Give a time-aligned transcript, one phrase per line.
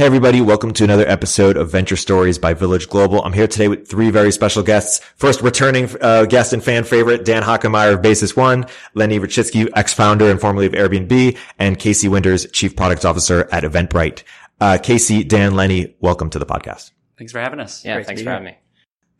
[0.00, 3.22] Hey everybody, welcome to another episode of Venture Stories by Village Global.
[3.22, 5.04] I'm here today with three very special guests.
[5.16, 8.64] First, returning uh, guest and fan favorite, Dan Hockenmaier of Basis One,
[8.94, 14.22] Lenny Rachitsky, ex-founder and formerly of Airbnb, and Casey Winters, Chief Product Officer at Eventbrite.
[14.58, 16.92] Uh, Casey, Dan, Lenny, welcome to the podcast.
[17.18, 17.84] Thanks for having us.
[17.84, 18.56] Yeah, Great thanks for having me.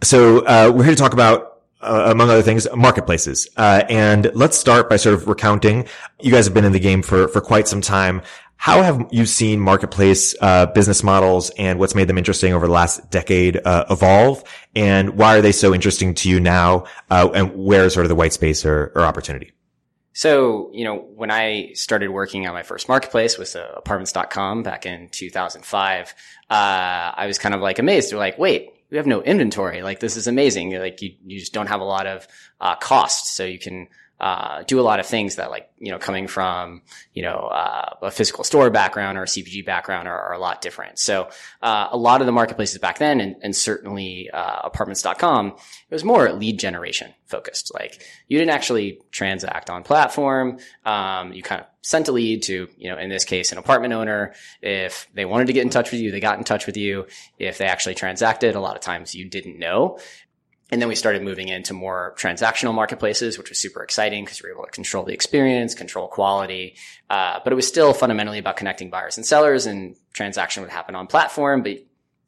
[0.03, 3.49] So uh, we're here to talk about uh, among other things, marketplaces.
[3.57, 5.87] Uh, and let's start by sort of recounting.
[6.21, 8.23] You guys have been in the game for for quite some time.
[8.61, 12.73] How have you seen marketplace uh, business models and what's made them interesting over the
[12.75, 14.45] last decade uh, evolve?
[14.77, 16.85] And why are they so interesting to you now?
[17.09, 19.53] Uh, and where is sort of the white space or, or, opportunity?
[20.13, 24.85] So, you know, when I started working on my first marketplace with uh, apartments.com back
[24.85, 26.15] in 2005,
[26.51, 28.13] uh, I was kind of like amazed.
[28.13, 29.81] They're like, wait, we have no inventory.
[29.81, 30.79] Like this is amazing.
[30.79, 32.29] Like you, you just don't have a lot of
[32.61, 33.35] uh, cost.
[33.35, 33.89] So you can
[34.21, 36.83] uh, do a lot of things that like, you know, coming from,
[37.15, 40.61] you know, uh, a physical store background or a CPG background are, are a lot
[40.61, 40.99] different.
[40.99, 41.31] So,
[41.63, 46.05] uh, a lot of the marketplaces back then and, and certainly, uh, apartments.com, it was
[46.05, 47.73] more lead generation focused.
[47.73, 50.59] Like you didn't actually transact on platform.
[50.85, 53.95] Um, you kind of sent a lead to, you know, in this case, an apartment
[53.95, 54.35] owner.
[54.61, 57.07] If they wanted to get in touch with you, they got in touch with you.
[57.39, 59.99] If they actually transacted, a lot of times you didn't know.
[60.71, 64.49] And then we started moving into more transactional marketplaces, which was super exciting because we
[64.49, 66.77] were able to control the experience, control quality.
[67.09, 70.95] Uh, but it was still fundamentally about connecting buyers and sellers and transaction would happen
[70.95, 71.63] on platform.
[71.63, 71.79] But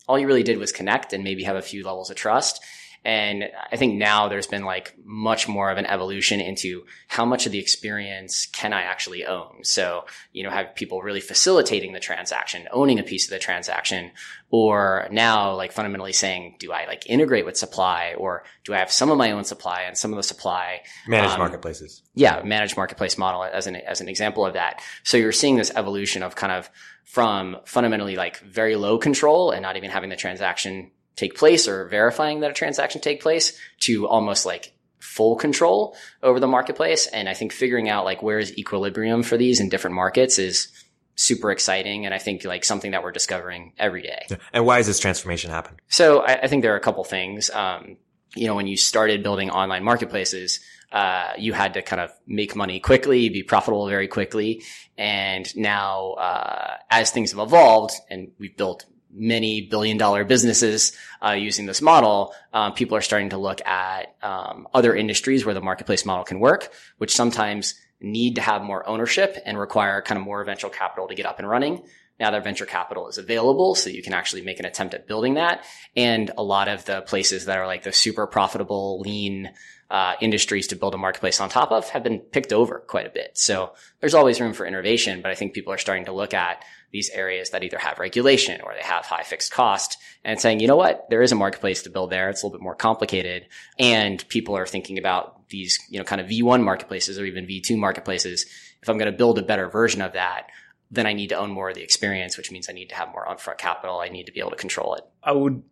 [0.09, 2.63] all you really did was connect and maybe have a few levels of trust.
[3.05, 7.47] And I think now there's been like much more of an evolution into how much
[7.47, 9.65] of the experience can I actually own?
[9.65, 14.13] So, you know, have people really facilitating the transaction, owning a piece of the transaction,
[14.51, 18.93] or now like fundamentally saying, do I like integrate with supply or do I have
[18.93, 22.03] some of my own supply and some of the supply managed um, marketplaces?
[22.15, 22.41] Yeah.
[22.45, 24.81] Managed marketplace model as an, as an example of that.
[25.03, 26.71] So you're seeing this evolution of kind of
[27.05, 31.87] from fundamentally like very low control and not even having the transaction take place or
[31.89, 37.07] verifying that a transaction take place to almost like full control over the marketplace.
[37.07, 40.69] And I think figuring out like where is equilibrium for these in different markets is
[41.17, 42.07] super exciting.
[42.07, 44.27] And I think like something that we're discovering every day.
[44.53, 45.81] And why has this transformation happened?
[45.89, 47.51] So I, I think there are a couple things.
[47.51, 47.97] Um,
[48.35, 50.61] you know, when you started building online marketplaces,
[50.93, 54.63] uh, you had to kind of make money quickly, be profitable very quickly.
[54.97, 60.93] And now, uh, as things have evolved and we've built many billion dollar businesses
[61.25, 65.55] uh, using this model, uh, people are starting to look at um, other industries where
[65.55, 70.19] the marketplace model can work, which sometimes need to have more ownership and require kind
[70.19, 71.83] of more venture capital to get up and running.
[72.19, 75.35] Now that venture capital is available, so you can actually make an attempt at building
[75.35, 75.65] that.
[75.97, 79.51] And a lot of the places that are like the super profitable, lean
[79.91, 83.11] uh, industries to build a marketplace on top of have been picked over quite a
[83.11, 83.37] bit.
[83.37, 86.65] So there's always room for innovation, but I think people are starting to look at
[86.93, 90.69] these areas that either have regulation or they have high fixed cost and saying, you
[90.69, 92.29] know what, there is a marketplace to build there.
[92.29, 93.47] It's a little bit more complicated.
[93.79, 97.79] And people are thinking about these, you know, kind of V1 marketplaces or even V2
[97.79, 98.45] marketplaces.
[98.83, 100.49] If I'm going to build a better version of that,
[100.91, 103.09] then I need to own more of the experience, which means I need to have
[103.09, 103.99] more upfront capital.
[103.99, 105.05] I need to be able to control it.
[105.23, 105.63] I would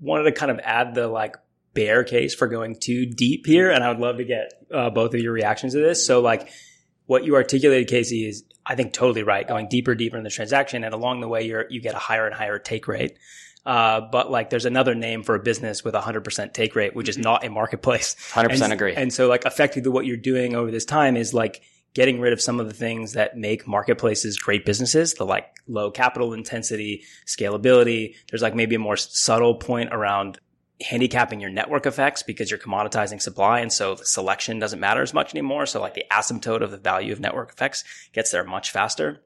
[0.00, 1.36] wanted to kind of add the like
[1.74, 3.70] bear case for going too deep here.
[3.70, 6.06] And I would love to get uh, both of your reactions to this.
[6.06, 6.48] So like
[7.12, 9.46] what you articulated, Casey, is I think totally right.
[9.46, 12.26] Going deeper, deeper in the transaction, and along the way, you you get a higher
[12.26, 13.18] and higher take rate.
[13.64, 17.10] Uh, but like, there's another name for a business with hundred percent take rate, which
[17.10, 18.16] is not a marketplace.
[18.32, 18.94] Hundred percent agree.
[18.94, 21.62] And so, like, effectively, what you're doing over this time is like
[21.94, 25.90] getting rid of some of the things that make marketplaces great businesses, the like low
[25.90, 28.14] capital intensity, scalability.
[28.30, 30.40] There's like maybe a more subtle point around
[30.82, 33.60] handicapping your network effects because you're commoditizing supply.
[33.60, 35.66] And so the selection doesn't matter as much anymore.
[35.66, 39.22] So like the asymptote of the value of network effects gets there much faster.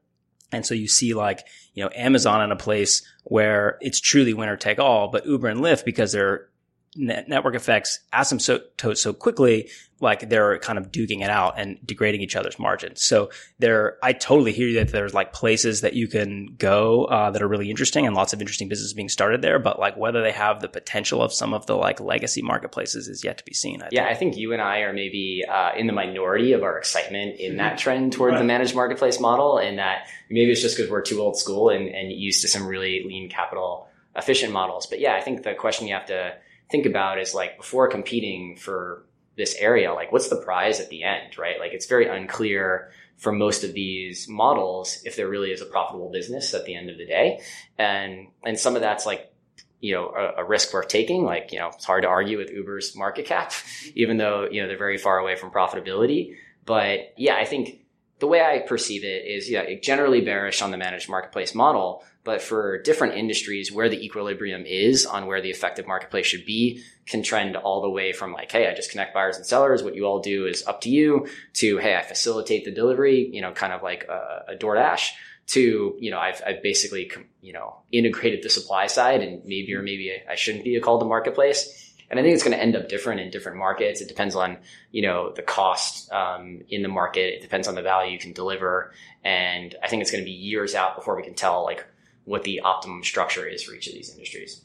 [0.51, 4.55] And so you see like, you know, Amazon in a place where it's truly winner
[4.55, 6.49] take all, but Uber and Lyft, because they're
[6.97, 12.21] network effects asymptote so so quickly, like they're kind of duking it out and degrading
[12.21, 13.03] each other's margins.
[13.03, 13.29] So
[13.59, 17.41] there, I totally hear you that there's like places that you can go uh, that
[17.41, 19.59] are really interesting and lots of interesting business being started there.
[19.59, 23.23] But like whether they have the potential of some of the like legacy marketplaces is
[23.23, 23.81] yet to be seen.
[23.81, 24.15] I yeah, think.
[24.15, 27.57] I think you and I are maybe uh, in the minority of our excitement in
[27.57, 28.39] that trend toward right.
[28.39, 31.87] the managed marketplace model, and that maybe it's just because we're too old school and,
[31.87, 34.87] and used to some really lean capital efficient models.
[34.87, 36.35] But yeah, I think the question you have to
[36.69, 39.03] think about is like before competing for
[39.37, 41.59] this area, like what's the prize at the end, right?
[41.59, 46.11] Like it's very unclear for most of these models if there really is a profitable
[46.11, 47.41] business at the end of the day.
[47.77, 49.31] And, and some of that's like,
[49.79, 51.23] you know, a, a, risk worth taking.
[51.23, 53.53] Like, you know, it's hard to argue with Uber's market cap,
[53.95, 56.35] even though, you know, they're very far away from profitability.
[56.65, 57.81] But yeah, I think
[58.19, 62.41] the way I perceive it is, yeah, generally bearish on the managed marketplace model, but
[62.41, 67.23] for different industries where the equilibrium is on where the effective marketplace should be can
[67.23, 69.81] trend all the way from like, Hey, I just connect buyers and sellers.
[69.81, 73.41] What you all do is up to you to, Hey, I facilitate the delivery, you
[73.41, 75.11] know, kind of like a, a DoorDash
[75.53, 77.09] to, you know, I've, I've basically,
[77.41, 81.95] you know, integrated the supply side and maybe or maybe I shouldn't be a marketplace.
[82.09, 84.01] And I think it's going to end up different in different markets.
[84.01, 84.57] It depends on,
[84.91, 87.35] you know, the cost um, in the market.
[87.35, 88.91] It depends on the value you can deliver.
[89.23, 91.85] And I think it's going to be years out before we can tell like
[92.27, 94.61] what the optimum structure is for each of these industries.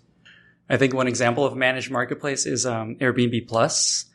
[0.68, 4.06] I think one example of a managed marketplace is um, Airbnb Plus,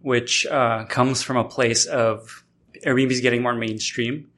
[0.00, 2.44] which uh, comes from a place of
[2.84, 4.28] Airbnb is getting more mainstream.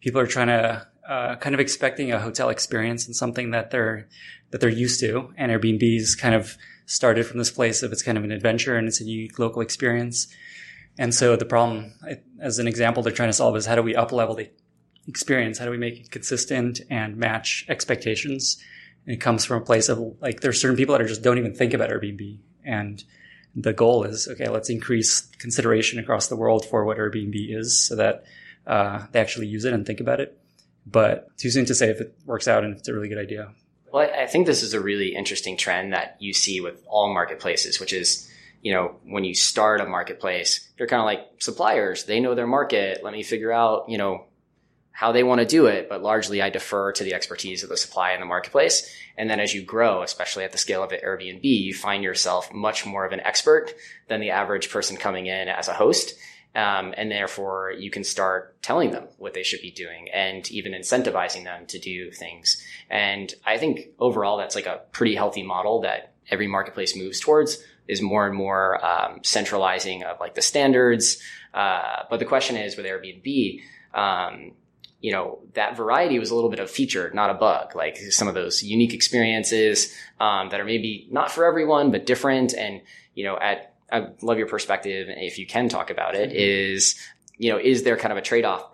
[0.00, 4.08] People are trying to uh, kind of expecting a hotel experience and something that they're
[4.50, 6.56] that they're used to, and Airbnb's kind of
[6.86, 9.62] started from this place of it's kind of an adventure and it's a unique local
[9.62, 10.28] experience.
[10.98, 11.92] And so the problem,
[12.40, 14.50] as an example, they're trying to solve is how do we up level the
[15.06, 15.58] experience?
[15.58, 18.62] How do we make it consistent and match expectations?
[19.06, 21.38] And it comes from a place of like, there's certain people that are just don't
[21.38, 22.38] even think about Airbnb.
[22.64, 23.02] And
[23.54, 27.96] the goal is, okay, let's increase consideration across the world for what Airbnb is so
[27.96, 28.24] that
[28.66, 30.38] uh, they actually use it and think about it.
[30.86, 33.18] But too soon to say if it works out and if it's a really good
[33.18, 33.52] idea.
[33.92, 37.80] Well, I think this is a really interesting trend that you see with all marketplaces,
[37.80, 38.30] which is,
[38.60, 42.04] you know, when you start a marketplace, they're kind of like suppliers.
[42.04, 43.02] They know their market.
[43.02, 44.26] Let me figure out, you know,
[44.96, 45.90] how they want to do it.
[45.90, 48.90] But largely I defer to the expertise of the supply in the marketplace.
[49.18, 52.86] And then as you grow, especially at the scale of Airbnb, you find yourself much
[52.86, 53.74] more of an expert
[54.08, 56.14] than the average person coming in as a host.
[56.54, 60.72] Um, and therefore you can start telling them what they should be doing and even
[60.72, 62.64] incentivizing them to do things.
[62.88, 67.62] And I think overall that's like a pretty healthy model that every marketplace moves towards
[67.86, 71.18] is more and more um, centralizing of like the standards.
[71.52, 73.60] Uh, but the question is with Airbnb,
[73.92, 74.52] um,
[75.06, 77.76] you know, that variety was a little bit of feature, not a bug.
[77.76, 82.54] Like some of those unique experiences um, that are maybe not for everyone, but different.
[82.54, 82.82] And
[83.14, 86.38] you know, at I love your perspective, if you can talk about it, mm-hmm.
[86.38, 86.96] is,
[87.38, 88.72] you know, is there kind of a trade off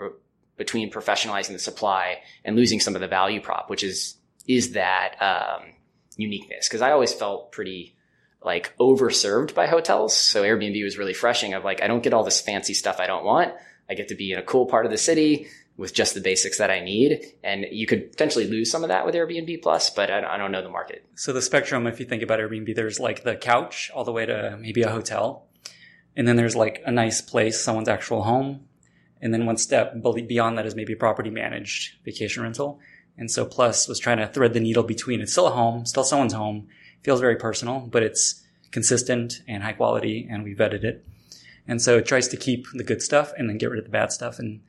[0.56, 4.16] between professionalizing the supply and losing some of the value prop, which is,
[4.48, 5.74] is that, um,
[6.16, 6.66] uniqueness?
[6.66, 7.94] Cause I always felt pretty
[8.42, 10.16] like overserved by hotels.
[10.16, 13.06] So Airbnb was really freshing of like, I don't get all this fancy stuff I
[13.06, 13.52] don't want.
[13.90, 16.58] I get to be in a cool part of the city with just the basics
[16.58, 17.20] that I need.
[17.42, 20.62] And you could potentially lose some of that with Airbnb Plus, but I, don't know
[20.62, 21.04] the market.
[21.14, 24.26] So the spectrum, if you think about Airbnb, there's like the couch all the way
[24.26, 25.46] to maybe a hotel.
[26.14, 28.66] And then there's like a nice place, someone's actual home.
[29.20, 32.80] And then one step beyond that is maybe property managed vacation rental.
[33.16, 36.04] And so Plus was trying to thread the needle between it's still a home, still
[36.04, 36.68] someone's home,
[37.02, 38.42] feels very personal, but it's
[38.72, 41.04] consistent and high quality and we vetted it.
[41.68, 43.90] And so it tries to keep the good stuff and then get rid of the
[43.90, 44.38] bad stuff.
[44.38, 44.60] And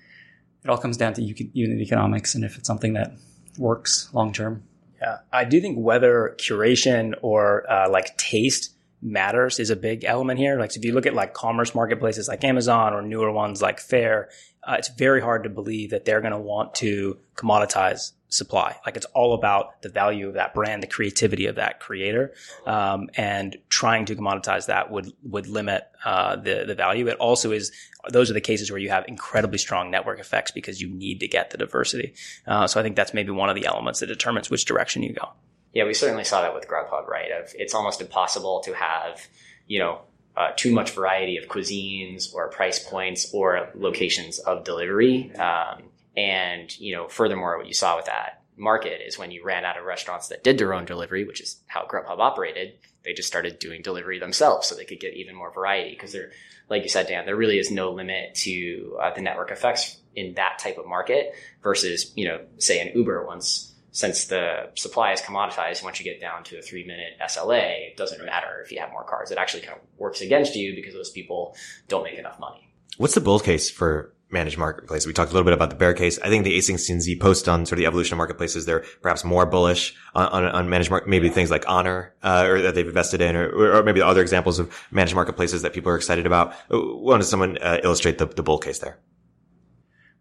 [0.63, 3.13] it all comes down to unit economics and if it's something that
[3.57, 4.63] works long term.
[5.01, 10.39] Yeah, I do think whether curation or uh, like taste matters is a big element
[10.39, 10.57] here.
[10.57, 13.79] Like, so if you look at like commerce marketplaces like Amazon or newer ones like
[13.79, 14.29] Faire,
[14.63, 18.75] uh, it's very hard to believe that they're going to want to commoditize supply.
[18.85, 22.33] Like it's all about the value of that brand, the creativity of that creator,
[22.65, 27.07] um, and trying to commoditize that would would limit uh, the the value.
[27.07, 27.71] It also is
[28.09, 31.27] those are the cases where you have incredibly strong network effects because you need to
[31.27, 32.13] get the diversity.
[32.47, 35.13] Uh, so I think that's maybe one of the elements that determines which direction you
[35.13, 35.29] go.
[35.73, 37.31] Yeah, we certainly saw that with Grubhub, right?
[37.31, 39.27] Of it's almost impossible to have
[39.67, 40.01] you know
[40.35, 45.33] uh, too much variety of cuisines or price points or locations of delivery.
[45.35, 45.83] Um,
[46.15, 49.77] and, you know, furthermore, what you saw with that market is when you ran out
[49.77, 53.59] of restaurants that did their own delivery, which is how Grubhub operated, they just started
[53.59, 55.91] doing delivery themselves so they could get even more variety.
[55.91, 56.31] Because there,
[56.69, 60.35] like you said, Dan, there really is no limit to uh, the network effects in
[60.35, 65.21] that type of market versus, you know, say an Uber once since the supply is
[65.21, 68.79] commoditized, once you get down to a three minute SLA, it doesn't matter if you
[68.79, 69.29] have more cars.
[69.29, 71.55] It actually kind of works against you because those people
[71.87, 72.73] don't make enough money.
[72.97, 75.05] What's the bull case for managed marketplace.
[75.05, 76.19] We talked a little bit about the bear case.
[76.19, 79.45] I think the A16Z post on sort of the evolution of marketplaces, they're perhaps more
[79.45, 83.21] bullish on, on, on managed market, maybe things like Honor, uh, or that they've invested
[83.21, 86.53] in, or, or maybe other examples of managed marketplaces that people are excited about.
[86.69, 88.99] Why does someone uh, illustrate the, the bull case there?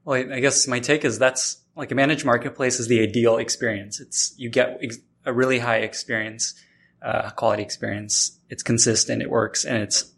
[0.05, 4.01] Well, I guess my take is that's like a managed marketplace is the ideal experience.
[4.01, 6.55] It's, you get ex- a really high experience,
[7.01, 8.39] uh, quality experience.
[8.51, 9.23] It's consistent.
[9.23, 10.12] It works and it's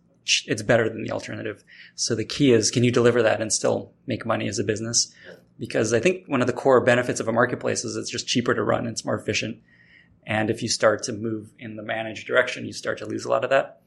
[0.46, 1.64] it's better than the alternative.
[1.94, 5.12] So the key is, can you deliver that and still make money as a business?
[5.58, 8.54] Because I think one of the core benefits of a marketplace is it's just cheaper
[8.54, 8.86] to run.
[8.86, 9.58] It's more efficient.
[10.26, 13.30] And if you start to move in the managed direction, you start to lose a
[13.30, 13.82] lot of that.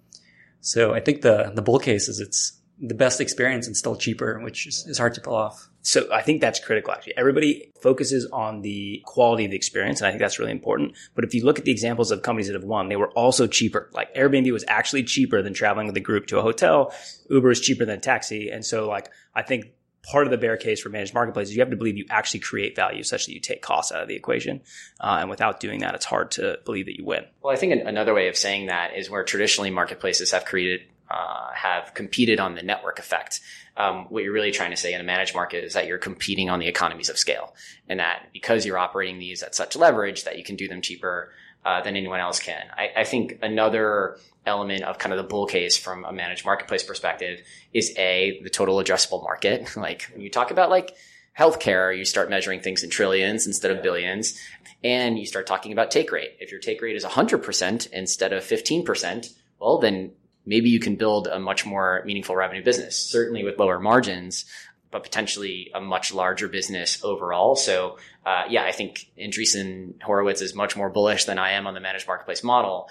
[0.61, 4.39] So I think the, the bull case is it's the best experience and still cheaper,
[4.39, 5.69] which is, is hard to pull off.
[5.81, 7.17] So I think that's critical actually.
[7.17, 10.95] Everybody focuses on the quality of the experience and I think that's really important.
[11.15, 13.47] But if you look at the examples of companies that have won, they were also
[13.47, 13.89] cheaper.
[13.93, 16.93] Like Airbnb was actually cheaper than traveling with a group to a hotel.
[17.29, 18.49] Uber is cheaper than a taxi.
[18.49, 19.71] And so like I think
[20.03, 22.75] part of the bear case for managed marketplaces, you have to believe you actually create
[22.75, 24.61] value such that you take costs out of the equation.
[24.99, 27.25] Uh, and without doing that, it's hard to believe that you win.
[27.41, 31.51] Well, I think another way of saying that is where traditionally marketplaces have created, uh,
[31.53, 33.41] have competed on the network effect
[33.77, 36.49] um, what you're really trying to say in a managed market is that you're competing
[36.49, 37.55] on the economies of scale
[37.87, 41.31] and that because you're operating these at such leverage that you can do them cheaper
[41.63, 42.63] uh, than anyone else can.
[42.75, 46.83] I, I, think another element of kind of the bull case from a managed marketplace
[46.83, 47.41] perspective
[47.73, 49.69] is a the total addressable market.
[49.77, 50.95] like when you talk about like
[51.37, 54.39] healthcare, you start measuring things in trillions instead of billions,
[54.83, 56.37] and you start talking about take rate.
[56.39, 60.11] If your take rate is 100% instead of 15%, well, then
[60.47, 64.45] maybe you can build a much more meaningful revenue business, certainly with lower margins,
[64.89, 67.57] but potentially a much larger business overall.
[67.57, 71.73] So, uh, yeah, I think Andreessen Horowitz is much more bullish than I am on
[71.73, 72.89] the managed marketplace model.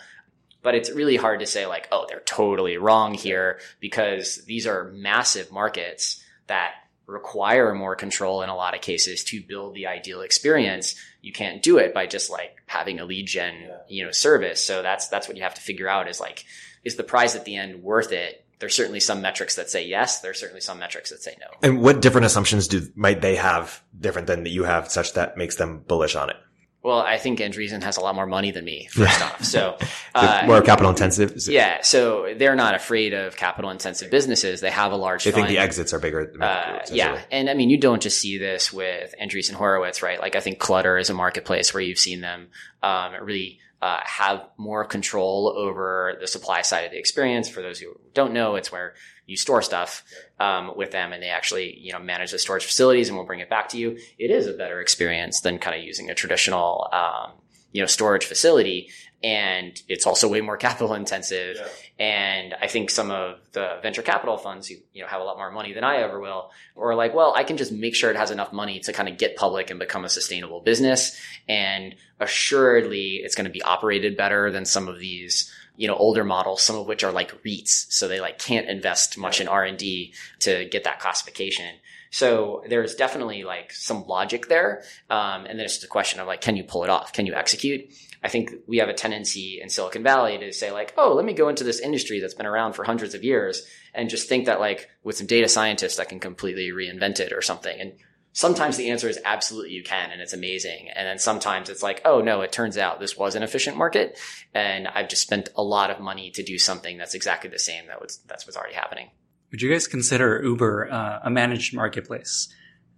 [0.62, 4.92] But it's really hard to say like, oh, they're totally wrong here because these are
[4.92, 6.74] massive markets that
[7.06, 10.96] require more control in a lot of cases to build the ideal experience.
[11.22, 14.62] You can't do it by just like having a lead gen, you know, service.
[14.62, 16.44] So that's, that's what you have to figure out is like,
[16.86, 18.44] is the prize at the end worth it?
[18.60, 20.20] There's certainly some metrics that say yes.
[20.20, 21.46] There's certainly some metrics that say no.
[21.62, 25.36] And what different assumptions do might they have different than that you have, such that
[25.36, 26.36] makes them bullish on it?
[26.82, 29.42] Well, I think Andreessen has a lot more money than me, first off.
[29.44, 29.76] So,
[30.14, 31.36] uh, more capital intensive.
[31.48, 31.82] Yeah.
[31.82, 34.60] So they're not afraid of capital intensive businesses.
[34.60, 35.46] They have a large They fund.
[35.46, 36.32] think the exits are bigger.
[36.40, 37.20] Uh, yeah.
[37.32, 40.20] And I mean, you don't just see this with Andreessen Horowitz, right?
[40.20, 42.50] Like I think Clutter is a marketplace where you've seen them,
[42.84, 47.48] um, really uh, have more control over the supply side of the experience.
[47.48, 48.94] For those who don't know, it's where
[49.26, 50.04] you store stuff
[50.38, 53.40] um, with them and they actually you know manage the storage facilities and will bring
[53.40, 53.98] it back to you.
[54.18, 57.32] It is a better experience than kind of using a traditional um,
[57.76, 58.88] you know storage facility
[59.22, 61.56] and it's also way more capital intensive.
[61.56, 61.66] Yeah.
[61.98, 65.38] And I think some of the venture capital funds who, you know, have a lot
[65.38, 68.16] more money than I ever will, or like, well, I can just make sure it
[68.16, 71.18] has enough money to kind of get public and become a sustainable business.
[71.48, 76.24] And assuredly, it's going to be operated better than some of these, you know, older
[76.24, 77.86] models, some of which are like REITs.
[77.90, 81.76] So they like can't invest much in R and D to get that classification.
[82.10, 84.82] So there's definitely like some logic there.
[85.10, 87.12] Um, and then it's a question of like, can you pull it off?
[87.12, 87.92] Can you execute?
[88.22, 91.32] I think we have a tendency in Silicon Valley to say like, oh, let me
[91.32, 94.60] go into this industry that's been around for hundreds of years and just think that
[94.60, 97.78] like with some data scientists I can completely reinvent it or something.
[97.78, 97.92] And
[98.32, 100.90] sometimes the answer is absolutely you can and it's amazing.
[100.94, 104.18] And then sometimes it's like, oh no, it turns out this was an efficient market
[104.54, 107.86] and I've just spent a lot of money to do something that's exactly the same
[107.86, 109.10] that was that's what's already happening.
[109.50, 112.48] Would you guys consider Uber uh, a managed marketplace?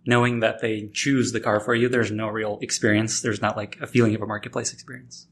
[0.08, 3.20] knowing that they choose the car for you, there's no real experience.
[3.20, 5.26] There's not like a feeling of a marketplace experience.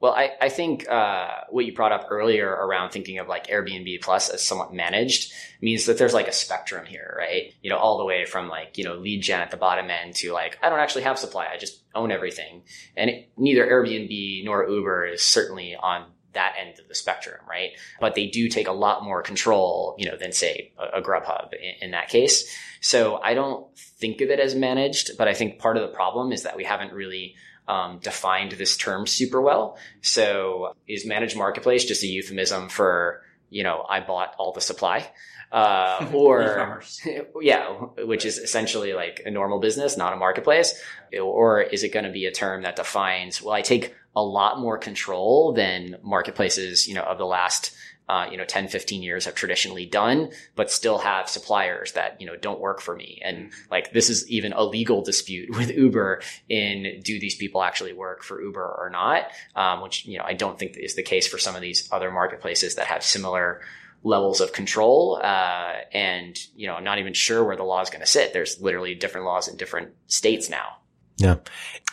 [0.00, 4.02] Well, I, I think uh, what you brought up earlier around thinking of like Airbnb
[4.02, 5.32] Plus as somewhat managed
[5.62, 7.54] means that there's like a spectrum here, right?
[7.62, 10.16] You know, all the way from like, you know, lead gen at the bottom end
[10.16, 11.46] to like, I don't actually have supply.
[11.50, 12.62] I just own everything.
[12.96, 16.06] And it, neither Airbnb nor Uber is certainly on
[16.36, 17.70] that end of the spectrum, right?
[18.00, 21.52] But they do take a lot more control, you know, than say a, a Grubhub
[21.54, 22.48] in, in, that case.
[22.80, 26.32] So I don't think of it as managed, but I think part of the problem
[26.32, 27.34] is that we haven't really
[27.68, 29.76] um, defined this term super well.
[30.02, 35.10] So is managed marketplace just a euphemism for, you know, I bought all the supply?
[35.52, 36.82] Uh, or
[37.40, 40.80] yeah, which is essentially like a normal business, not a marketplace.
[41.20, 44.58] Or is it going to be a term that defines, well, I take a lot
[44.58, 47.76] more control than marketplaces, you know, of the last,
[48.08, 52.26] uh, you know, 10, 15 years have traditionally done, but still have suppliers that, you
[52.26, 53.20] know, don't work for me.
[53.22, 57.92] And like, this is even a legal dispute with Uber in do these people actually
[57.92, 59.26] work for Uber or not?
[59.54, 62.10] Um, which, you know, I don't think is the case for some of these other
[62.10, 63.60] marketplaces that have similar
[64.02, 65.20] levels of control.
[65.22, 68.32] Uh, and, you know, I'm not even sure where the law is going to sit.
[68.32, 70.76] There's literally different laws in different states now.
[71.18, 71.36] Yeah.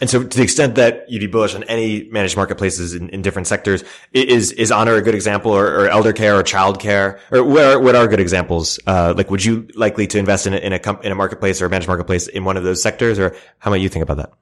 [0.02, 3.22] And so to the extent that you'd be bullish on any managed marketplaces in, in
[3.22, 7.22] different sectors, is, is Honor a good example or, or elder care or child care?
[7.32, 8.80] Or what are, what are good examples?
[8.86, 11.62] Uh, like would you likely to invest in a, in a, comp, in a marketplace
[11.62, 13.18] or a managed marketplace in one of those sectors?
[13.18, 14.34] Or how might you think about that?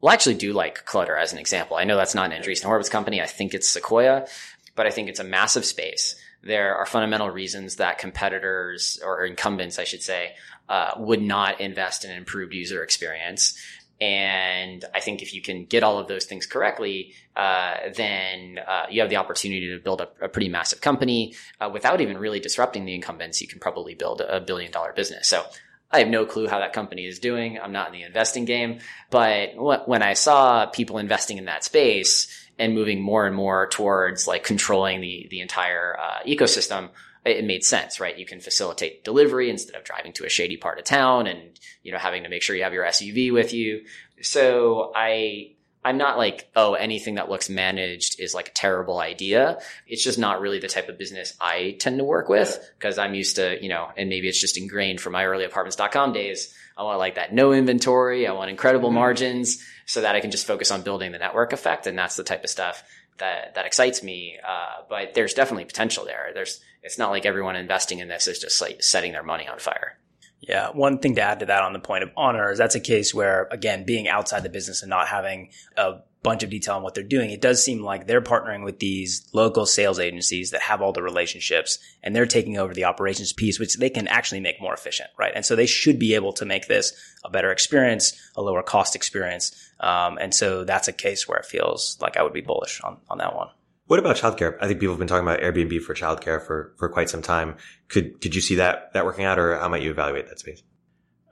[0.00, 1.76] Well, I actually do like Clutter as an example.
[1.76, 3.20] I know that's not an Andreessen Horowitz company.
[3.20, 4.26] I think it's Sequoia,
[4.74, 6.14] but I think it's a massive space.
[6.42, 10.34] there are fundamental reasons that competitors or incumbents, I should say,
[10.68, 13.58] uh, would not invest in improved user experience.
[14.00, 18.86] And I think if you can get all of those things correctly, uh, then uh,
[18.88, 22.38] you have the opportunity to build a, a pretty massive company uh, without even really
[22.38, 23.40] disrupting the incumbents.
[23.40, 25.26] You can probably build a billion dollar business.
[25.26, 25.44] So
[25.90, 27.58] I have no clue how that company is doing.
[27.58, 32.28] I'm not in the investing game, but when I saw people investing in that space
[32.58, 36.90] and moving more and more towards like controlling the the entire uh, ecosystem,
[37.30, 38.18] it made sense, right?
[38.18, 41.92] You can facilitate delivery instead of driving to a shady part of town and, you
[41.92, 43.84] know, having to make sure you have your SUV with you.
[44.22, 45.52] So I,
[45.84, 49.58] I'm not like, oh, anything that looks managed is like a terrible idea.
[49.86, 53.14] It's just not really the type of business I tend to work with because I'm
[53.14, 56.54] used to, you know, and maybe it's just ingrained from my early apartments.com days.
[56.76, 58.26] I want like that no inventory.
[58.26, 58.98] I want incredible mm-hmm.
[58.98, 61.86] margins so that I can just focus on building the network effect.
[61.86, 62.82] And that's the type of stuff
[63.18, 64.38] that that excites me.
[64.46, 66.30] Uh, but there's definitely potential there.
[66.34, 69.58] There's it's not like everyone investing in this is just like setting their money on
[69.58, 69.98] fire.
[70.40, 70.70] Yeah.
[70.70, 73.12] One thing to add to that on the point of Honor is that's a case
[73.12, 76.94] where, again, being outside the business and not having a bunch of detail on what
[76.94, 80.80] they're doing, it does seem like they're partnering with these local sales agencies that have
[80.80, 84.58] all the relationships and they're taking over the operations piece, which they can actually make
[84.62, 85.32] more efficient, right?
[85.34, 88.96] And so they should be able to make this a better experience, a lower cost
[88.96, 89.54] experience.
[89.80, 92.96] Um, and so that's a case where it feels like I would be bullish on,
[93.10, 93.48] on that one.
[93.88, 94.56] What about childcare?
[94.60, 97.56] I think people have been talking about Airbnb for childcare for, for quite some time.
[97.88, 100.62] Could, could you see that, that working out or how might you evaluate that space?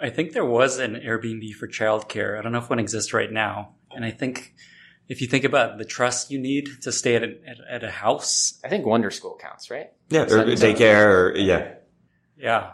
[0.01, 2.39] I think there was an Airbnb for childcare.
[2.39, 3.75] I don't know if one exists right now.
[3.91, 4.55] And I think
[5.07, 7.91] if you think about the trust you need to stay at a, at, at a
[7.91, 8.59] house.
[8.65, 9.91] I think Wonderschool counts, right?
[10.09, 11.75] Yeah, or daycare or, yeah.
[12.39, 12.73] Yeah.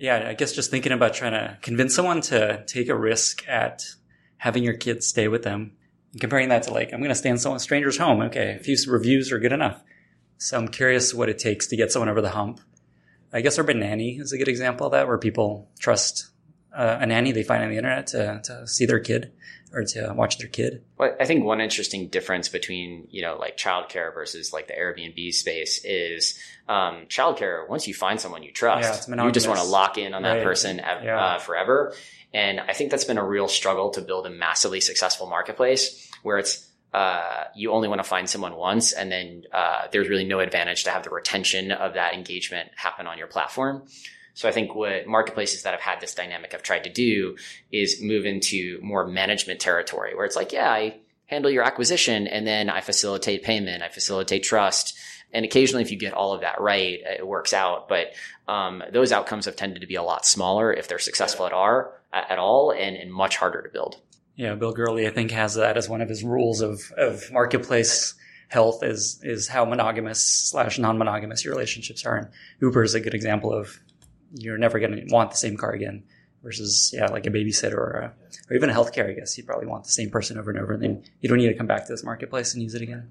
[0.00, 3.84] Yeah, I guess just thinking about trying to convince someone to take a risk at
[4.38, 5.72] having your kids stay with them and
[6.18, 8.22] comparing that to like, I'm going to stay in someone stranger's home.
[8.22, 9.82] Okay, a few reviews are good enough.
[10.38, 12.60] So I'm curious what it takes to get someone over the hump.
[13.32, 16.30] I guess Urban Nanny is a good example of that, where people trust
[16.74, 19.32] uh, a nanny they find on the internet to, to see their kid
[19.72, 20.84] or to watch their kid.
[20.98, 25.32] Well, I think one interesting difference between you know like childcare versus like the Airbnb
[25.32, 27.68] space is um, childcare.
[27.68, 30.36] Once you find someone you trust, yeah, you just want to lock in on that
[30.36, 30.44] right.
[30.44, 31.94] person uh, forever.
[32.32, 36.38] And I think that's been a real struggle to build a massively successful marketplace where
[36.38, 40.40] it's uh, you only want to find someone once, and then uh, there's really no
[40.40, 43.82] advantage to have the retention of that engagement happen on your platform.
[44.34, 47.36] So I think what marketplaces that have had this dynamic have tried to do
[47.70, 52.46] is move into more management territory where it's like, yeah, I handle your acquisition and
[52.46, 54.96] then I facilitate payment, I facilitate trust.
[55.32, 57.88] And occasionally, if you get all of that right, it works out.
[57.88, 58.14] But
[58.48, 61.92] um, those outcomes have tended to be a lot smaller if they're successful at are
[62.12, 64.00] at all, and, and much harder to build.
[64.36, 68.14] Yeah, Bill Gurley, I think, has that as one of his rules of of marketplace
[68.48, 72.16] health is is how monogamous slash non monogamous your relationships are.
[72.16, 72.28] And
[72.60, 73.78] Uber is a good example of
[74.34, 76.02] you're never going to want the same car again
[76.42, 78.12] versus yeah like a babysitter or a,
[78.50, 79.08] or even a healthcare.
[79.08, 81.38] I guess you probably want the same person over and over, and then you don't
[81.38, 83.10] need to come back to this marketplace and use it again.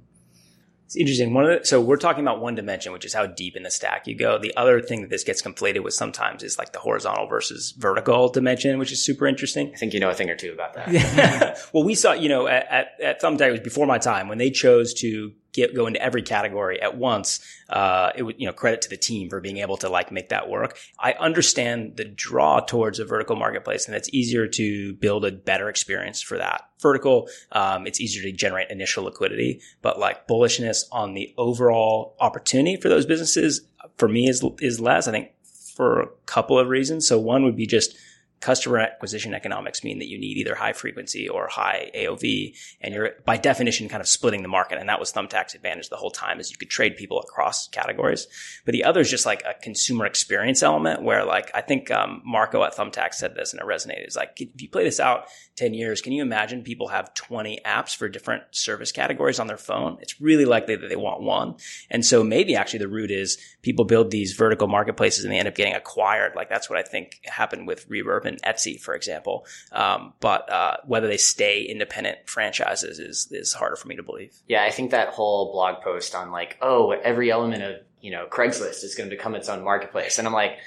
[0.89, 1.35] It's interesting.
[1.35, 3.69] One of the, so we're talking about one dimension, which is how deep in the
[3.69, 4.39] stack you go.
[4.39, 8.27] The other thing that this gets conflated with sometimes is like the horizontal versus vertical
[8.29, 9.71] dimension, which is super interesting.
[9.71, 11.59] I think you know a thing or two about that.
[11.73, 14.39] well, we saw, you know, at, at, at Thumbtack, it was before my time when
[14.39, 17.39] they chose to get, go into every category at once.
[17.69, 20.29] Uh, it would, you know, credit to the team for being able to like make
[20.29, 20.77] that work.
[20.99, 25.69] I understand the draw towards a vertical marketplace and it's easier to build a better
[25.69, 27.27] experience for that vertical.
[27.51, 32.89] Um, it's easier to generate initial liquidity, but like bullishness on the overall opportunity for
[32.89, 33.61] those businesses
[33.97, 35.07] for me is, is less.
[35.07, 35.31] I think
[35.75, 37.07] for a couple of reasons.
[37.07, 37.95] So one would be just,
[38.39, 42.55] customer acquisition economics mean that you need either high frequency or high AOV.
[42.81, 44.79] And you're by definition kind of splitting the market.
[44.79, 48.27] And that was Thumbtack's advantage the whole time is you could trade people across categories.
[48.65, 52.21] But the other is just like a consumer experience element where like, I think, um,
[52.25, 54.05] Marco at Thumbtack said this and it resonated.
[54.05, 55.25] It's like, if you play this out
[55.57, 59.57] 10 years, can you imagine people have 20 apps for different service categories on their
[59.57, 59.97] phone?
[60.01, 61.55] It's really likely that they want one.
[61.89, 65.47] And so maybe actually the root is people build these vertical marketplaces and they end
[65.47, 66.35] up getting acquired.
[66.35, 69.45] Like that's what I think happened with Reverb and Etsy, for example.
[69.71, 74.33] Um, but uh, whether they stay independent franchises is is harder for me to believe.
[74.47, 78.27] Yeah, I think that whole blog post on like, oh, every element of you know
[78.31, 80.57] Craigslist is going to become its own marketplace, and I'm like,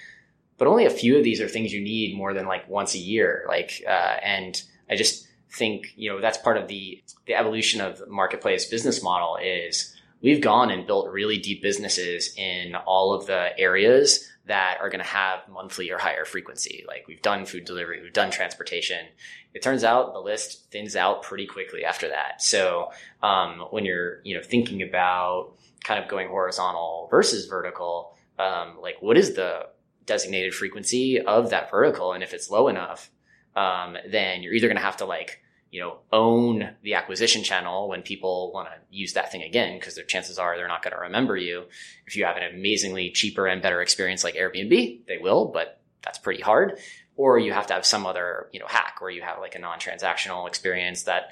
[0.58, 2.98] but only a few of these are things you need more than like once a
[2.98, 3.44] year.
[3.48, 7.98] Like, uh, and I just think you know that's part of the the evolution of
[7.98, 13.26] the marketplace business model is we've gone and built really deep businesses in all of
[13.26, 16.84] the areas that are going to have monthly or higher frequency.
[16.86, 19.06] Like we've done food delivery, we've done transportation.
[19.54, 22.42] It turns out the list thins out pretty quickly after that.
[22.42, 22.90] So
[23.22, 25.52] um, when you're you know thinking about
[25.84, 29.66] kind of going horizontal versus vertical, um, like what is the
[30.06, 33.10] designated frequency of that vertical, and if it's low enough,
[33.54, 35.41] um, then you're either going to have to like
[35.72, 39.94] you know, own the acquisition channel when people want to use that thing again, because
[39.94, 41.64] their chances are they're not going to remember you.
[42.06, 46.18] If you have an amazingly cheaper and better experience like Airbnb, they will, but that's
[46.18, 46.78] pretty hard.
[47.16, 49.58] Or you have to have some other, you know, hack where you have like a
[49.58, 51.30] non-transactional experience that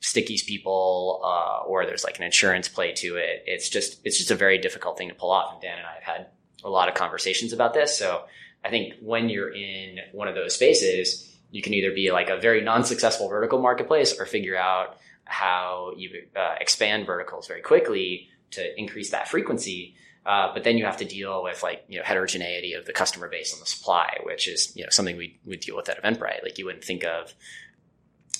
[0.00, 3.44] stickies people, uh, or there's like an insurance play to it.
[3.46, 5.52] It's just, it's just a very difficult thing to pull off.
[5.52, 6.26] And Dan and I have had
[6.64, 7.96] a lot of conversations about this.
[7.98, 8.24] So
[8.64, 12.38] I think when you're in one of those spaces, you can either be like a
[12.38, 18.80] very non-successful vertical marketplace or figure out how you uh, expand verticals very quickly to
[18.80, 19.94] increase that frequency.
[20.24, 23.28] Uh, but then you have to deal with like you know heterogeneity of the customer
[23.28, 26.42] base and the supply, which is you know something we would deal with at Eventbrite.
[26.42, 27.34] Like you wouldn't think of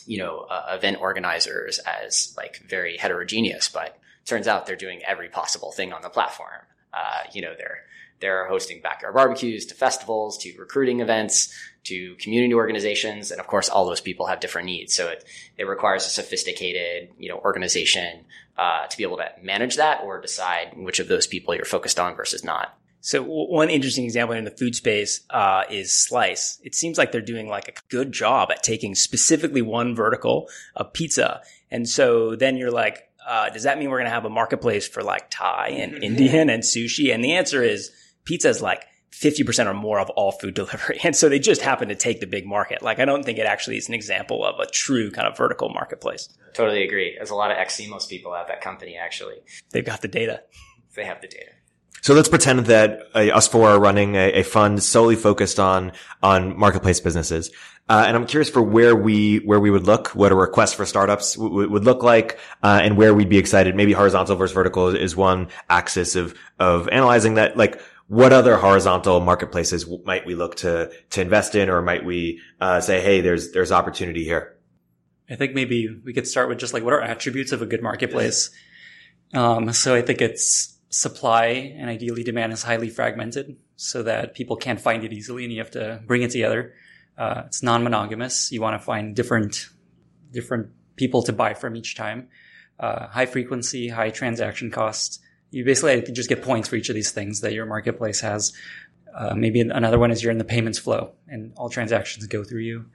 [0.06, 5.28] you know uh, event organizers as like very heterogeneous, but turns out they're doing every
[5.28, 6.62] possible thing on the platform.
[6.94, 7.80] Uh, you know they're
[8.22, 11.52] they're hosting backyard barbecues to festivals to recruiting events
[11.84, 13.30] to community organizations.
[13.30, 14.94] And of course, all those people have different needs.
[14.94, 15.24] So it,
[15.58, 18.24] it requires a sophisticated, you know, organization,
[18.56, 21.98] uh, to be able to manage that or decide which of those people you're focused
[21.98, 22.78] on versus not.
[23.04, 26.60] So one interesting example in the food space uh, is Slice.
[26.62, 30.92] It seems like they're doing like a good job at taking specifically one vertical of
[30.92, 34.30] pizza, and so then you're like, uh, does that mean we're going to have a
[34.30, 37.12] marketplace for like Thai and Indian and sushi?
[37.12, 37.90] And the answer is
[38.24, 40.98] pizza is like 50% or more of all food delivery.
[41.04, 42.82] And so they just happen to take the big market.
[42.82, 45.68] Like, I don't think it actually is an example of a true kind of vertical
[45.68, 46.28] marketplace.
[46.54, 47.14] Totally agree.
[47.16, 49.36] There's a lot of ex Seamless people at that company, actually.
[49.70, 50.42] They've got the data.
[50.94, 51.52] They have the data.
[52.02, 55.92] So let's pretend that uh, us four are running a, a, fund solely focused on
[56.20, 57.52] on marketplace businesses,
[57.88, 60.84] uh, and I'm curious for where we where we would look, what a request for
[60.84, 63.76] startups w- would look like, uh, and where we'd be excited.
[63.76, 67.56] Maybe horizontal versus vertical is one axis of of analyzing that.
[67.56, 67.80] Like,
[68.12, 72.78] what other horizontal marketplaces might we look to to invest in, or might we uh,
[72.78, 74.58] say, hey, there's there's opportunity here?
[75.30, 77.82] I think maybe we could start with just like what are attributes of a good
[77.82, 78.50] marketplace.
[79.32, 81.44] Um, so I think it's supply
[81.78, 85.60] and ideally demand is highly fragmented so that people can't find it easily and you
[85.60, 86.74] have to bring it together.
[87.16, 88.52] Uh, it's non-monogamous.
[88.52, 89.70] You want to find different,
[90.30, 92.28] different people to buy from each time.
[92.78, 95.18] Uh, high frequency, high transaction costs.
[95.52, 98.52] You basically just get points for each of these things that your marketplace has.
[99.14, 102.62] Uh, maybe another one is you're in the payments flow and all transactions go through
[102.62, 102.86] you.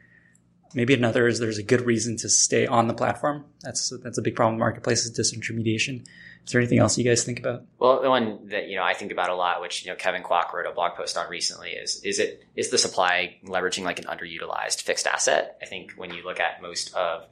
[0.74, 3.46] Maybe another is there's a good reason to stay on the platform.
[3.62, 4.60] That's that's a big problem.
[4.60, 6.06] Marketplace is disintermediation.
[6.46, 7.64] Is there anything else you guys think about?
[7.80, 10.24] Well, the one that you know I think about a lot, which you know Kevin
[10.24, 14.00] Kwok wrote a blog post on recently, is is it is the supply leveraging like
[14.00, 15.58] an underutilized fixed asset?
[15.62, 17.28] I think when you look at most of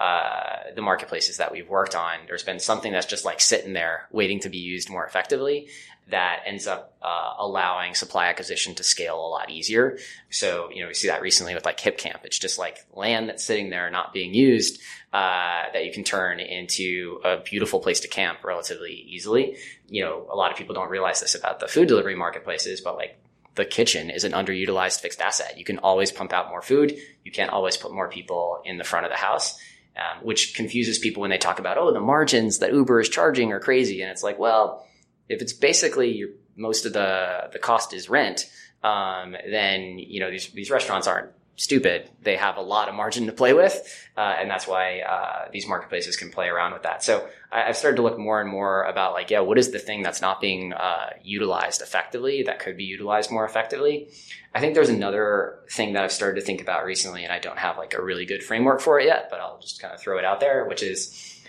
[0.00, 4.08] uh, the marketplaces that we've worked on, there's been something that's just like sitting there
[4.10, 5.68] waiting to be used more effectively
[6.08, 9.98] that ends up uh, allowing supply acquisition to scale a lot easier.
[10.30, 12.24] So, you know, we see that recently with like HipCamp.
[12.24, 14.80] It's just like land that's sitting there not being used
[15.12, 19.56] uh, that you can turn into a beautiful place to camp relatively easily.
[19.88, 22.96] You know, a lot of people don't realize this about the food delivery marketplaces, but
[22.96, 23.18] like
[23.54, 25.58] the kitchen is an underutilized fixed asset.
[25.58, 26.96] You can always pump out more food.
[27.24, 29.60] You can't always put more people in the front of the house.
[29.96, 33.52] Um, which confuses people when they talk about, oh, the margins that Uber is charging
[33.52, 34.02] are crazy.
[34.02, 34.86] And it's like, well,
[35.28, 38.48] if it's basically your, most of the the cost is rent,
[38.82, 42.08] um, then you know these these restaurants aren't stupid.
[42.22, 43.74] They have a lot of margin to play with,
[44.16, 47.02] uh, and that's why uh, these marketplaces can play around with that.
[47.02, 49.78] So I, have started to look more and more about like, yeah, what is the
[49.78, 54.08] thing that's not being uh, utilized effectively that could be utilized more effectively?
[54.54, 57.58] I think there's another thing that I've started to think about recently, and I don't
[57.58, 60.18] have like a really good framework for it yet, but I'll just kind of throw
[60.18, 61.42] it out there, which is,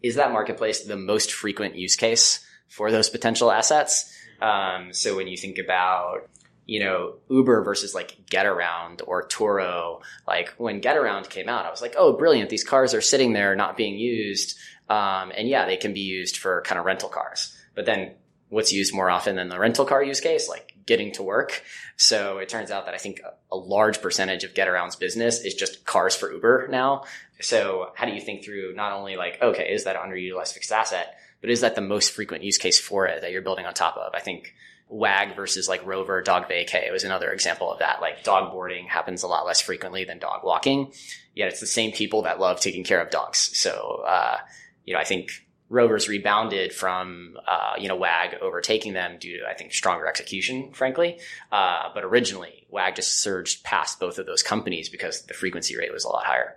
[0.00, 2.46] is that marketplace the most frequent use case?
[2.70, 4.16] for those potential assets.
[4.40, 6.28] Um, so when you think about
[6.70, 10.02] you know, Uber versus like Getaround or Turo.
[10.24, 12.48] Like when Getaround came out, I was like, oh, brilliant.
[12.48, 14.56] These cars are sitting there not being used.
[14.88, 17.56] Um, and yeah, they can be used for kind of rental cars.
[17.74, 18.12] But then
[18.50, 20.48] what's used more often than the rental car use case?
[20.48, 21.60] Like getting to work.
[21.96, 25.84] So it turns out that I think a large percentage of Getaround's business is just
[25.84, 27.02] cars for Uber now.
[27.40, 31.16] So how do you think through not only like, okay, is that underutilized fixed asset?
[31.40, 33.96] but is that the most frequent use case for it that you're building on top
[33.96, 34.14] of?
[34.14, 34.54] I think
[34.90, 38.00] Wag versus like Rover DogVacay was another example of that.
[38.00, 40.92] Like dog boarding happens a lot less frequently than dog walking,
[41.34, 43.56] yet it's the same people that love taking care of dogs.
[43.56, 44.38] So, uh,
[44.84, 45.30] you know, I think
[45.68, 50.72] Rover's rebounded from, uh, you know, WAG overtaking them due to, I think, stronger execution,
[50.72, 51.20] frankly.
[51.52, 55.92] Uh, but originally, WAG just surged past both of those companies because the frequency rate
[55.92, 56.56] was a lot higher.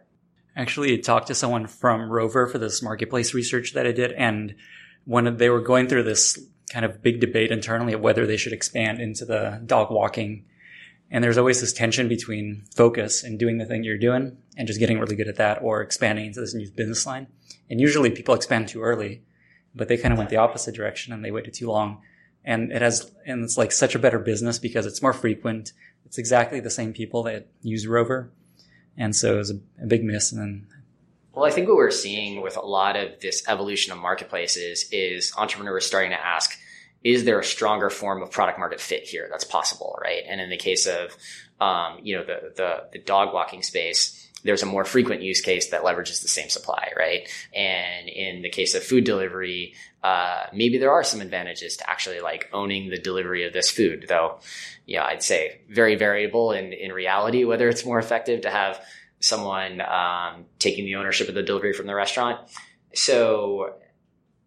[0.55, 4.55] Actually, I talked to someone from Rover for this marketplace research that I did, and
[5.05, 6.39] when they were going through this
[6.73, 10.43] kind of big debate internally of whether they should expand into the dog walking.
[11.11, 14.79] And there's always this tension between focus and doing the thing you're doing and just
[14.79, 17.27] getting really good at that or expanding into this new business line.
[17.69, 19.21] And usually people expand too early,
[19.75, 22.01] but they kind of went the opposite direction and they waited too long.
[22.43, 25.73] And it has, and it's like such a better business because it's more frequent.
[26.05, 28.31] It's exactly the same people that use Rover.
[28.97, 30.31] And so it was a, a big miss.
[30.31, 30.67] And then
[31.33, 35.33] well, I think what we're seeing with a lot of this evolution of marketplaces is
[35.35, 36.59] entrepreneurs starting to ask,
[37.03, 40.23] is there a stronger form of product market fit here that's possible, right?
[40.27, 41.15] And in the case of,
[41.59, 45.69] um, you know, the, the, the dog walking space, there's a more frequent use case
[45.69, 47.29] that leverages the same supply, right?
[47.55, 52.19] And in the case of food delivery, uh, maybe there are some advantages to actually
[52.19, 54.39] like owning the delivery of this food, though,
[54.85, 58.81] yeah, I'd say very variable in, in reality, whether it's more effective to have
[59.19, 62.39] someone um, taking the ownership of the delivery from the restaurant.
[62.93, 63.75] So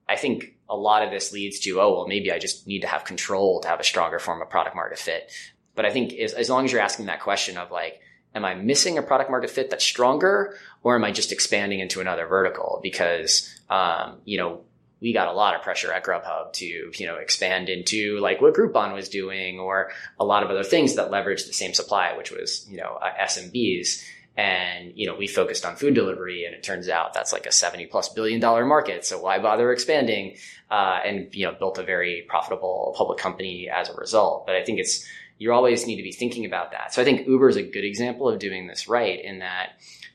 [0.07, 2.89] I think a lot of this leads to, oh, well, maybe I just need to
[2.89, 5.31] have control to have a stronger form of product market fit.
[5.75, 8.01] But I think as, as long as you're asking that question of like,
[8.35, 12.01] am I missing a product market fit that's stronger or am I just expanding into
[12.01, 12.81] another vertical?
[12.83, 14.63] Because, um, you know,
[15.01, 18.55] we got a lot of pressure at Grubhub to, you know, expand into like what
[18.55, 22.31] Groupon was doing or a lot of other things that leverage the same supply, which
[22.31, 24.03] was, you know, uh, SMBs.
[24.37, 27.53] And, you know, we focused on food delivery and it turns out that's like a
[27.53, 29.07] 70 plus billion dollar market.
[29.07, 30.37] So why bother expanding?
[30.71, 34.47] Uh, and, you know, built a very profitable public company as a result.
[34.47, 35.07] But I think it's,
[35.39, 36.93] you always need to be thinking about that.
[36.93, 39.71] So I think Uber is a good example of doing this right in that,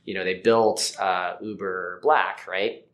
[0.05, 2.85] you know, they built, uh, Uber Black, right?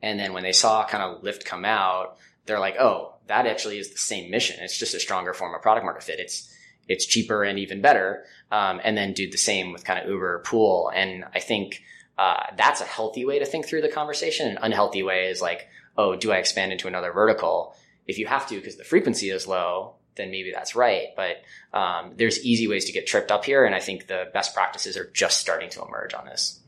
[0.00, 3.78] And then when they saw kind of Lyft come out, they're like, oh, that actually
[3.78, 4.62] is the same mission.
[4.62, 6.20] It's just a stronger form of product market fit.
[6.20, 6.50] It's,
[6.88, 8.24] it's cheaper and even better.
[8.54, 10.92] Um, and then do the same with kind of Uber Pool.
[10.94, 11.82] And I think
[12.16, 14.48] uh, that's a healthy way to think through the conversation.
[14.48, 17.74] An unhealthy way is like, oh, do I expand into another vertical?
[18.06, 21.08] If you have to because the frequency is low, then maybe that's right.
[21.16, 24.54] But um, there's easy ways to get tripped up here, and I think the best
[24.54, 26.60] practices are just starting to emerge on this.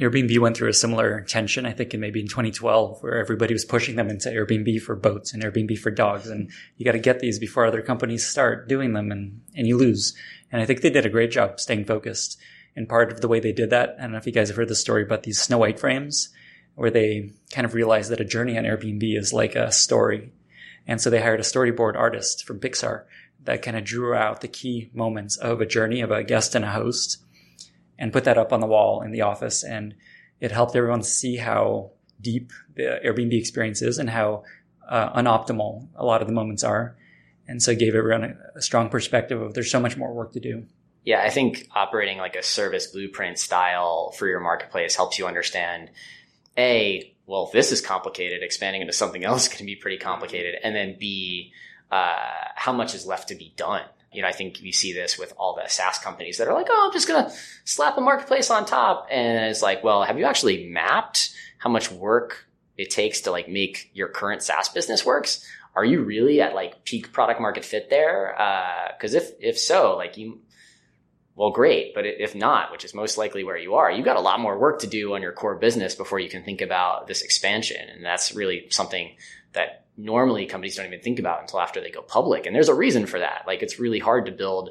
[0.00, 3.64] Airbnb went through a similar tension, I think, in maybe in 2012, where everybody was
[3.64, 6.28] pushing them into Airbnb for boats and Airbnb for dogs.
[6.28, 9.78] And you got to get these before other companies start doing them and, and you
[9.78, 10.14] lose.
[10.52, 12.38] And I think they did a great job staying focused.
[12.74, 14.56] And part of the way they did that, I don't know if you guys have
[14.56, 16.28] heard the story about these Snow White frames,
[16.74, 20.30] where they kind of realized that a journey on Airbnb is like a story.
[20.86, 23.04] And so they hired a storyboard artist from Pixar
[23.44, 26.66] that kind of drew out the key moments of a journey of a guest and
[26.66, 27.22] a host
[27.98, 29.64] and put that up on the wall in the office.
[29.64, 29.94] And
[30.40, 34.44] it helped everyone see how deep the Airbnb experience is and how
[34.88, 36.96] uh, unoptimal a lot of the moments are.
[37.48, 40.40] And so gave everyone a, a strong perspective of there's so much more work to
[40.40, 40.66] do.
[41.04, 45.90] Yeah, I think operating like a service blueprint style for your marketplace helps you understand
[46.58, 50.56] A, well, if this is complicated, expanding into something else can be pretty complicated.
[50.62, 51.52] And then B,
[51.90, 52.16] uh,
[52.56, 53.84] how much is left to be done?
[54.16, 56.68] You know, I think you see this with all the SaaS companies that are like,
[56.70, 59.06] oh, I'm just going to slap a marketplace on top.
[59.10, 63.48] And it's like, well, have you actually mapped how much work it takes to like
[63.48, 65.46] make your current SaaS business works?
[65.74, 68.40] Are you really at like peak product market fit there?
[68.40, 70.40] Uh, cause if, if so, like you,
[71.34, 71.94] well, great.
[71.94, 74.58] But if not, which is most likely where you are, you've got a lot more
[74.58, 77.86] work to do on your core business before you can think about this expansion.
[77.90, 79.14] And that's really something
[79.52, 82.46] that normally companies don't even think about until after they go public.
[82.46, 83.44] And there's a reason for that.
[83.46, 84.70] Like it's really hard to build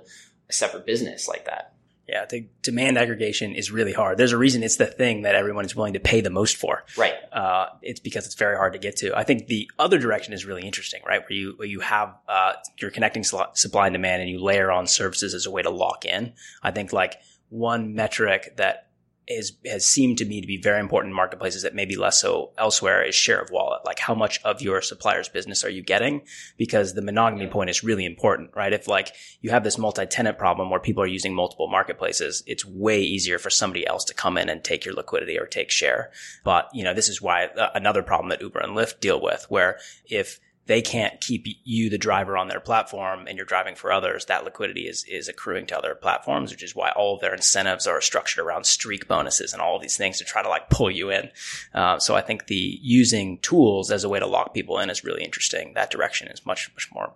[0.50, 1.74] a separate business like that.
[2.08, 4.20] Yeah, I think demand aggregation is really hard.
[4.20, 6.84] There's a reason it's the thing that everyone is willing to pay the most for.
[6.96, 7.16] Right.
[7.32, 9.18] Uh, it's because it's very hard to get to.
[9.18, 11.22] I think the other direction is really interesting, right?
[11.22, 14.86] Where you where you have uh, you're connecting supply and demand, and you layer on
[14.86, 16.34] services as a way to lock in.
[16.62, 17.18] I think like
[17.50, 18.85] one metric that
[19.28, 22.52] is, has seemed to me to be very important in marketplaces that maybe less so
[22.58, 23.82] elsewhere is share of wallet.
[23.86, 26.22] Like how much of your supplier's business are you getting?
[26.58, 28.74] Because the monogamy point is really important, right?
[28.74, 33.02] If like you have this multi-tenant problem where people are using multiple marketplaces, it's way
[33.02, 36.12] easier for somebody else to come in and take your liquidity or take share.
[36.44, 39.46] But, you know, this is why uh, another problem that Uber and Lyft deal with,
[39.50, 43.91] where if they can't keep you the driver on their platform and you're driving for
[43.91, 47.34] others that liquidity is is accruing to other platforms which is why all of their
[47.34, 50.89] incentives are structured around streak bonuses and all these things to try to like pull
[50.89, 51.30] you in.
[51.73, 55.04] Uh, so i think the using tools as a way to lock people in is
[55.04, 55.73] really interesting.
[55.73, 57.13] That direction is much much more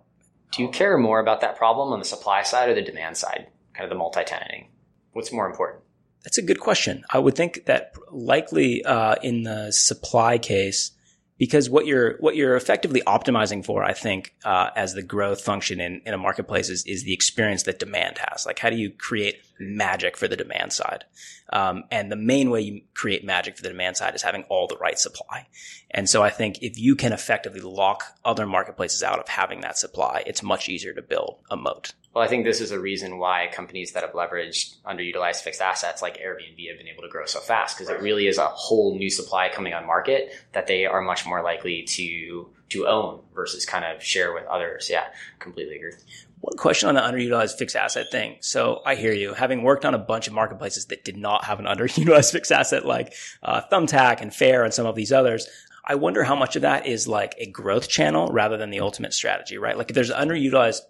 [0.52, 3.46] do you care more about that problem on the supply side or the demand side
[3.74, 4.66] kind of the multi-tenanting?
[5.12, 5.82] What's more important?
[6.24, 7.04] That's a good question.
[7.10, 10.92] I would think that likely uh, in the supply case
[11.40, 15.80] because what you're what you're effectively optimizing for, I think, uh, as the growth function
[15.80, 18.44] in, in a marketplace is, is the experience that demand has.
[18.44, 21.04] Like, how do you create magic for the demand side?
[21.50, 24.66] Um, and the main way you create magic for the demand side is having all
[24.66, 25.46] the right supply.
[25.90, 29.78] And so I think if you can effectively lock other marketplaces out of having that
[29.78, 31.94] supply, it's much easier to build a moat.
[32.12, 36.02] Well, I think this is a reason why companies that have leveraged underutilized fixed assets
[36.02, 38.98] like Airbnb have been able to grow so fast because it really is a whole
[38.98, 43.64] new supply coming on market that they are much more likely to to own versus
[43.64, 44.88] kind of share with others.
[44.90, 45.04] Yeah,
[45.38, 45.92] completely agree.
[46.40, 48.38] One question on the underutilized fixed asset thing.
[48.40, 49.34] So I hear you.
[49.34, 52.84] Having worked on a bunch of marketplaces that did not have an underutilized fixed asset
[52.84, 55.46] like uh, Thumbtack and Faire and some of these others,
[55.84, 59.12] I wonder how much of that is like a growth channel rather than the ultimate
[59.12, 59.76] strategy, right?
[59.76, 60.80] Like if there's an underutilized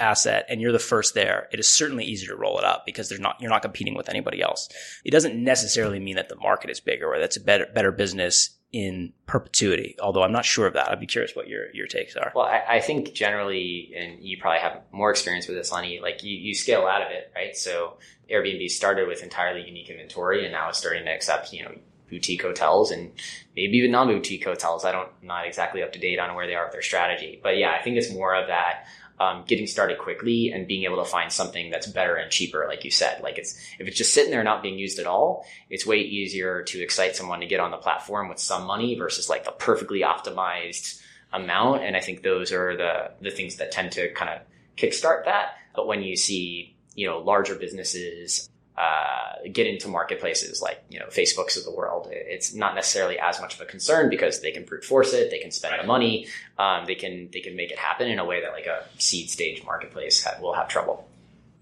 [0.00, 3.16] asset and you're the first there, it is certainly easier to roll it up because
[3.18, 4.68] not you're not competing with anybody else.
[5.04, 8.50] It doesn't necessarily mean that the market is bigger or that's a better better business
[8.72, 9.96] in perpetuity.
[10.00, 10.90] Although I'm not sure of that.
[10.90, 12.32] I'd be curious what your your takes are.
[12.34, 16.00] Well, I, I think generally, and you probably have more experience with this, Lenny.
[16.00, 17.56] Like you, you scale out of it, right?
[17.56, 17.98] So
[18.30, 21.72] Airbnb started with entirely unique inventory, and now it's starting to accept, you know,
[22.08, 23.12] boutique hotels and
[23.56, 24.84] maybe even non-boutique hotels.
[24.84, 27.40] I don't, I'm not exactly up to date on where they are with their strategy,
[27.42, 28.86] but yeah, I think it's more of that
[29.20, 32.84] um, getting started quickly and being able to find something that's better and cheaper, like
[32.84, 33.22] you said.
[33.22, 36.62] Like it's if it's just sitting there not being used at all, it's way easier
[36.62, 40.00] to excite someone to get on the platform with some money versus like the perfectly
[40.00, 41.02] optimized
[41.32, 41.82] amount.
[41.82, 44.40] And I think those are the the things that tend to kind of
[44.76, 45.50] kickstart that.
[45.74, 48.49] But when you see you know larger businesses
[48.80, 52.08] uh, get into marketplaces like you know Facebooks of the world.
[52.10, 55.38] It's not necessarily as much of a concern because they can brute force it, they
[55.38, 56.26] can spend the money,
[56.58, 59.28] um, they can they can make it happen in a way that like a seed
[59.28, 61.06] stage marketplace will have trouble.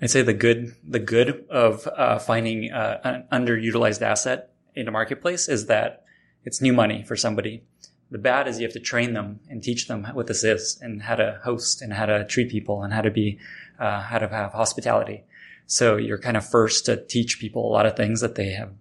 [0.00, 4.92] I'd say the good the good of uh, finding uh, an underutilized asset in a
[4.92, 6.04] marketplace is that
[6.44, 7.64] it's new money for somebody.
[8.12, 11.02] The bad is you have to train them and teach them what this is and
[11.02, 13.38] how to host and how to treat people and how to be
[13.80, 15.24] uh, how to have hospitality.
[15.68, 18.72] So you're kind of first to teach people a lot of things that they have,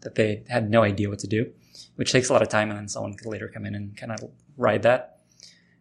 [0.00, 1.52] that they had no idea what to do,
[1.94, 2.68] which takes a lot of time.
[2.68, 5.20] And then someone could later come in and kind of ride that.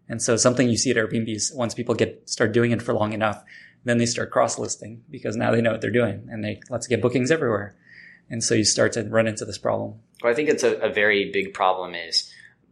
[0.07, 2.93] And so something you see at Airbnb is once people get, start doing it for
[2.93, 3.43] long enough,
[3.85, 6.85] then they start cross listing because now they know what they're doing and they, let's
[6.85, 7.75] get bookings everywhere.
[8.29, 9.95] And so you start to run into this problem.
[10.21, 12.31] Well, I think it's a, a very big problem is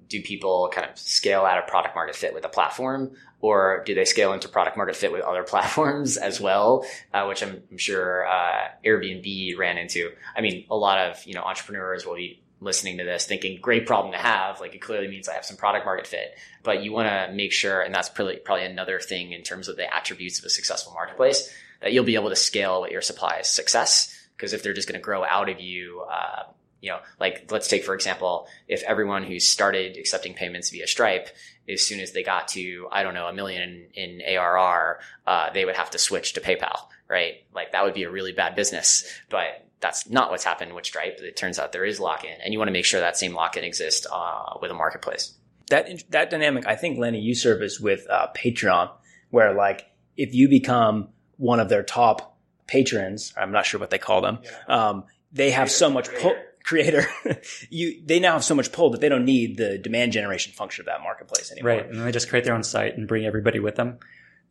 [0.09, 3.95] do people kind of scale out of product market fit with a platform or do
[3.95, 7.77] they scale into product market fit with other platforms as well, uh, which I'm, I'm
[7.77, 10.11] sure uh, Airbnb ran into.
[10.35, 13.85] I mean, a lot of you know entrepreneurs will be listening to this thinking great
[13.85, 16.91] problem to have like it clearly means i have some product market fit but you
[16.91, 20.39] want to make sure and that's probably probably another thing in terms of the attributes
[20.39, 24.51] of a successful marketplace that you'll be able to scale with your supply success because
[24.51, 26.43] if they're just going to grow out of you uh,
[26.81, 31.29] you know, like let's take for example, if everyone who started accepting payments via Stripe,
[31.67, 35.65] as soon as they got to I don't know a million in, ARR, uh, they
[35.65, 37.43] would have to switch to PayPal, right?
[37.53, 41.19] Like that would be a really bad business, but that's not what's happened with Stripe.
[41.21, 43.33] It turns out there is lock in, and you want to make sure that same
[43.33, 45.33] lock in exists uh, with a marketplace.
[45.69, 48.91] That that dynamic, I think, Lenny, you service with uh, Patreon,
[49.29, 49.85] where like
[50.17, 52.37] if you become one of their top
[52.67, 54.39] patrons, I'm not sure what they call them.
[54.43, 54.89] Yeah.
[54.89, 56.35] Um, they have so much pull
[56.69, 57.07] creator,
[57.71, 60.83] you they now have so much pull that they don't need the demand generation function
[60.83, 61.71] of that marketplace anymore.
[61.71, 63.97] Right, and they just create their own site and bring everybody with them.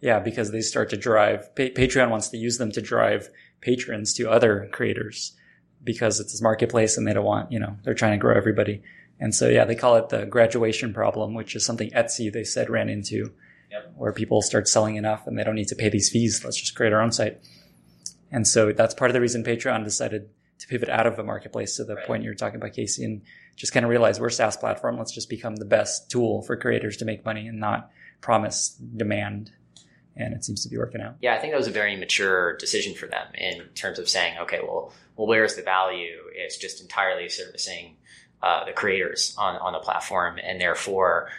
[0.01, 1.55] Yeah, because they start to drive.
[1.55, 3.29] Pa- Patreon wants to use them to drive
[3.61, 5.37] patrons to other creators
[5.83, 8.83] because it's a marketplace and they don't want you know they're trying to grow everybody.
[9.21, 12.69] And so yeah, they call it the graduation problem, which is something Etsy they said
[12.69, 13.33] ran into,
[13.71, 13.93] yep.
[13.97, 16.45] where people start selling enough and they don't need to pay these fees.
[16.45, 17.39] Let's just create our own site.
[18.31, 20.29] And so that's part of the reason Patreon decided
[20.59, 22.07] to pivot out of the marketplace to the right.
[22.07, 23.23] point you're talking about, Casey, and
[23.57, 24.99] just kind of realize we're a SaaS platform.
[24.99, 27.91] Let's just become the best tool for creators to make money and not
[28.21, 29.53] promise demand.
[30.17, 31.15] And it seems to be working out.
[31.21, 34.39] Yeah, I think that was a very mature decision for them in terms of saying,
[34.41, 36.17] okay, well, well, where's the value?
[36.35, 37.97] It's just entirely servicing
[38.43, 41.31] uh, the creators on, on the platform, and therefore,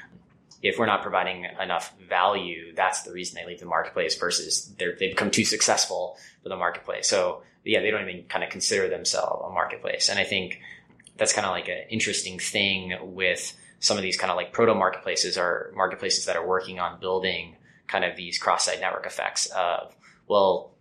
[0.62, 5.10] if we're not providing enough value, that's the reason they leave the marketplace versus they
[5.10, 7.08] become too successful for the marketplace.
[7.08, 10.10] So yeah, they don't even kind of consider themselves a marketplace.
[10.10, 10.60] And I think
[11.18, 14.74] that's kind of like an interesting thing with some of these kind of like proto
[14.74, 17.56] marketplaces or marketplaces that are working on building
[17.88, 19.96] kind of these cross site network effects of,
[20.28, 20.72] well,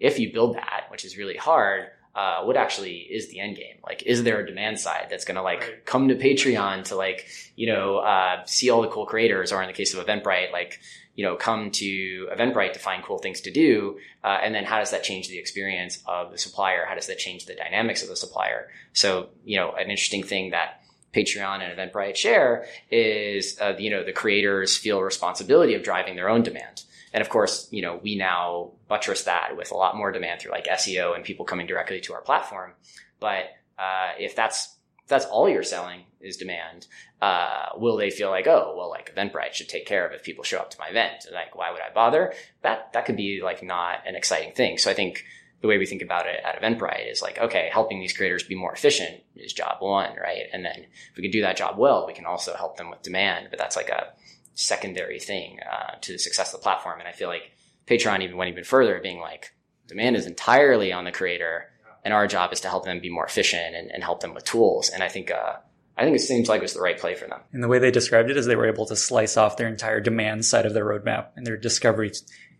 [0.00, 1.88] if you build that, which is really hard,
[2.18, 3.76] uh, what actually is the end game?
[3.86, 5.86] Like, is there a demand side that's going to like right.
[5.86, 9.68] come to Patreon to like, you know, uh, see all the cool creators or in
[9.68, 10.80] the case of Eventbrite, like,
[11.14, 14.00] you know, come to Eventbrite to find cool things to do.
[14.24, 16.84] Uh, and then how does that change the experience of the supplier?
[16.88, 18.68] How does that change the dynamics of the supplier?
[18.94, 20.82] So, you know, an interesting thing that
[21.14, 26.28] Patreon and Eventbrite share is, uh, you know, the creators feel responsibility of driving their
[26.28, 26.82] own demand.
[27.12, 30.52] And of course, you know, we now buttress that with a lot more demand through
[30.52, 32.72] like SEO and people coming directly to our platform.
[33.20, 33.44] But
[33.78, 36.86] uh, if that's if that's all you're selling is demand,
[37.22, 40.44] uh, will they feel like, oh, well, like Eventbrite should take care of if people
[40.44, 41.26] show up to my event?
[41.32, 42.34] Like, why would I bother?
[42.62, 44.78] That that could be like not an exciting thing.
[44.78, 45.24] So I think
[45.60, 48.54] the way we think about it at Eventbrite is like, okay, helping these creators be
[48.54, 50.44] more efficient is job one, right?
[50.52, 53.02] And then if we can do that job well, we can also help them with
[53.02, 53.48] demand.
[53.50, 54.12] But that's like a
[54.54, 57.00] secondary thing uh, to the success of the platform.
[57.00, 57.52] And I feel like
[57.88, 59.54] Patreon even went even further, being like,
[59.86, 61.70] demand is entirely on the creator,
[62.04, 64.44] and our job is to help them be more efficient and, and help them with
[64.44, 64.90] tools.
[64.90, 65.56] And I think uh,
[65.98, 67.40] I think it seems like it was the right play for them.
[67.52, 70.00] And the way they described it is they were able to slice off their entire
[70.00, 72.12] demand side of their roadmap and their discovery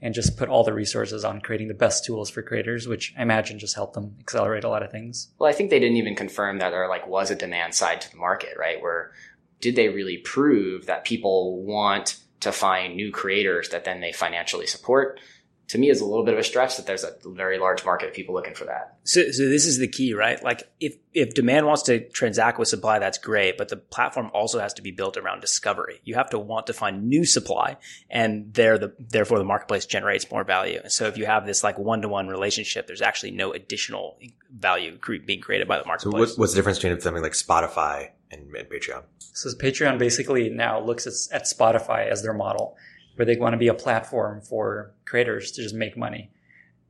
[0.03, 3.23] and just put all the resources on creating the best tools for creators, which I
[3.23, 5.29] imagine just helped them accelerate a lot of things.
[5.39, 8.11] Well, I think they didn't even confirm that there like was a demand side to
[8.11, 8.83] the market, right?
[8.83, 9.13] Where
[9.61, 14.67] did they really prove that people want to find new creators that then they financially
[14.67, 15.21] support?
[15.69, 18.09] To me, is a little bit of a stretch that there's a very large market
[18.09, 18.97] of people looking for that.
[19.05, 20.43] So, so this is the key, right?
[20.43, 24.61] Like if, if demand wants to transact with supply, that's great, but the platform also
[24.61, 26.01] has to be built around discovery.
[26.05, 27.77] You have to want to find new supply
[28.09, 30.81] and there the, therefore the marketplace generates more value.
[30.89, 34.19] So if you have this like one to one relationship, there's actually no additional
[34.51, 36.31] value cre- being created by the So marketplace.
[36.31, 39.03] what, what's the difference between something like Spotify and, and Patreon?
[39.19, 42.77] So Patreon basically now looks at, at Spotify as their model,
[43.17, 46.31] where they want to be a platform for creators to just make money.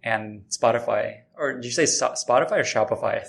[0.02, 3.26] And Spotify, or did you say So- Spotify or Shopify?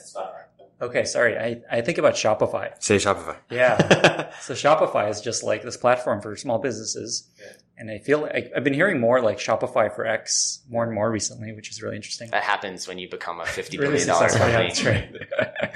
[0.81, 1.37] Okay, sorry.
[1.37, 2.71] I, I think about Shopify.
[2.81, 3.35] Say Shopify.
[3.49, 4.31] Yeah.
[4.41, 7.27] so Shopify is just like this platform for small businesses.
[7.37, 7.51] Yeah.
[7.77, 11.11] And I feel like I've been hearing more like Shopify for X more and more
[11.11, 12.29] recently, which is really interesting.
[12.31, 14.49] That happens when you become a fifty billion dollars successful.
[14.49, 15.27] Yeah, company.
[15.61, 15.73] that's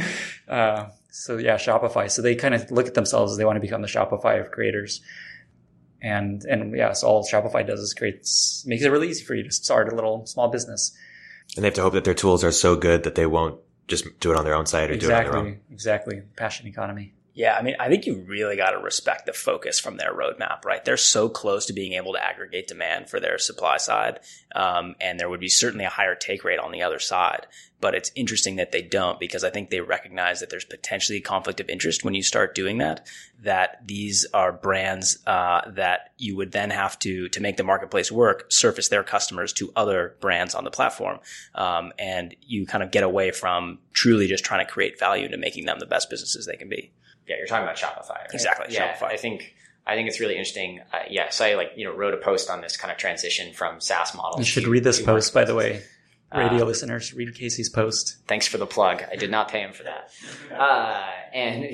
[0.47, 0.47] right.
[0.47, 2.09] uh, so yeah, Shopify.
[2.09, 4.49] So they kind of look at themselves as they want to become the Shopify of
[4.49, 4.99] creators.
[6.01, 9.43] And and yeah, so all Shopify does is creates makes it really easy for you
[9.43, 10.91] to start a little small business.
[11.55, 14.05] And they have to hope that their tools are so good that they won't just
[14.21, 15.47] do it on their own site or do it on their own.
[15.69, 16.21] Exactly, exactly.
[16.35, 17.13] Passion economy.
[17.35, 20.65] Yeah, I mean, I think you really got to respect the focus from their roadmap,
[20.65, 20.85] right?
[20.85, 24.19] They're so close to being able to aggregate demand for their supply side,
[24.53, 27.47] um, and there would be certainly a higher take rate on the other side.
[27.81, 31.21] But it's interesting that they don't because I think they recognize that there's potentially a
[31.21, 33.07] conflict of interest when you start doing that.
[33.41, 38.11] That these are brands uh, that you would then have to to make the marketplace
[38.11, 41.19] work, surface their customers to other brands on the platform,
[41.55, 45.37] um, and you kind of get away from truly just trying to create value into
[45.37, 46.91] making them the best businesses they can be.
[47.27, 48.33] Yeah, you're talking about Shopify, right?
[48.33, 49.11] Exactly, Yeah, Shopify.
[49.11, 49.55] I think
[49.85, 50.81] I think it's really interesting.
[50.93, 53.53] Uh, yeah, so I like you know wrote a post on this kind of transition
[53.53, 54.39] from SaaS models.
[54.39, 55.83] You should read this post, by the way.
[56.33, 58.17] Radio Uh, listeners, read Casey's post.
[58.27, 59.03] Thanks for the plug.
[59.11, 60.09] I did not pay him for that.
[60.51, 61.03] Uh,
[61.33, 61.65] and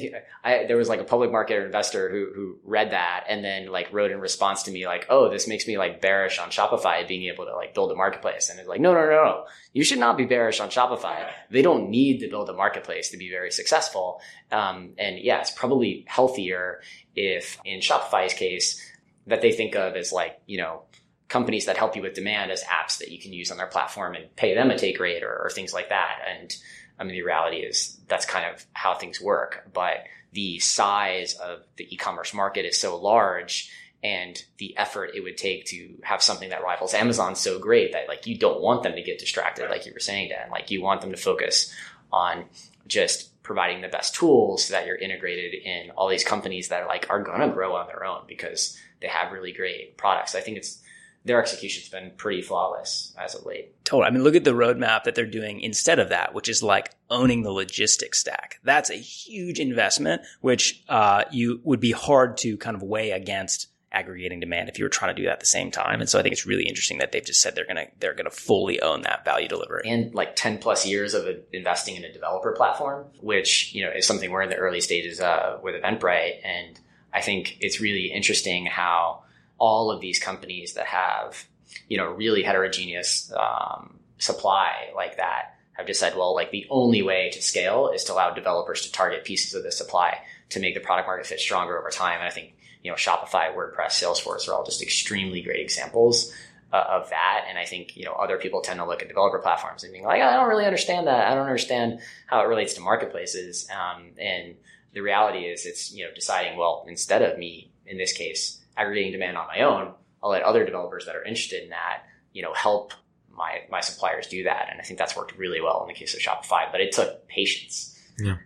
[0.43, 3.91] I, there was like a public market investor who, who read that and then like
[3.93, 7.31] wrote in response to me like, oh, this makes me like bearish on Shopify being
[7.31, 8.49] able to like build a marketplace.
[8.49, 9.45] And it's like, no, no, no, no.
[9.73, 11.29] You should not be bearish on Shopify.
[11.49, 14.21] They don't need to build a marketplace to be very successful.
[14.51, 16.81] Um, and yeah, it's probably healthier
[17.15, 18.81] if in Shopify's case
[19.27, 20.83] that they think of as like, you know,
[21.29, 24.15] companies that help you with demand as apps that you can use on their platform
[24.15, 26.17] and pay them a take rate or, or things like that.
[26.27, 26.55] And
[26.99, 29.69] I mean, the reality is that's kind of how things work.
[29.71, 33.71] But the size of the e-commerce market is so large
[34.03, 38.07] and the effort it would take to have something that rivals Amazon so great that
[38.07, 40.49] like you don't want them to get distracted, like you were saying, Dan.
[40.49, 41.73] Like you want them to focus
[42.11, 42.45] on
[42.87, 46.87] just providing the best tools so that you're integrated in all these companies that are
[46.87, 50.33] like are gonna grow on their own because they have really great products.
[50.33, 50.81] I think it's
[51.25, 53.73] their execution's been pretty flawless as of late.
[53.83, 54.07] Totally.
[54.07, 56.91] I mean, look at the roadmap that they're doing instead of that, which is like
[57.09, 58.59] owning the logistics stack.
[58.63, 63.67] That's a huge investment, which uh, you would be hard to kind of weigh against
[63.91, 65.99] aggregating demand if you were trying to do that at the same time.
[65.99, 68.29] And so I think it's really interesting that they've just said they're gonna they're gonna
[68.29, 69.81] fully own that value delivery.
[69.85, 74.05] and like 10 plus years of investing in a developer platform, which, you know, is
[74.05, 76.39] something we're in the early stages uh, with Eventbrite.
[76.43, 76.79] And
[77.11, 79.23] I think it's really interesting how
[79.59, 81.45] all of these companies that have,
[81.87, 87.01] you know, really heterogeneous um, supply like that have just said, well, like the only
[87.01, 90.73] way to scale is to allow developers to target pieces of the supply to make
[90.73, 92.19] the product market fit stronger over time.
[92.19, 92.53] And I think,
[92.83, 96.33] you know, Shopify, WordPress, Salesforce are all just extremely great examples
[96.73, 97.45] uh, of that.
[97.47, 100.03] And I think, you know, other people tend to look at developer platforms and being
[100.03, 101.31] like, I don't really understand that.
[101.31, 103.69] I don't understand how it relates to marketplaces.
[103.69, 104.55] Um, and
[104.93, 109.11] the reality is it's, you know, deciding, well, instead of me, in this case, aggregating
[109.11, 112.03] demand on my own, I'll let other developers that are interested in that,
[112.33, 112.93] you know, help
[113.31, 114.67] my, my suppliers do that.
[114.71, 117.27] And I think that's worked really well in the case of Shopify, but it took
[117.27, 117.97] patience.
[118.17, 118.37] Yeah.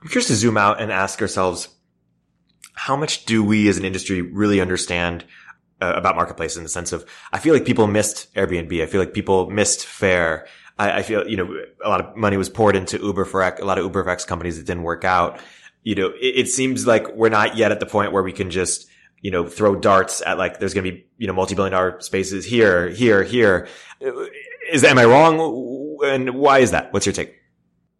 [0.00, 1.68] I'm curious to zoom out and ask ourselves,
[2.74, 5.24] how much do we as an industry really understand
[5.80, 8.82] uh, about marketplace in the sense of, I feel like people missed Airbnb.
[8.82, 10.46] I feel like people missed Faire.
[10.78, 11.52] I, I feel, you know,
[11.84, 14.24] a lot of money was poured into Uber for a lot of Uber for X
[14.24, 15.40] companies that didn't work out.
[15.82, 18.50] You know, it, it seems like we're not yet at the point where we can
[18.50, 18.88] just,
[19.20, 22.44] you know, throw darts at like, there's going to be, you know, multi-billion dollar spaces
[22.44, 23.68] here, here, here.
[24.70, 25.98] Is, am I wrong?
[26.04, 26.92] And why is that?
[26.92, 27.34] What's your take?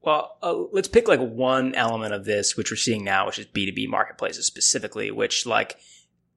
[0.01, 3.47] Well, uh, let's pick like one element of this, which we're seeing now, which is
[3.47, 5.77] B2B marketplaces specifically, which like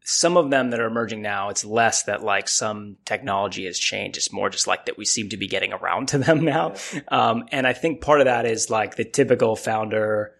[0.03, 4.17] some of them that are emerging now, it's less that like some technology has changed.
[4.17, 6.73] It's more just like that we seem to be getting around to them now.
[7.07, 10.33] Um, and I think part of that is like the typical founder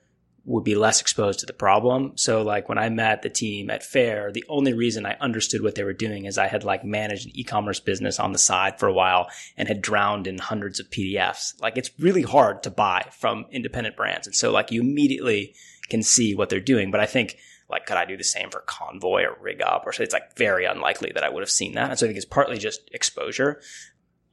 [0.43, 2.13] would be less exposed to the problem.
[2.15, 5.75] So like when I met the team at Faire, the only reason I understood what
[5.75, 8.87] they were doing is I had like managed an e-commerce business on the side for
[8.87, 11.61] a while and had drowned in hundreds of PDFs.
[11.61, 14.25] Like it's really hard to buy from independent brands.
[14.25, 15.53] And so like you immediately
[15.89, 16.89] can see what they're doing.
[16.89, 17.37] But I think
[17.69, 20.65] like could I do the same for Convoy or RigUp or so it's like very
[20.65, 21.91] unlikely that I would have seen that.
[21.91, 23.61] And so I think it's partly just exposure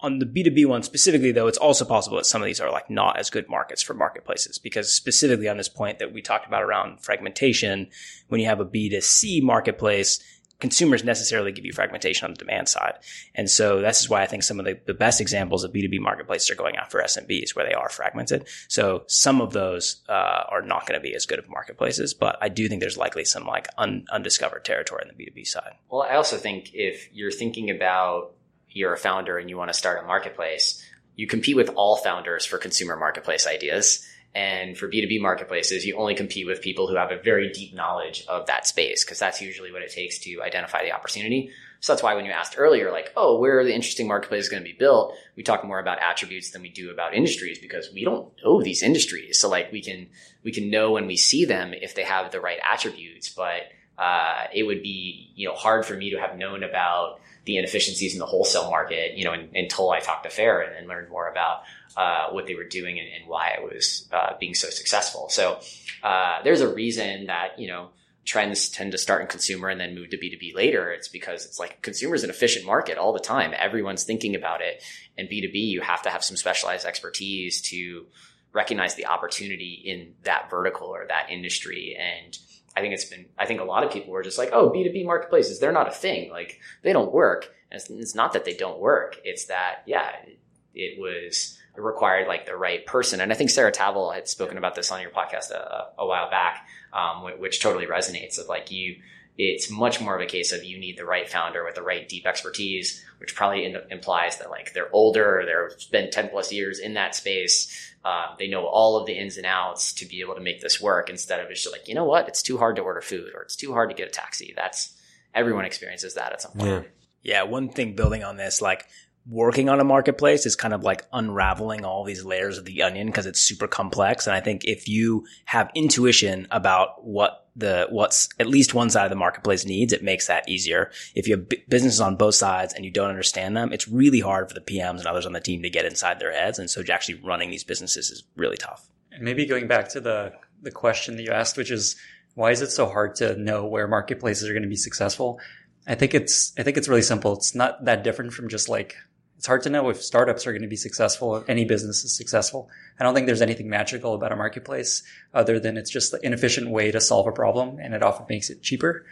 [0.01, 2.89] on the B2B one specifically, though, it's also possible that some of these are like
[2.89, 6.63] not as good markets for marketplaces because specifically on this point that we talked about
[6.63, 7.89] around fragmentation,
[8.29, 10.21] when you have a B2C marketplace,
[10.61, 12.95] consumers necessarily give you fragmentation on the demand side.
[13.35, 16.01] And so this is why I think some of the, the best examples of B2B
[16.01, 18.47] marketplaces are going after SMBs where they are fragmented.
[18.69, 22.39] So some of those uh, are not going to be as good of marketplaces, but
[22.41, 25.75] I do think there's likely some like un- undiscovered territory on the B2B side.
[25.91, 28.33] Well, I also think if you're thinking about
[28.71, 30.85] you're a founder and you want to start a marketplace,
[31.17, 34.07] you compete with all founders for consumer marketplace ideas.
[34.35, 38.25] And for B2B marketplaces, you only compete with people who have a very deep knowledge
[38.29, 41.51] of that space because that's usually what it takes to identify the opportunity.
[41.81, 44.63] So that's why when you asked earlier, like, oh, where are the interesting marketplaces going
[44.63, 45.15] to be built?
[45.37, 48.83] We talk more about attributes than we do about industries because we don't know these
[48.83, 49.41] industries.
[49.41, 50.09] So like we can,
[50.45, 53.63] we can know when we see them if they have the right attributes, but,
[53.97, 58.13] uh, it would be, you know, hard for me to have known about the inefficiencies
[58.13, 61.27] in the wholesale market, you know, until I talked to Faire and, and learned more
[61.29, 61.63] about
[61.97, 65.31] uh, what they were doing and, and why it was uh, being so successful.
[65.31, 65.59] So
[66.03, 67.89] uh, there's a reason that you know
[68.27, 70.93] trends tend to start in consumer and then move to B2B later.
[70.93, 73.55] It's because it's like consumer is an efficient market all the time.
[73.57, 74.83] Everyone's thinking about it.
[75.17, 78.05] And B2B, you have to have some specialized expertise to
[78.53, 81.97] recognize the opportunity in that vertical or that industry.
[81.99, 82.37] And
[82.79, 85.05] I think it's been, I think a lot of people were just like, oh, B2B
[85.05, 86.31] marketplaces, they're not a thing.
[86.31, 87.53] Like they don't work.
[87.73, 89.19] And it's, it's not that they don't work.
[89.25, 90.39] It's that, yeah, it,
[90.75, 93.21] it was it required like the right person.
[93.21, 96.31] And I think Sarah Tavel had spoken about this on your podcast a, a while
[96.31, 98.97] back, um, which, which totally resonates of like you,
[99.39, 102.09] it's much more of a case of you need the right founder with the right
[102.09, 106.81] deep expertise, which probably in, implies that like they're older, they've spent 10 plus years
[106.81, 107.95] in that space.
[108.05, 110.81] Um, they know all of the ins and outs to be able to make this
[110.81, 112.27] work instead of just like, you know what?
[112.27, 114.53] It's too hard to order food or it's too hard to get a taxi.
[114.57, 114.99] That's
[115.35, 116.71] everyone experiences that at some point.
[116.71, 116.83] Yeah.
[117.23, 117.43] Yeah.
[117.45, 118.87] One thing building on this, like
[119.29, 123.09] working on a marketplace is kind of like unraveling all these layers of the onion
[123.09, 124.27] because it's super complex.
[124.27, 129.05] And I think if you have intuition about what the, what's at least one side
[129.05, 130.91] of the marketplace needs, it makes that easier.
[131.15, 134.21] If you have b- businesses on both sides and you don't understand them, it's really
[134.21, 136.59] hard for the PMs and others on the team to get inside their heads.
[136.59, 138.89] And so actually running these businesses is really tough.
[139.13, 141.97] And maybe going back to the, the question that you asked, which is
[142.35, 145.41] why is it so hard to know where marketplaces are going to be successful?
[145.87, 147.35] I think it's, I think it's really simple.
[147.35, 148.95] It's not that different from just like
[149.39, 152.15] it's hard to know if startups are going to be successful, if any business is
[152.15, 152.69] successful.
[152.99, 156.71] I don't think there's anything magical about a marketplace other than it's just an inefficient
[156.71, 159.07] way to solve a problem and it often makes it cheaper.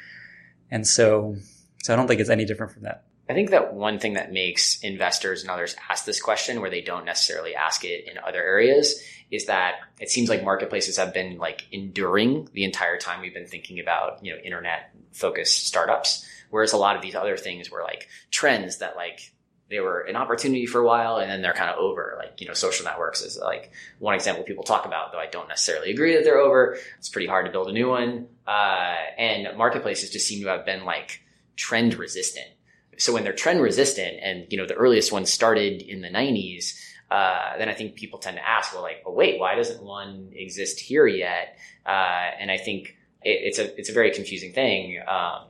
[0.68, 1.36] And so,
[1.84, 3.04] so I don't think it's any different from that.
[3.30, 6.80] I think that one thing that makes investors and others ask this question where they
[6.80, 9.00] don't necessarily ask it in other areas
[9.30, 13.46] is that it seems like marketplaces have been like enduring the entire time we've been
[13.46, 16.26] thinking about, you know, internet focused startups.
[16.50, 19.32] Whereas a lot of these other things were like trends that like
[19.68, 22.14] they were an opportunity for a while and then they're kind of over.
[22.18, 25.48] Like, you know, social networks is like one example people talk about, though I don't
[25.48, 26.78] necessarily agree that they're over.
[26.98, 28.28] It's pretty hard to build a new one.
[28.46, 31.22] Uh, and marketplaces just seem to have been like
[31.56, 32.46] trend resistant.
[32.98, 36.80] So when they're trend resistant and, you know, the earliest ones started in the 90s,
[37.10, 40.30] uh, then I think people tend to ask, well, like, well, wait, why doesn't one
[40.32, 41.58] exist here yet?
[41.84, 45.00] Uh, and I think it, it's a, it's a very confusing thing.
[45.06, 45.42] Um,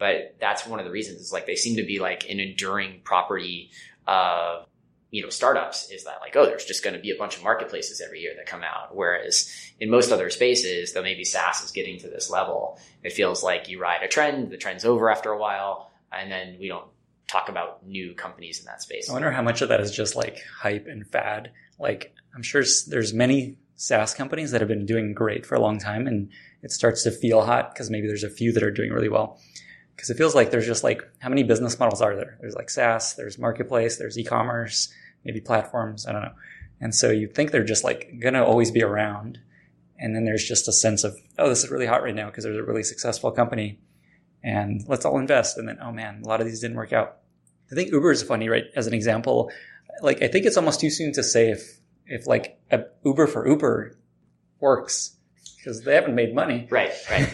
[0.00, 3.02] but that's one of the reasons is like they seem to be like an enduring
[3.04, 3.70] property
[4.08, 4.66] of
[5.12, 7.44] you know startups is that like oh there's just going to be a bunch of
[7.44, 8.96] marketplaces every year that come out.
[8.96, 13.44] Whereas in most other spaces though maybe SaaS is getting to this level it feels
[13.44, 16.86] like you ride a trend the trend's over after a while and then we don't
[17.28, 19.08] talk about new companies in that space.
[19.08, 21.52] I wonder how much of that is just like hype and fad.
[21.78, 25.78] Like I'm sure there's many SaaS companies that have been doing great for a long
[25.78, 26.30] time, and
[26.62, 29.40] it starts to feel hot because maybe there's a few that are doing really well.
[30.00, 32.38] Because it feels like there's just like how many business models are there?
[32.40, 34.90] There's like SaaS, there's marketplace, there's e-commerce,
[35.26, 36.06] maybe platforms.
[36.06, 36.32] I don't know.
[36.80, 39.36] And so you think they're just like gonna always be around,
[39.98, 42.44] and then there's just a sense of oh, this is really hot right now because
[42.44, 43.78] there's a really successful company,
[44.42, 45.58] and let's all invest.
[45.58, 47.18] And then oh man, a lot of these didn't work out.
[47.70, 48.64] I think Uber is funny, right?
[48.74, 49.52] As an example,
[50.00, 52.58] like I think it's almost too soon to say if if like
[53.04, 53.98] Uber for Uber
[54.60, 55.18] works
[55.58, 56.66] because they haven't made money.
[56.70, 57.28] Right, right.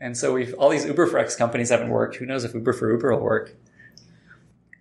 [0.00, 2.16] And so we've all these Uber for X companies haven't worked.
[2.16, 3.54] Who knows if Uber for Uber will work?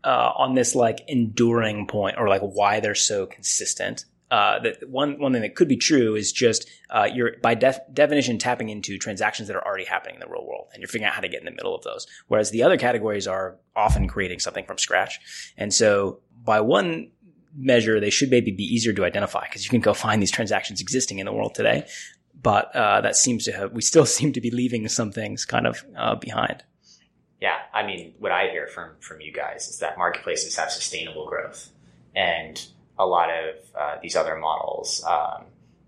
[0.04, 4.06] Uh, on this like enduring point or like why they're so consistent.
[4.32, 7.80] Uh, that one one thing that could be true is just uh, you're by def-
[7.94, 11.08] definition tapping into transactions that are already happening in the real world, and you're figuring
[11.08, 12.08] out how to get in the middle of those.
[12.28, 15.20] Whereas the other categories are often creating something from scratch,
[15.58, 17.12] and so by one
[17.56, 20.82] measure, they should maybe be easier to identify because you can go find these transactions
[20.82, 21.86] existing in the world today.
[22.46, 25.66] But uh, that seems to have we still seem to be leaving some things kind
[25.66, 26.64] of uh, behind.
[27.42, 31.26] Yeah, I mean, what I hear from from you guys is that marketplaces have sustainable
[31.26, 31.72] growth,
[32.16, 32.64] and
[33.00, 35.46] a lot of uh, these other models, um,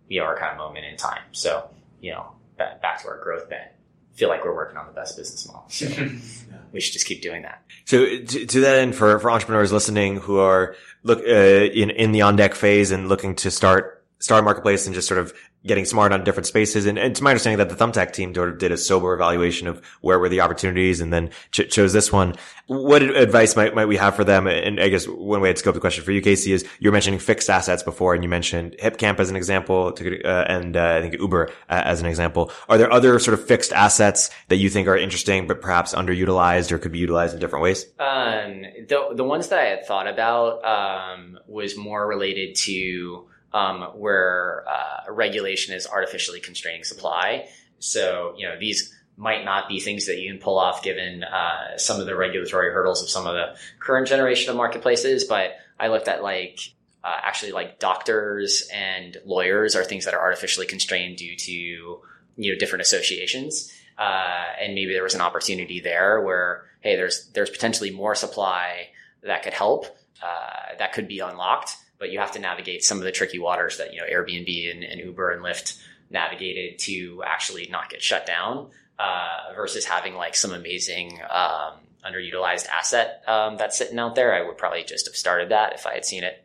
[0.09, 1.21] you know, are kind of moment in time.
[1.31, 1.69] So,
[2.01, 3.69] you know, back, back to our growth bent,
[4.15, 5.65] feel like we're working on the best business model.
[5.69, 7.63] So we should just keep doing that.
[7.85, 12.11] So to, to that end, for, for entrepreneurs listening who are look, uh, in, in
[12.11, 15.33] the on deck phase and looking to start, start a marketplace and just sort of
[15.67, 16.85] getting smart on different spaces.
[16.85, 20.17] And, and it's my understanding that the Thumbtack team did a sober evaluation of where
[20.19, 22.35] were the opportunities and then ch- chose this one.
[22.67, 24.47] What advice might, might we have for them?
[24.47, 27.19] And I guess one way to scope the question for you, Casey, is you're mentioning
[27.19, 31.15] fixed assets before and you mentioned HipCamp as an example uh, and uh, I think
[31.19, 32.51] Uber uh, as an example.
[32.69, 36.71] Are there other sort of fixed assets that you think are interesting, but perhaps underutilized
[36.71, 37.85] or could be utilized in different ways?
[37.99, 43.81] Um, the, the ones that I had thought about, um, was more related to, um,
[43.95, 47.47] where uh, regulation is artificially constraining supply.
[47.79, 51.77] So, you know, these might not be things that you can pull off given uh,
[51.77, 55.23] some of the regulatory hurdles of some of the current generation of marketplaces.
[55.23, 56.59] But I looked at like
[57.03, 62.53] uh, actually like doctors and lawyers are things that are artificially constrained due to you
[62.53, 63.71] know different associations.
[63.97, 68.89] Uh, and maybe there was an opportunity there where hey, there's there's potentially more supply
[69.23, 69.85] that could help
[70.21, 73.77] uh, that could be unlocked but you have to navigate some of the tricky waters
[73.77, 78.25] that you know Airbnb and, and Uber and Lyft navigated to actually not get shut
[78.25, 78.69] down
[78.99, 81.73] uh, versus having like some amazing um,
[82.05, 84.33] underutilized asset um, that's sitting out there.
[84.33, 86.43] I would probably just have started that if I had seen it.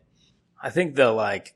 [0.62, 1.54] I think the like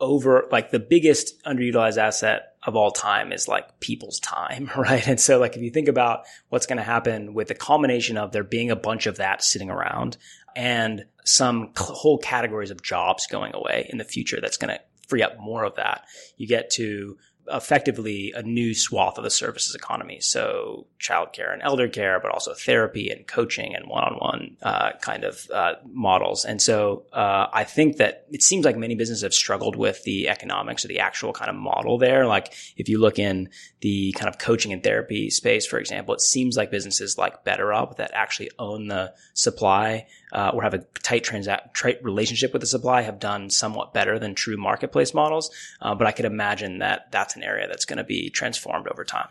[0.00, 5.06] over like the biggest underutilized asset of all time is like people's time, right?
[5.06, 8.32] And so like if you think about what's going to happen with the combination of
[8.32, 10.16] there being a bunch of that sitting around
[10.56, 15.22] and some whole categories of jobs going away in the future that's going to free
[15.22, 16.04] up more of that.
[16.36, 17.16] You get to
[17.48, 20.18] effectively a new swath of the services economy.
[20.20, 25.46] So childcare and elder care, but also therapy and coaching and one-on-one uh, kind of
[25.52, 26.44] uh, models.
[26.44, 30.28] And so uh, I think that it seems like many businesses have struggled with the
[30.28, 32.26] economics or the actual kind of model there.
[32.26, 33.50] Like if you look in
[33.80, 37.96] the kind of coaching and therapy space, for example, it seems like businesses like BetterUp
[37.96, 42.66] that actually own the supply uh, or have a tight transact tight relationship with the
[42.66, 45.50] supply have done somewhat better than true marketplace models.
[45.80, 49.04] Uh, but I could imagine that that's an area that's going to be transformed over
[49.04, 49.28] time.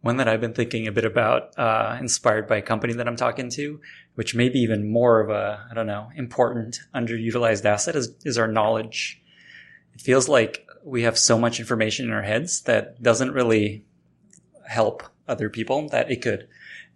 [0.00, 3.16] One that I've been thinking a bit about, uh, inspired by a company that I'm
[3.16, 3.80] talking to,
[4.14, 8.38] which may be even more of a, I don't know, important underutilized asset is, is
[8.38, 9.20] our knowledge.
[9.94, 13.84] It feels like we have so much information in our heads that doesn't really
[14.68, 16.46] help other people that it could.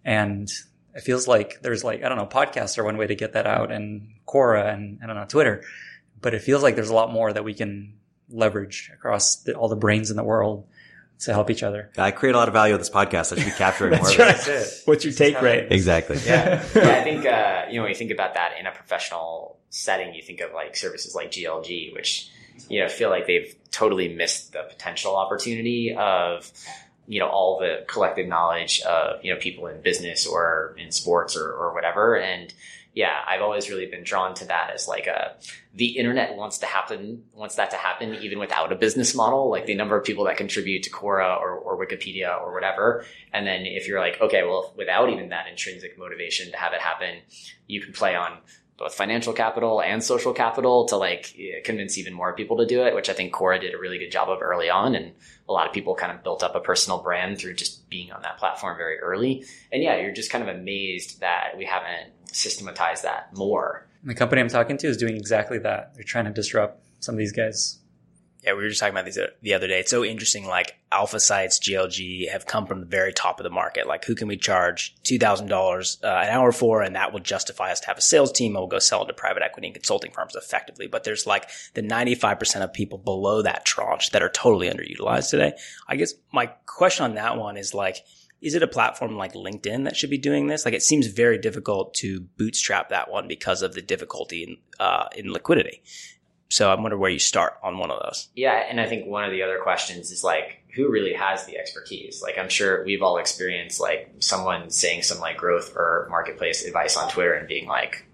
[0.05, 0.49] And
[0.93, 3.47] it feels like there's like, I don't know, podcasts are one way to get that
[3.47, 5.63] out and Quora and I don't know, Twitter,
[6.21, 7.95] but it feels like there's a lot more that we can
[8.29, 10.67] leverage across the, all the brains in the world
[11.19, 11.89] to help each other.
[11.97, 13.33] I create a lot of value with this podcast.
[13.33, 14.47] I should be capturing more of right.
[14.47, 14.81] it.
[14.85, 15.71] What's your take rate?
[15.71, 16.17] Exactly.
[16.25, 16.63] Yeah.
[16.75, 16.89] yeah.
[16.89, 20.21] I think, uh, you know, when you think about that in a professional setting, you
[20.21, 22.29] think of like services like GLG, which,
[22.69, 26.51] you know, feel like they've totally missed the potential opportunity of,
[27.07, 31.35] you know, all the collective knowledge of, you know, people in business or in sports
[31.35, 32.17] or, or whatever.
[32.17, 32.53] And,
[32.95, 35.35] yeah, I've always really been drawn to that as like a,
[35.73, 39.65] the internet wants to happen, wants that to happen even without a business model, like
[39.65, 43.03] the number of people that contribute to Quora or, or Wikipedia or whatever.
[43.33, 46.81] And then if you're like, okay, well, without even that intrinsic motivation to have it
[46.81, 47.21] happen,
[47.65, 48.37] you can play on
[48.77, 52.95] both financial capital and social capital to like convince even more people to do it,
[52.95, 54.95] which I think Quora did a really good job of early on.
[54.95, 55.13] And
[55.47, 58.21] a lot of people kind of built up a personal brand through just being on
[58.23, 59.45] that platform very early.
[59.71, 63.87] And yeah, you're just kind of amazed that we haven't systematized that more.
[64.03, 65.93] the company I'm talking to is doing exactly that.
[65.93, 67.77] They're trying to disrupt some of these guys.
[68.43, 69.79] Yeah, we were just talking about these the other day.
[69.79, 70.45] It's so interesting.
[70.45, 73.87] Like AlphaSights, GLG have come from the very top of the market.
[73.87, 76.81] Like who can we charge $2,000 uh, an hour for?
[76.81, 79.07] And that will justify us to have a sales team and we'll go sell it
[79.07, 80.87] to private equity and consulting firms effectively.
[80.87, 85.53] But there's like the 95% of people below that tranche that are totally underutilized today.
[85.87, 88.03] I guess my question on that one is like,
[88.41, 90.65] is it a platform like LinkedIn that should be doing this?
[90.65, 95.07] Like it seems very difficult to bootstrap that one because of the difficulty in, uh,
[95.15, 95.81] in liquidity.
[96.53, 98.27] So I wonder where you start on one of those.
[98.35, 101.57] Yeah, and I think one of the other questions is like, who really has the
[101.57, 102.21] expertise?
[102.21, 106.95] Like, I'm sure we've all experienced like someone saying some like growth or marketplace advice
[106.95, 108.05] on Twitter and being like,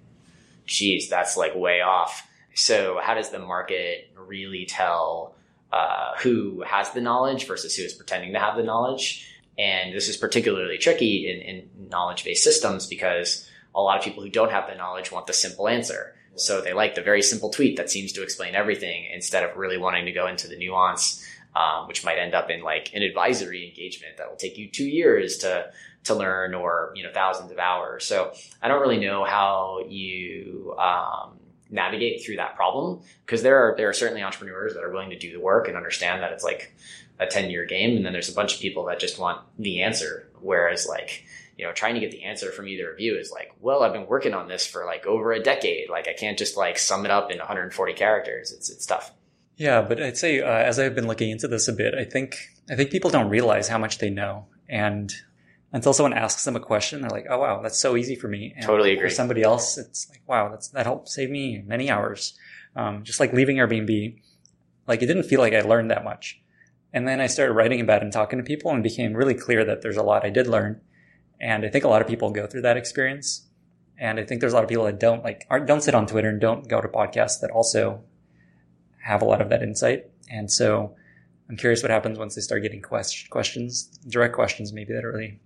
[0.65, 5.35] "Geez, that's like way off." So, how does the market really tell
[5.73, 9.29] uh, who has the knowledge versus who is pretending to have the knowledge?
[9.57, 14.23] And this is particularly tricky in, in knowledge based systems because a lot of people
[14.23, 16.15] who don't have the knowledge want the simple answer.
[16.35, 19.77] So they like the very simple tweet that seems to explain everything instead of really
[19.77, 21.25] wanting to go into the nuance,
[21.55, 24.87] um, which might end up in like an advisory engagement that will take you two
[24.87, 25.71] years to
[26.05, 28.05] to learn or you know thousands of hours.
[28.05, 33.75] So I don't really know how you um, navigate through that problem because there are
[33.75, 36.43] there are certainly entrepreneurs that are willing to do the work and understand that it's
[36.43, 36.73] like
[37.19, 39.83] a 10 year game and then there's a bunch of people that just want the
[39.83, 41.25] answer whereas like
[41.59, 43.91] you know, trying to get the answer from either of you is like, well, I've
[43.91, 45.89] been working on this for like over a decade.
[45.89, 48.53] Like I can't just like sum it up in 140 characters.
[48.53, 49.11] It's, it's tough.
[49.57, 52.37] Yeah, but I'd say uh, as I've been looking into this a bit, I think
[52.69, 55.11] I think people don't realize how much they know, and
[55.73, 58.53] until someone asks them a question, they're like, "Oh wow, that's so easy for me."
[58.55, 59.09] And totally agree.
[59.09, 62.39] For somebody else, it's like, "Wow, that's that helped save me many hours."
[62.77, 64.21] Um, just like leaving Airbnb,
[64.87, 66.41] like it didn't feel like I learned that much,
[66.93, 69.35] and then I started writing about it and talking to people, and it became really
[69.35, 70.79] clear that there's a lot I did learn,
[71.39, 73.45] and I think a lot of people go through that experience.
[73.97, 76.29] And I think there's a lot of people that don't like, don't sit on Twitter
[76.29, 78.01] and don't go to podcasts that also
[79.01, 80.09] have a lot of that insight.
[80.29, 80.95] And so
[81.49, 85.11] I'm curious what happens once they start getting quest- questions, direct questions, maybe that are
[85.11, 85.39] really,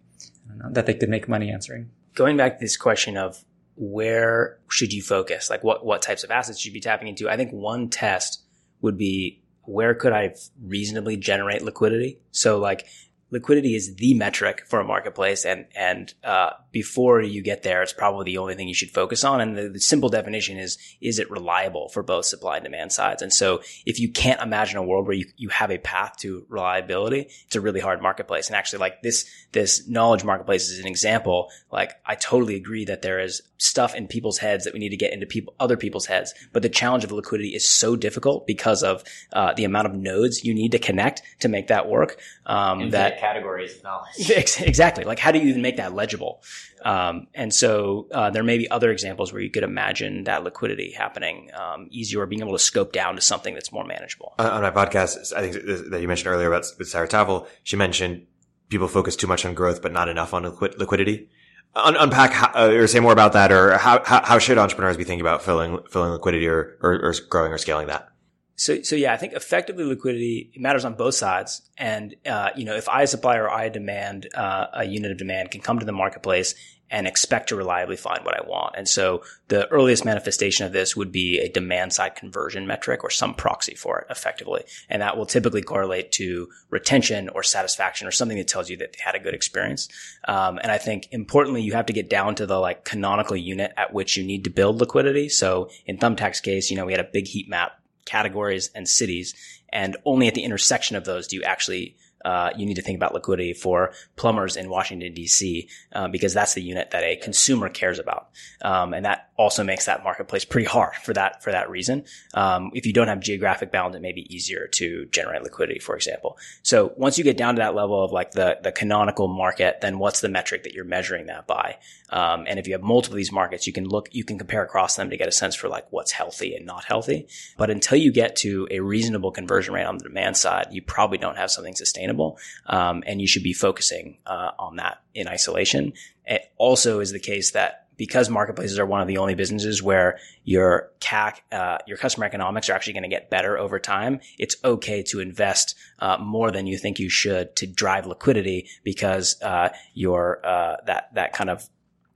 [0.55, 1.89] know, that they could make money answering.
[2.13, 3.43] Going back to this question of
[3.75, 5.49] where should you focus?
[5.49, 7.29] Like what, what types of assets should you be tapping into?
[7.29, 8.43] I think one test
[8.81, 12.19] would be where could I reasonably generate liquidity?
[12.31, 12.85] So like
[13.33, 15.43] liquidity is the metric for a marketplace.
[15.45, 19.23] And, and, uh, before you get there, it's probably the only thing you should focus
[19.23, 19.41] on.
[19.41, 23.21] And the, the, simple definition is, is it reliable for both supply and demand sides?
[23.21, 26.45] And so if you can't imagine a world where you, you have a path to
[26.49, 28.47] reliability, it's a really hard marketplace.
[28.47, 31.49] And actually like this, this knowledge marketplace is an example.
[31.71, 34.97] Like I totally agree that there is stuff in people's heads that we need to
[34.97, 36.33] get into people, other people's heads.
[36.51, 40.43] But the challenge of liquidity is so difficult because of, uh, the amount of nodes
[40.43, 42.19] you need to connect to make that work.
[42.45, 44.59] Um, that categories of knowledge.
[44.73, 45.03] Exactly.
[45.03, 46.43] Like how do you even make that legible?
[46.83, 50.91] Um, and so uh, there may be other examples where you could imagine that liquidity
[50.91, 54.33] happening um, easier or being able to scope down to something that's more manageable.
[54.37, 57.75] Uh, on my podcast, I think that you mentioned earlier about with Sarah Tavel, she
[57.75, 58.25] mentioned
[58.69, 61.29] people focus too much on growth, but not enough on liquidity.
[61.75, 64.97] Un- unpack how, uh, or say more about that, or how, how, how should entrepreneurs
[64.97, 68.09] be thinking about filling filling liquidity or, or, or growing or scaling that?
[68.55, 71.61] So, so yeah, I think effectively liquidity matters on both sides.
[71.77, 75.17] And, uh, you know, if I, a supplier or I demand, uh, a unit of
[75.17, 76.55] demand can come to the marketplace
[76.93, 78.75] and expect to reliably find what I want.
[78.77, 83.09] And so the earliest manifestation of this would be a demand side conversion metric or
[83.09, 84.63] some proxy for it effectively.
[84.89, 88.93] And that will typically correlate to retention or satisfaction or something that tells you that
[88.93, 89.89] they had a good experience.
[90.27, 93.73] Um, and I think importantly, you have to get down to the like canonical unit
[93.75, 95.29] at which you need to build liquidity.
[95.29, 99.35] So in Thumbtack's case, you know, we had a big heat map categories and cities.
[99.71, 102.95] And only at the intersection of those do you actually uh, you need to think
[102.95, 105.67] about liquidity for plumbers in Washington D.C.
[105.91, 108.29] Uh, because that's the unit that a consumer cares about,
[108.61, 112.05] um, and that also makes that marketplace pretty hard for that for that reason.
[112.33, 115.95] Um, if you don't have geographic balance, it may be easier to generate liquidity, for
[115.95, 116.37] example.
[116.61, 119.99] So once you get down to that level of like the the canonical market, then
[119.99, 121.77] what's the metric that you're measuring that by?
[122.09, 124.63] Um, and if you have multiple of these markets, you can look, you can compare
[124.63, 127.27] across them to get a sense for like what's healthy and not healthy.
[127.57, 131.17] But until you get to a reasonable conversion rate on the demand side, you probably
[131.17, 132.37] don't have something sustainable.
[132.67, 135.93] Um, and you should be focusing uh, on that in isolation.
[136.25, 140.19] It also is the case that because marketplaces are one of the only businesses where
[140.43, 144.57] your CAC, uh, your customer economics are actually going to get better over time, it's
[144.65, 149.69] okay to invest uh, more than you think you should to drive liquidity because uh,
[149.93, 151.69] your uh, that that kind of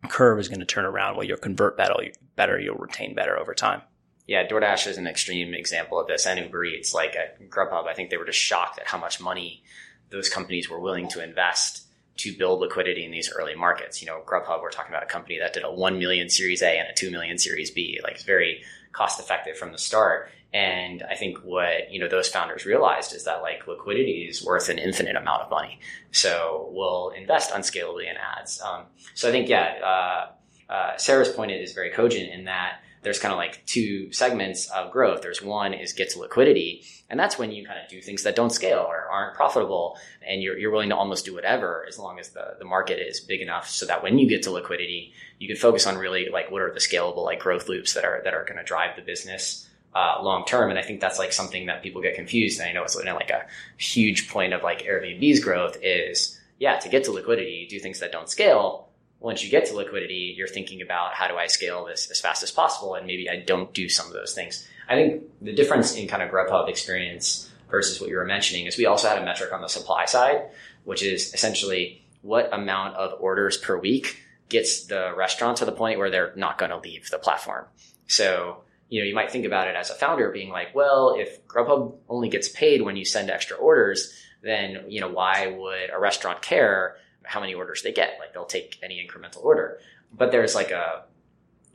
[0.10, 1.16] curve is going to turn around.
[1.16, 1.96] Well, you'll convert better,
[2.36, 3.82] better, you'll retain better over time.
[4.26, 7.94] Yeah, DoorDash is an extreme example of this, and Uber Eats, like at Grubhub, I
[7.94, 9.64] think they were just shocked at how much money
[10.10, 11.87] those companies were willing to invest
[12.18, 14.02] to build liquidity in these early markets.
[14.02, 16.78] You know, Grubhub, we're talking about a company that did a 1 million Series A
[16.80, 18.00] and a 2 million Series B.
[18.04, 20.30] Like it's very cost effective from the start.
[20.54, 24.70] And I think what, you know, those founders realized is that like liquidity is worth
[24.70, 25.80] an infinite amount of money.
[26.12, 28.62] So we'll invest unscalably in ads.
[28.62, 30.30] Um, so I think, yeah,
[30.70, 34.70] uh, uh, Sarah's point is very cogent in that there's kind of like two segments
[34.70, 35.22] of growth.
[35.22, 36.84] There's one is get to liquidity.
[37.10, 39.98] And that's when you kind of do things that don't scale or aren't profitable.
[40.28, 43.22] And you're, you're willing to almost do whatever as long as the, the market is
[43.22, 46.52] big enough so that when you get to liquidity, you can focus on really like
[46.52, 49.02] what are the scalable like growth loops that are, that are going to drive the
[49.02, 49.64] business.
[49.96, 50.70] Uh, long term.
[50.70, 52.60] And I think that's like something that people get confused.
[52.60, 53.48] And I know it's like a
[53.78, 58.12] huge point of like Airbnb's growth is, yeah, to get to liquidity, do things that
[58.12, 58.88] don't scale
[59.20, 62.44] once you get to liquidity, you're thinking about how do I scale this as fast
[62.44, 62.96] as possible?
[62.96, 64.68] And maybe I don't do some of those things.
[64.90, 68.78] I think the difference in kind of Grubhub experience versus what you were mentioning is
[68.78, 70.50] we also had a metric on the supply side,
[70.86, 76.00] which is essentially what amount of orders per week gets the restaurant to the point
[76.00, 77.66] where they're not going to leave the platform.
[78.08, 81.46] So, you know, you might think about it as a founder being like, well, if
[81.48, 86.00] Grubhub only gets paid when you send extra orders, then, you know, why would a
[86.00, 86.96] restaurant care
[87.28, 88.18] how many orders they get.
[88.20, 89.80] Like they'll take any incremental order,
[90.14, 91.04] but there's like a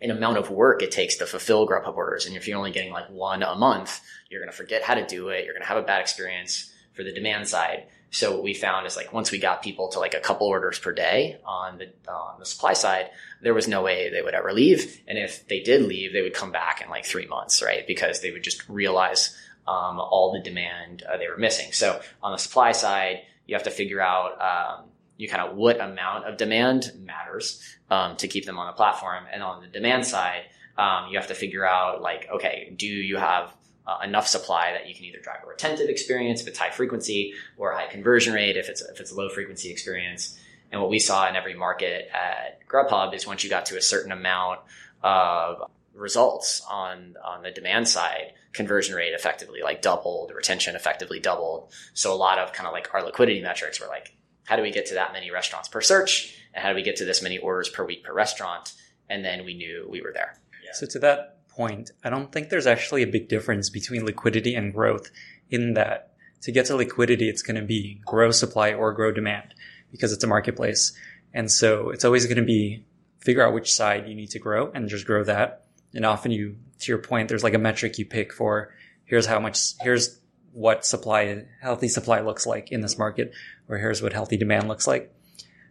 [0.03, 2.27] an amount of work it takes to fulfill Grubhub orders.
[2.27, 5.07] And if you're only getting like one a month, you're going to forget how to
[5.07, 5.45] do it.
[5.45, 7.87] You're going to have a bad experience for the demand side.
[8.11, 10.79] So what we found is like once we got people to like a couple orders
[10.79, 14.53] per day on the on the supply side, there was no way they would ever
[14.53, 15.01] leave.
[15.09, 17.87] And if they did leave, they would come back in like three months, right?
[17.87, 19.35] Because they would just realize
[19.67, 21.73] um, all the demand uh, they were missing.
[21.73, 24.85] So on the supply side, you have to figure out um,
[25.23, 29.25] you kind of what amount of demand matters um, to keep them on the platform.
[29.33, 30.43] And on the demand side,
[30.77, 33.55] um, you have to figure out like, okay, do you have
[33.87, 37.35] uh, enough supply that you can either drive a retentive experience if it's high frequency
[37.57, 40.39] or a high conversion rate if it's if it's a low frequency experience.
[40.70, 43.83] And what we saw in every market at Grubhub is once you got to a
[43.83, 44.61] certain amount
[45.03, 51.73] of results on on the demand side, conversion rate effectively like doubled, retention effectively doubled.
[51.93, 54.14] So a lot of kind of like our liquidity metrics were like
[54.45, 56.36] how do we get to that many restaurants per search?
[56.55, 58.72] And how do we get to this many orders per week per restaurant?
[59.09, 60.38] And then we knew we were there.
[60.64, 60.72] Yeah.
[60.72, 64.72] So to that point, I don't think there's actually a big difference between liquidity and
[64.72, 65.11] growth
[65.51, 66.12] in that
[66.43, 69.55] to get to liquidity, it's going to be grow supply or grow demand
[69.90, 70.93] because it's a marketplace.
[71.32, 72.84] And so it's always going to be
[73.20, 75.66] figure out which side you need to grow and just grow that.
[75.95, 78.74] And often you, to your point, there's like a metric you pick for
[79.05, 80.18] here's how much, here's
[80.53, 83.32] what supply, healthy supply looks like in this market,
[83.73, 85.12] or here's what healthy demand looks like.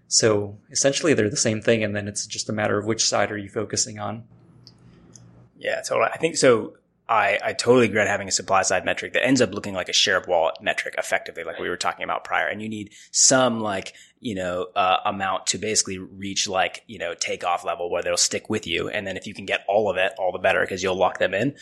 [0.07, 1.83] So essentially they're the same thing.
[1.83, 4.23] And then it's just a matter of which side are you focusing on?
[5.57, 6.09] Yeah, totally.
[6.11, 6.73] I think so.
[7.07, 9.89] I, I totally agree on having a supply side metric that ends up looking like
[9.89, 12.47] a share of wallet metric effectively, like we were talking about prior.
[12.47, 17.13] And you need some like, you know, uh, amount to basically reach like, you know,
[17.13, 18.89] takeoff level where they'll stick with you.
[18.89, 21.19] And then if you can get all of it, all the better because you'll lock
[21.19, 21.55] them in.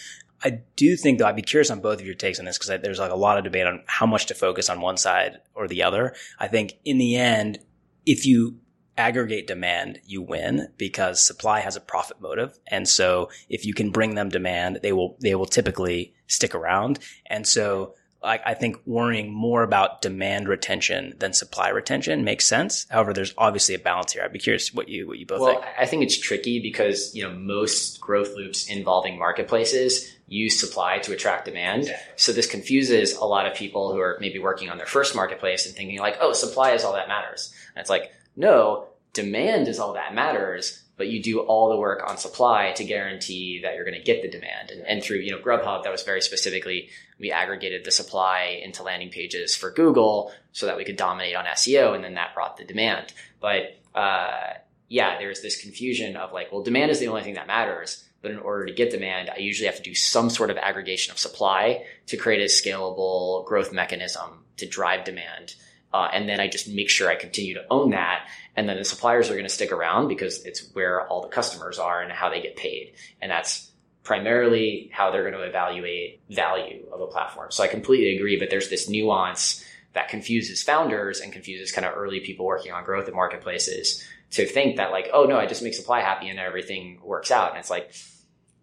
[0.43, 2.81] I do think though, I'd be curious on both of your takes on this because
[2.81, 5.67] there's like a lot of debate on how much to focus on one side or
[5.67, 6.15] the other.
[6.39, 7.59] I think in the end,
[8.05, 8.59] if you
[8.97, 12.59] aggregate demand, you win because supply has a profit motive.
[12.67, 16.99] And so if you can bring them demand, they will, they will typically stick around.
[17.25, 22.85] And so I, I think worrying more about demand retention than supply retention makes sense.
[22.89, 24.23] However, there's obviously a balance here.
[24.23, 25.65] I'd be curious what you what you both well, think.
[25.77, 31.13] I think it's tricky because you know most growth loops involving marketplaces use supply to
[31.13, 31.93] attract demand.
[32.15, 35.65] So this confuses a lot of people who are maybe working on their first marketplace
[35.65, 37.53] and thinking like, oh, supply is all that matters.
[37.75, 42.03] And it's like, no, demand is all that matters but you do all the work
[42.05, 44.69] on supply to guarantee that you're going to get the demand.
[44.69, 48.83] And, and, through, you know, Grubhub, that was very specifically, we aggregated the supply into
[48.83, 51.95] landing pages for Google so that we could dominate on SEO.
[51.95, 53.13] And then that brought the demand.
[53.39, 54.55] But, uh,
[54.89, 58.03] yeah, there's this confusion of like, well, demand is the only thing that matters.
[58.21, 61.13] But in order to get demand, I usually have to do some sort of aggregation
[61.13, 65.55] of supply to create a scalable growth mechanism to drive demand.
[65.93, 68.27] Uh, and then I just make sure I continue to own that.
[68.55, 71.79] And then the suppliers are going to stick around because it's where all the customers
[71.79, 72.93] are and how they get paid.
[73.21, 73.71] And that's
[74.03, 77.51] primarily how they're going to evaluate value of a platform.
[77.51, 81.95] So I completely agree, but there's this nuance that confuses founders and confuses kind of
[81.97, 85.63] early people working on growth at marketplaces to think that like, oh no, I just
[85.63, 87.49] make supply happy and everything works out.
[87.49, 87.91] And it's like,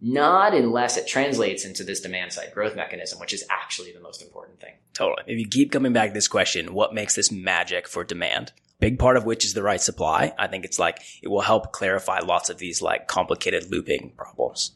[0.01, 4.22] not unless it translates into this demand side growth mechanism, which is actually the most
[4.22, 4.74] important thing.
[4.92, 5.22] Totally.
[5.26, 8.53] If you keep coming back to this question, what makes this magic for demand?
[8.78, 10.34] Big part of which is the right supply.
[10.38, 14.72] I think it's like it will help clarify lots of these like complicated looping problems.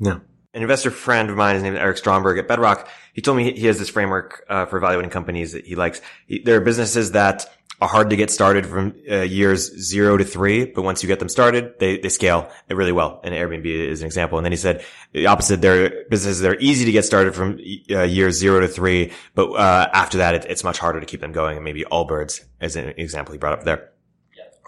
[0.00, 0.18] Yeah.
[0.52, 2.88] An investor friend of mine, his name is Eric Stromberg at Bedrock.
[3.12, 6.00] He told me he has this framework uh, for evaluating companies that he likes.
[6.26, 7.46] He, there are businesses that
[7.80, 11.18] are hard to get started from uh, years zero to three, but once you get
[11.18, 13.20] them started, they, they scale really well.
[13.24, 14.38] And Airbnb is an example.
[14.38, 17.58] And then he said the opposite, they're businesses that are easy to get started from
[17.90, 21.20] uh, years zero to three, but, uh, after that, it, it's much harder to keep
[21.20, 21.56] them going.
[21.56, 23.90] And maybe Allbirds as an example he brought up there.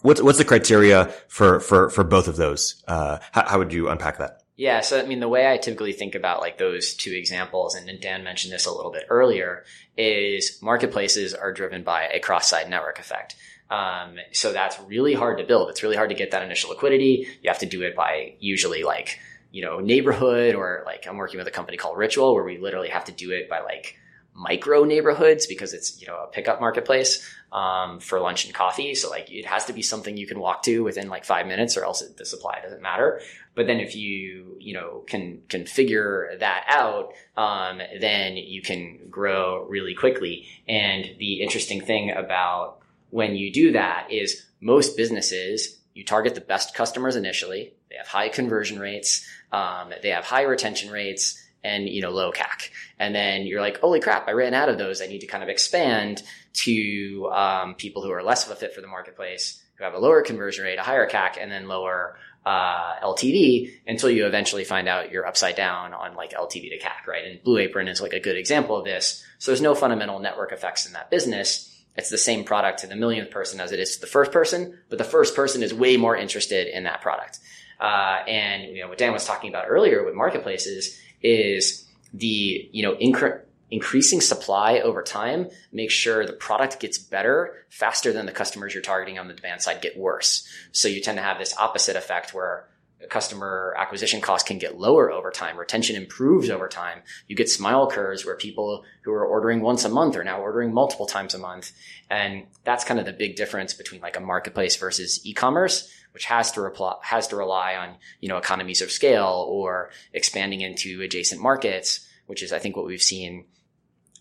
[0.02, 2.82] What's, what's the criteria for, for, for both of those?
[2.88, 4.41] Uh, how, how would you unpack that?
[4.56, 8.00] Yeah, so I mean, the way I typically think about like those two examples, and
[8.00, 9.64] Dan mentioned this a little bit earlier,
[9.96, 13.34] is marketplaces are driven by a cross-site network effect.
[13.70, 15.70] Um, so that's really hard to build.
[15.70, 17.26] It's really hard to get that initial liquidity.
[17.42, 19.18] You have to do it by usually like,
[19.50, 22.90] you know, neighborhood or like I'm working with a company called Ritual where we literally
[22.90, 23.96] have to do it by like
[24.34, 28.94] micro neighborhoods because it's, you know, a pickup marketplace, um, for lunch and coffee.
[28.94, 31.76] So like it has to be something you can walk to within like five minutes
[31.76, 33.20] or else it, the supply doesn't matter.
[33.54, 38.98] But then if you, you know, can, can figure that out, um, then you can
[39.10, 40.46] grow really quickly.
[40.66, 42.78] And the interesting thing about
[43.10, 47.74] when you do that is most businesses, you target the best customers initially.
[47.90, 49.26] They have high conversion rates.
[49.52, 52.70] Um, they have high retention rates and, you know, low CAC.
[52.98, 55.02] And then you're like, holy crap, I ran out of those.
[55.02, 56.22] I need to kind of expand
[56.54, 59.98] to, um, people who are less of a fit for the marketplace, who have a
[59.98, 64.88] lower conversion rate, a higher CAC, and then lower, uh, LTV until you eventually find
[64.88, 67.24] out you're upside down on like LTV to CAC, right?
[67.24, 69.24] And Blue Apron is like a good example of this.
[69.38, 71.68] So there's no fundamental network effects in that business.
[71.96, 74.78] It's the same product to the millionth person as it is to the first person,
[74.88, 77.38] but the first person is way more interested in that product.
[77.78, 82.82] Uh, and you know what Dan was talking about earlier with marketplaces is the you
[82.82, 83.42] know incre-
[83.72, 88.82] increasing supply over time makes sure the product gets better faster than the customers you're
[88.82, 90.46] targeting on the demand side get worse.
[90.72, 92.68] So you tend to have this opposite effect where
[93.08, 95.56] customer acquisition costs can get lower over time.
[95.56, 97.00] Retention improves over time.
[97.28, 100.74] You get smile curves where people who are ordering once a month are now ordering
[100.74, 101.72] multiple times a month.
[102.10, 106.52] And that's kind of the big difference between like a marketplace versus e-commerce, which has
[106.52, 111.40] to reply, has to rely on, you know, economies of scale or expanding into adjacent
[111.40, 113.46] markets, which is, I think, what we've seen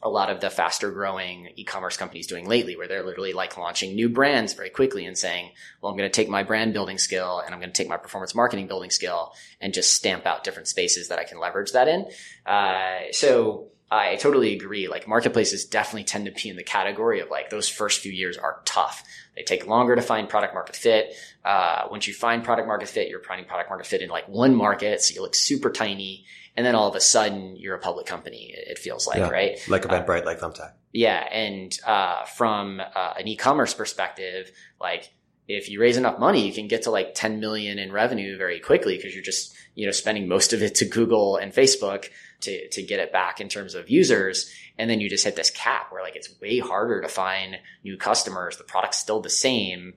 [0.03, 3.93] a lot of the faster growing e-commerce companies doing lately where they're literally like launching
[3.93, 7.39] new brands very quickly and saying, well, I'm going to take my brand building skill
[7.39, 10.67] and I'm going to take my performance marketing building skill and just stamp out different
[10.67, 12.07] spaces that I can leverage that in.
[12.45, 14.87] Uh, so I totally agree.
[14.87, 18.37] Like marketplaces definitely tend to be in the category of like those first few years
[18.37, 19.03] are tough.
[19.35, 21.13] They take longer to find product market fit.
[21.43, 24.55] Uh, once you find product market fit, you're finding product market fit in like one
[24.55, 25.01] market.
[25.01, 26.25] So you look super tiny
[26.57, 28.53] and then all of a sudden you're a public company.
[28.55, 29.29] It feels like, Yeah.
[29.29, 29.59] right?
[29.67, 30.73] Like Uh, Eventbrite, like Thumbtack.
[30.93, 35.11] yeah, and uh, from uh, an e-commerce perspective, like
[35.47, 38.59] if you raise enough money, you can get to like 10 million in revenue very
[38.59, 42.09] quickly because you're just you know spending most of it to Google and Facebook
[42.41, 45.49] to to get it back in terms of users, and then you just hit this
[45.49, 48.57] cap where like it's way harder to find new customers.
[48.57, 49.93] The product's still the same,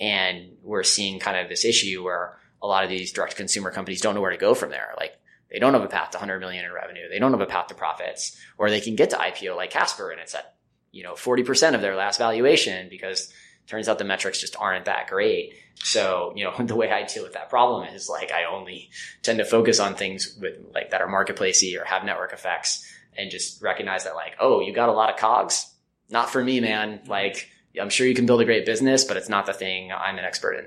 [0.00, 4.00] and we're seeing kind of this issue where a lot of these direct consumer companies
[4.00, 4.94] don't know where to go from there.
[4.96, 5.12] Like
[5.50, 7.08] they don't have a path to 100 million in revenue.
[7.08, 10.10] They don't have a path to profits, or they can get to IPO like Casper
[10.10, 10.56] and it's at,
[10.90, 13.32] you know, 40% of their last valuation because
[13.66, 15.54] turns out the metrics just aren't that great.
[15.76, 18.90] So, you know, the way I deal with that problem is like I only
[19.22, 23.30] tend to focus on things with like that are marketplacey or have network effects and
[23.30, 25.72] just recognize that like, oh, you got a lot of cogs?
[26.08, 27.00] Not for me, man.
[27.06, 30.18] Like, I'm sure you can build a great business, but it's not the thing I'm
[30.18, 30.66] an expert in.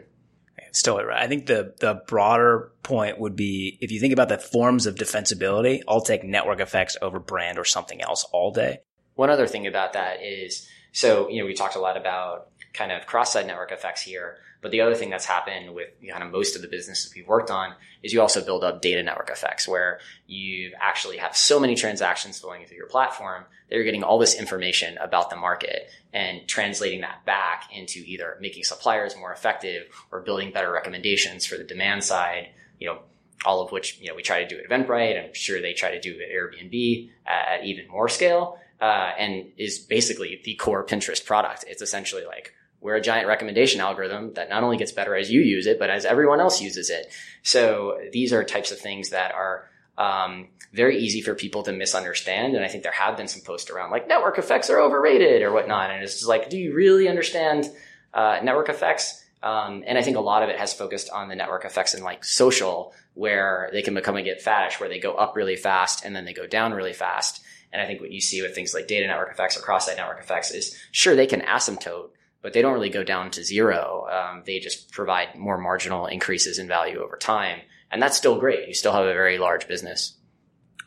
[0.69, 1.21] It's totally right.
[1.21, 4.95] I think the the broader point would be if you think about the forms of
[4.95, 8.81] defensibility, I'll take network effects over brand or something else all day.
[9.15, 12.91] One other thing about that is, so, you know, we talked a lot about kind
[12.91, 16.55] of cross-site network effects here, but the other thing that's happened with kind of most
[16.55, 19.99] of the businesses we've worked on is you also build up data network effects where
[20.27, 24.37] you actually have so many transactions flowing through your platform that you're getting all this
[24.37, 30.21] information about the market and translating that back into either making suppliers more effective or
[30.21, 32.49] building better recommendations for the demand side,
[32.79, 32.99] you know,
[33.45, 35.23] all of which, you know, we try to do at Eventbrite.
[35.23, 38.59] I'm sure they try to do at Airbnb at even more scale.
[38.81, 41.65] Uh, and is basically the core Pinterest product.
[41.67, 45.41] It's essentially like we're a giant recommendation algorithm that not only gets better as you
[45.41, 47.11] use it, but as everyone else uses it.
[47.43, 52.55] So these are types of things that are um, very easy for people to misunderstand.
[52.55, 55.51] And I think there have been some posts around like network effects are overrated or
[55.51, 55.91] whatnot.
[55.91, 57.69] And it's just like, do you really understand
[58.13, 59.25] uh, network effects?
[59.41, 62.03] Um, and I think a lot of it has focused on the network effects in
[62.03, 66.05] like social, where they can become a get fatish, where they go up really fast
[66.05, 67.41] and then they go down really fast.
[67.71, 70.19] And I think what you see with things like data network effects or cross-site network
[70.19, 72.09] effects is sure they can asymptote,
[72.41, 74.07] but they don't really go down to zero.
[74.11, 77.59] Um, they just provide more marginal increases in value over time.
[77.91, 78.67] And that's still great.
[78.67, 80.15] You still have a very large business.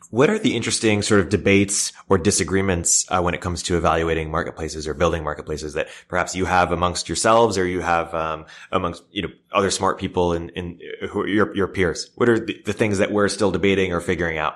[0.09, 4.29] What are the interesting sort of debates or disagreements uh, when it comes to evaluating
[4.29, 9.03] marketplaces or building marketplaces that perhaps you have amongst yourselves or you have um, amongst
[9.09, 10.79] you know other smart people in, in
[11.09, 12.11] who are your your peers?
[12.13, 14.53] What are the, the things that we're still debating or figuring out?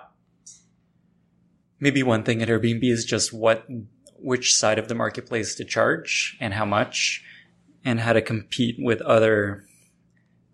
[1.79, 3.65] Maybe one thing at Airbnb is just what
[4.20, 7.24] which side of the marketplace to charge and how much,
[7.86, 9.63] and how to compete with other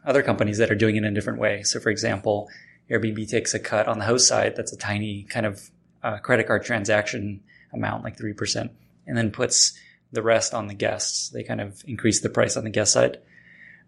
[0.06, 1.64] other companies that are doing it in a different way.
[1.64, 2.50] So, for example
[2.90, 4.56] Airbnb takes a cut on the host side.
[4.56, 5.70] That's a tiny kind of
[6.04, 7.42] uh, credit card transaction
[7.74, 8.70] amount, like 3%,
[9.08, 9.74] and then puts
[10.12, 11.30] the rest on the guests.
[11.30, 13.20] They kind of increase the price on the guest side.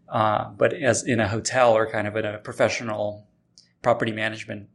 [0.07, 3.27] Uh, but as in a hotel or kind of in a professional
[3.81, 4.69] property management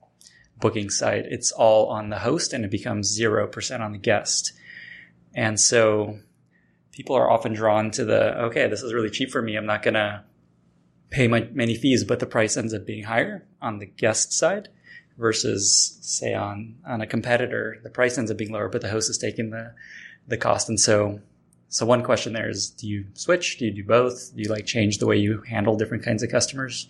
[0.60, 4.52] booking site, it's all on the host and it becomes 0% on the guest.
[5.34, 6.18] And so
[6.92, 9.56] people are often drawn to the, okay, this is really cheap for me.
[9.56, 10.24] I'm not going to
[11.10, 14.68] pay my, many fees, but the price ends up being higher on the guest side
[15.18, 19.10] versus say on, on a competitor, the price ends up being lower, but the host
[19.10, 19.74] is taking the,
[20.26, 20.68] the cost.
[20.68, 21.20] And so,
[21.68, 23.58] so one question there is, do you switch?
[23.58, 24.34] Do you do both?
[24.34, 26.88] Do you like change the way you handle different kinds of customers?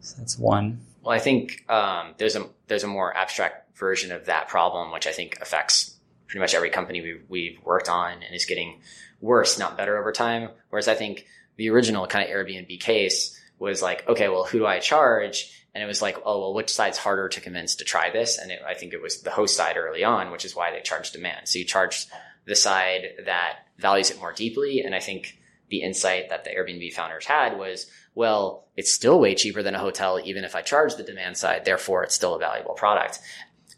[0.00, 0.80] So that's one.
[1.02, 5.06] Well, I think um, there's a there's a more abstract version of that problem, which
[5.06, 5.95] I think affects
[6.26, 8.80] pretty much every company we've, we've worked on and is getting
[9.20, 10.50] worse, not better over time.
[10.70, 14.66] Whereas I think the original kind of Airbnb case was like, okay, well, who do
[14.66, 15.52] I charge?
[15.74, 18.38] And it was like, oh, well, which side's harder to convince to try this?
[18.38, 20.80] And it, I think it was the host side early on, which is why they
[20.80, 21.48] charged demand.
[21.48, 22.06] So you charge
[22.46, 24.80] the side that values it more deeply.
[24.80, 29.34] And I think the insight that the Airbnb founders had was, well, it's still way
[29.34, 31.64] cheaper than a hotel, even if I charge the demand side.
[31.64, 33.18] Therefore, it's still a valuable product.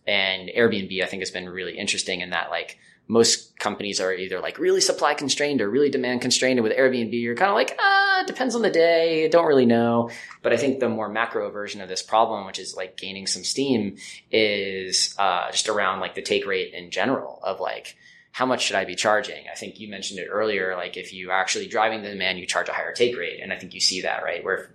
[0.08, 2.78] And Airbnb, I think, has been really interesting in that, like,
[3.08, 6.58] most companies are either like really supply constrained or really demand constrained.
[6.58, 9.28] And with Airbnb, you're kind of like, ah, depends on the day.
[9.28, 10.10] Don't really know.
[10.42, 13.44] But I think the more macro version of this problem, which is like gaining some
[13.44, 13.96] steam,
[14.30, 17.96] is uh, just around like the take rate in general of like,
[18.30, 19.46] how much should I be charging?
[19.50, 20.76] I think you mentioned it earlier.
[20.76, 23.40] Like if you are actually driving the demand, you charge a higher take rate.
[23.42, 24.44] And I think you see that, right?
[24.44, 24.70] Where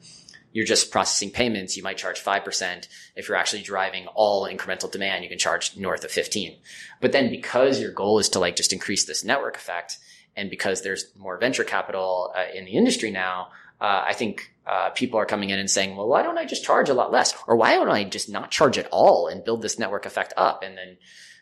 [0.54, 2.88] you're just processing payments, you might charge 5%.
[3.16, 6.56] If you're actually driving all incremental demand, you can charge north of 15.
[7.02, 9.98] But then because your goal is to like just increase this network effect
[10.36, 13.50] and because there's more venture capital uh, in the industry now,
[13.82, 16.64] uh, I think uh, people are coming in and saying, well, why don't I just
[16.64, 17.34] charge a lot less?
[17.48, 20.64] Or why don't I just not charge at all and build this network effect up?
[20.64, 20.98] And then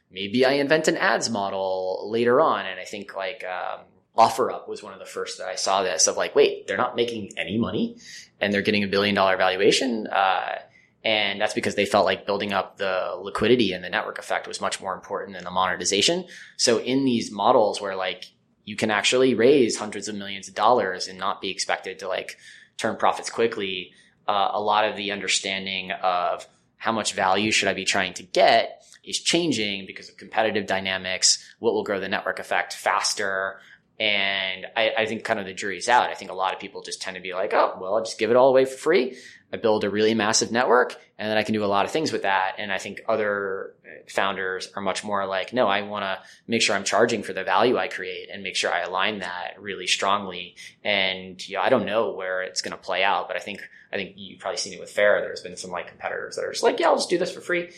[0.09, 2.65] maybe I invent an ads model later on.
[2.65, 3.81] And I think like, um,
[4.17, 6.95] OfferUp was one of the first that I saw this of like, wait, they're not
[6.95, 7.97] making any money
[8.39, 10.07] and they're getting a billion dollar valuation.
[10.07, 10.59] Uh,
[11.03, 14.61] and that's because they felt like building up the liquidity and the network effect was
[14.61, 16.25] much more important than the monetization.
[16.57, 18.25] So in these models where like
[18.65, 22.37] you can actually raise hundreds of millions of dollars and not be expected to like
[22.77, 23.93] turn profits quickly,
[24.27, 26.45] uh, a lot of the understanding of
[26.77, 31.43] how much value should I be trying to get is changing because of competitive dynamics.
[31.59, 33.59] What will grow the network effect faster?
[34.01, 36.09] And I, I, think kind of the jury's out.
[36.09, 38.17] I think a lot of people just tend to be like, oh, well, I'll just
[38.17, 39.15] give it all away for free.
[39.53, 42.11] I build a really massive network and then I can do a lot of things
[42.11, 42.55] with that.
[42.57, 43.75] And I think other
[44.09, 47.43] founders are much more like, no, I want to make sure I'm charging for the
[47.43, 50.55] value I create and make sure I align that really strongly.
[50.83, 53.61] And you know, I don't know where it's going to play out, but I think,
[53.93, 55.21] I think you've probably seen it with Faire.
[55.21, 57.41] There's been some like competitors that are just like, yeah, I'll just do this for
[57.41, 57.69] free.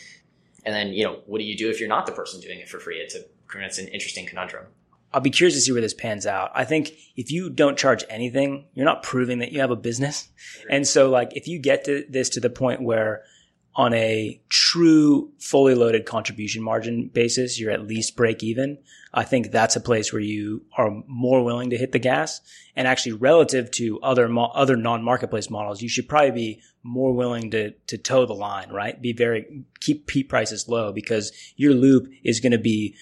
[0.64, 2.68] And then, you know, what do you do if you're not the person doing it
[2.70, 2.96] for free?
[2.96, 3.24] It's a,
[3.56, 4.64] it's an interesting conundrum.
[5.14, 6.50] I'll be curious to see where this pans out.
[6.56, 10.28] I think if you don't charge anything, you're not proving that you have a business.
[10.68, 13.22] And so like if you get to this to the point where
[13.76, 18.78] on a true fully loaded contribution margin basis, you're at least break even.
[19.12, 22.40] I think that's a place where you are more willing to hit the gas
[22.74, 27.52] and actually relative to other, mo- other non-marketplace models, you should probably be more willing
[27.52, 29.00] to, to toe the line, right?
[29.00, 32.96] Be very, keep P prices low because your loop is going to be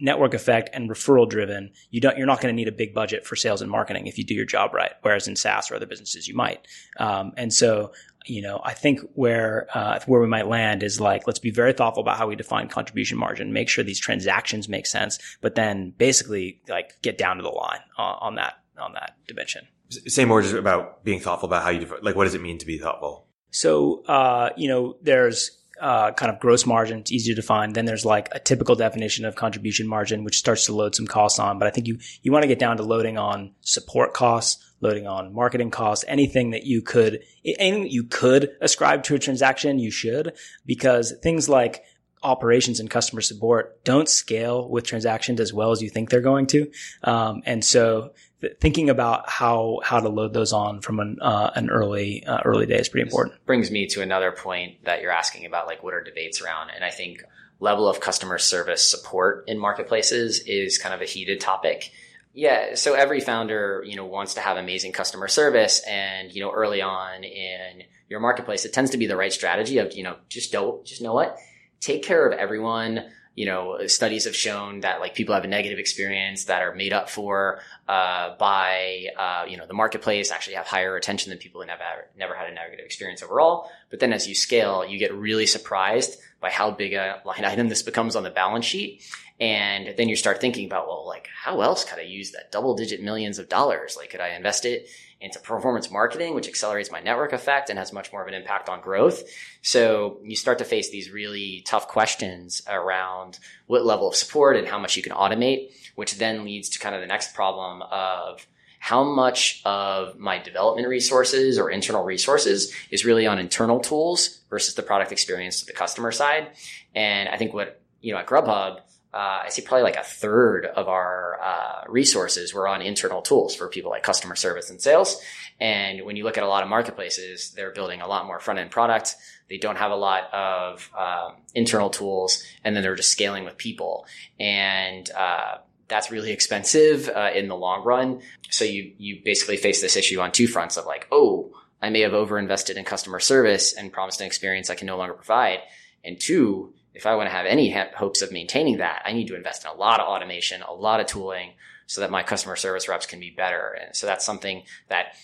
[0.00, 3.26] network effect and referral driven, you don't, you're not going to need a big budget
[3.26, 4.92] for sales and marketing if you do your job right.
[5.02, 6.66] Whereas in SaaS or other businesses, you might.
[6.98, 7.92] Um, and so,
[8.26, 11.72] you know, I think where, uh, where we might land is like, let's be very
[11.72, 15.94] thoughtful about how we define contribution margin, make sure these transactions make sense, but then
[15.98, 19.66] basically like get down to the line on, on that, on that dimension.
[19.90, 22.58] Say more just about being thoughtful about how you, define, like, what does it mean
[22.58, 23.26] to be thoughtful?
[23.50, 27.00] So, uh, you know, there's uh, kind of gross margin.
[27.00, 27.72] It's easy to define.
[27.72, 31.38] Then there's like a typical definition of contribution margin, which starts to load some costs
[31.38, 31.58] on.
[31.58, 35.06] But I think you, you want to get down to loading on support costs, loading
[35.06, 39.78] on marketing costs, anything that you could, anything that you could ascribe to a transaction,
[39.78, 40.34] you should,
[40.66, 41.84] because things like
[42.22, 46.46] operations and customer support don't scale with transactions as well as you think they're going
[46.46, 46.70] to.
[47.04, 51.50] Um, and so th- thinking about how, how to load those on from an, uh,
[51.54, 53.34] an early, uh, early day is pretty important.
[53.34, 56.70] This brings me to another point that you're asking about, like what are debates around?
[56.74, 57.22] And I think
[57.60, 61.90] level of customer service support in marketplaces is kind of a heated topic.
[62.32, 62.74] Yeah.
[62.74, 65.82] So every founder, you know, wants to have amazing customer service.
[65.88, 69.78] And, you know, early on in your marketplace, it tends to be the right strategy
[69.78, 71.36] of, you know, just don't, just know what?
[71.80, 73.10] take care of everyone.
[73.38, 76.92] You know, studies have shown that like people have a negative experience that are made
[76.92, 80.32] up for uh, by uh, you know the marketplace.
[80.32, 81.82] Actually, have higher retention than people who never
[82.16, 83.70] never had a negative experience overall.
[83.90, 87.68] But then as you scale, you get really surprised by how big a line item
[87.68, 89.02] this becomes on the balance sheet.
[89.40, 92.74] And then you start thinking about, well, like, how else could I use that double
[92.74, 93.96] digit millions of dollars?
[93.96, 94.88] Like, could I invest it
[95.20, 98.68] into performance marketing, which accelerates my network effect and has much more of an impact
[98.68, 99.24] on growth.
[99.62, 104.68] So you start to face these really tough questions around what level of support and
[104.68, 108.46] how much you can automate, which then leads to kind of the next problem of
[108.78, 114.74] how much of my development resources or internal resources is really on internal tools versus
[114.76, 116.52] the product experience to the customer side.
[116.94, 118.80] And I think what, you know, at Grubhub,
[119.12, 123.54] uh, I see probably like a third of our uh, resources were on internal tools
[123.54, 125.20] for people like customer service and sales.
[125.60, 128.60] And when you look at a lot of marketplaces, they're building a lot more front
[128.60, 129.16] end product.
[129.48, 133.56] They don't have a lot of um, internal tools, and then they're just scaling with
[133.56, 134.06] people.
[134.38, 135.58] And uh,
[135.88, 138.20] that's really expensive uh, in the long run.
[138.50, 142.00] So you you basically face this issue on two fronts of like, oh, I may
[142.00, 145.60] have overinvested in customer service and promised an experience I can no longer provide.
[146.04, 149.36] And two, if I want to have any hopes of maintaining that, I need to
[149.36, 151.52] invest in a lot of automation, a lot of tooling
[151.86, 153.78] so that my customer service reps can be better.
[153.80, 155.14] And so that's something that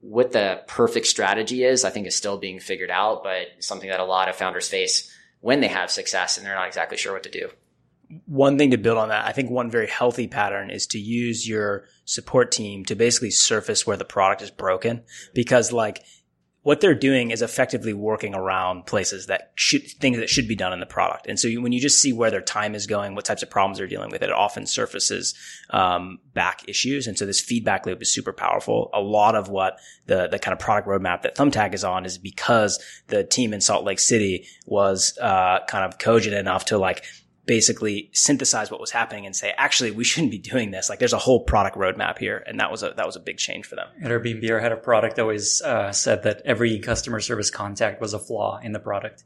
[0.00, 4.00] what the perfect strategy is, I think is still being figured out, but something that
[4.00, 7.24] a lot of founders face when they have success and they're not exactly sure what
[7.24, 7.50] to do.
[8.24, 11.46] One thing to build on that, I think one very healthy pattern is to use
[11.46, 15.02] your support team to basically surface where the product is broken
[15.34, 16.02] because like
[16.68, 20.70] what they're doing is effectively working around places that should things that should be done
[20.70, 21.26] in the product.
[21.26, 23.48] And so you, when you just see where their time is going, what types of
[23.48, 25.32] problems they're dealing with, it often surfaces
[25.70, 27.06] um, back issues.
[27.06, 28.90] And so this feedback loop is super powerful.
[28.92, 32.18] A lot of what the the kind of product roadmap that Thumbtack is on is
[32.18, 37.02] because the team in Salt Lake City was uh, kind of cogent enough to like
[37.48, 40.88] basically synthesize what was happening and say, actually, we shouldn't be doing this.
[40.88, 43.38] Like, there's a whole product roadmap here, and that was a that was a big
[43.38, 43.88] change for them.
[44.00, 48.14] At Airbnb, our head of product always uh, said that every customer service contact was
[48.14, 49.24] a flaw in the product,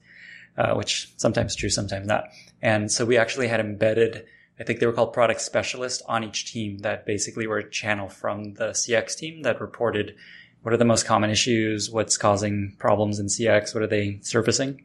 [0.57, 2.28] uh, which sometimes true, sometimes not.
[2.62, 4.24] And so we actually had embedded.
[4.59, 8.09] I think they were called product specialists on each team that basically were a channel
[8.09, 10.15] from the CX team that reported
[10.62, 14.85] what are the most common issues, what's causing problems in CX, what are they surfacing.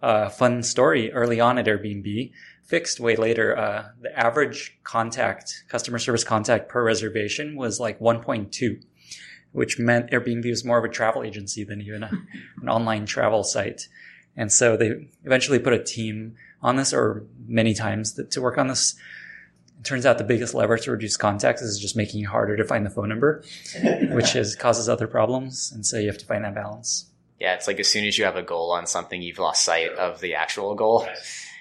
[0.00, 2.30] Uh, fun story early on at Airbnb
[2.66, 3.56] fixed way later.
[3.56, 8.82] Uh, the average contact, customer service contact per reservation was like 1.2,
[9.52, 12.10] which meant Airbnb was more of a travel agency than even a,
[12.60, 13.88] an online travel site.
[14.36, 18.58] And so they eventually put a team on this or many times to, to work
[18.58, 18.96] on this.
[19.78, 22.64] It turns out the biggest lever to reduce contacts is just making it harder to
[22.64, 23.44] find the phone number,
[24.10, 25.70] which is, causes other problems.
[25.72, 27.06] And so you have to find that balance.
[27.38, 29.92] Yeah, it's like as soon as you have a goal on something, you've lost sight
[29.92, 31.06] of the actual goal.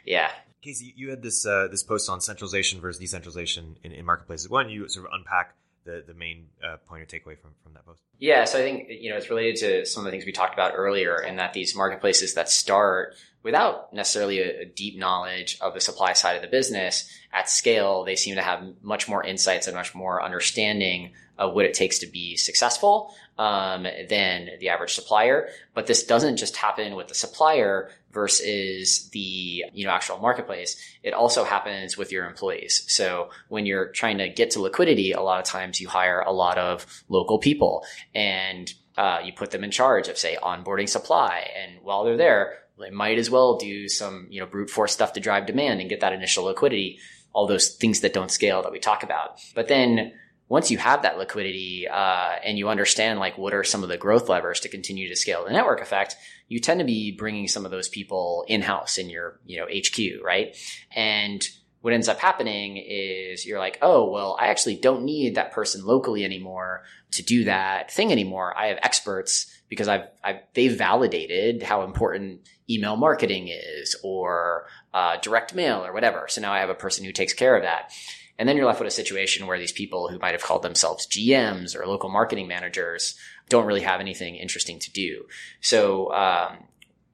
[0.05, 0.31] Yeah.
[0.65, 4.49] Casey, you had this uh, this post on centralization versus decentralization in, in marketplaces.
[4.49, 7.85] One, you sort of unpack the the main uh, point or takeaway from from that
[7.85, 8.01] post.
[8.17, 10.55] Yeah, so I think you know it's related to some of the things we talked
[10.55, 13.13] about earlier, in that these marketplaces that start
[13.43, 18.03] without necessarily a, a, deep knowledge of the supply side of the business at scale,
[18.03, 21.99] they seem to have much more insights and much more understanding of what it takes
[21.99, 25.47] to be successful um, than the average supplier.
[25.75, 30.81] But this doesn't just happen with the supplier versus the you know actual marketplace.
[31.03, 32.85] It also happens with your employees.
[32.87, 36.31] So when you're trying to get to liquidity, a lot of times you hire a
[36.31, 37.85] lot of local people
[38.15, 41.47] and uh, you put them in charge of say onboarding supply.
[41.61, 45.13] And while they're there, they might as well do some you know brute force stuff
[45.13, 46.97] to drive demand and get that initial liquidity.
[47.33, 49.41] All those things that don't scale that we talk about.
[49.53, 50.13] But then
[50.47, 53.97] once you have that liquidity uh, and you understand like what are some of the
[53.97, 56.15] growth levers to continue to scale the network effect
[56.47, 59.67] you tend to be bringing some of those people in house in your you know
[59.67, 60.55] hq right?
[60.95, 61.43] And
[61.81, 65.85] what ends up happening is you're like oh well i actually don't need that person
[65.85, 66.83] locally anymore
[67.15, 68.57] to do that thing anymore.
[68.57, 75.17] I have experts because I've, I've they've validated how important email marketing is or uh,
[75.17, 76.27] direct mail or whatever.
[76.27, 77.91] So now i have a person who takes care of that.
[78.37, 81.07] And then you're left with a situation where these people who might have called themselves
[81.07, 83.17] GMs or local marketing managers
[83.49, 85.25] don't really have anything interesting to do.
[85.61, 86.57] So um,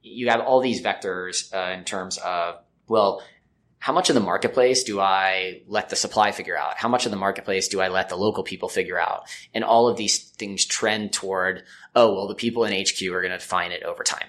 [0.01, 2.55] you have all these vectors uh, in terms of
[2.87, 3.23] well,
[3.81, 6.77] how much of the marketplace do I let the supply figure out?
[6.77, 9.23] How much of the marketplace do I let the local people figure out?
[9.55, 11.63] And all of these things trend toward,
[11.95, 14.27] oh, well, the people in HQ are going to define it over time.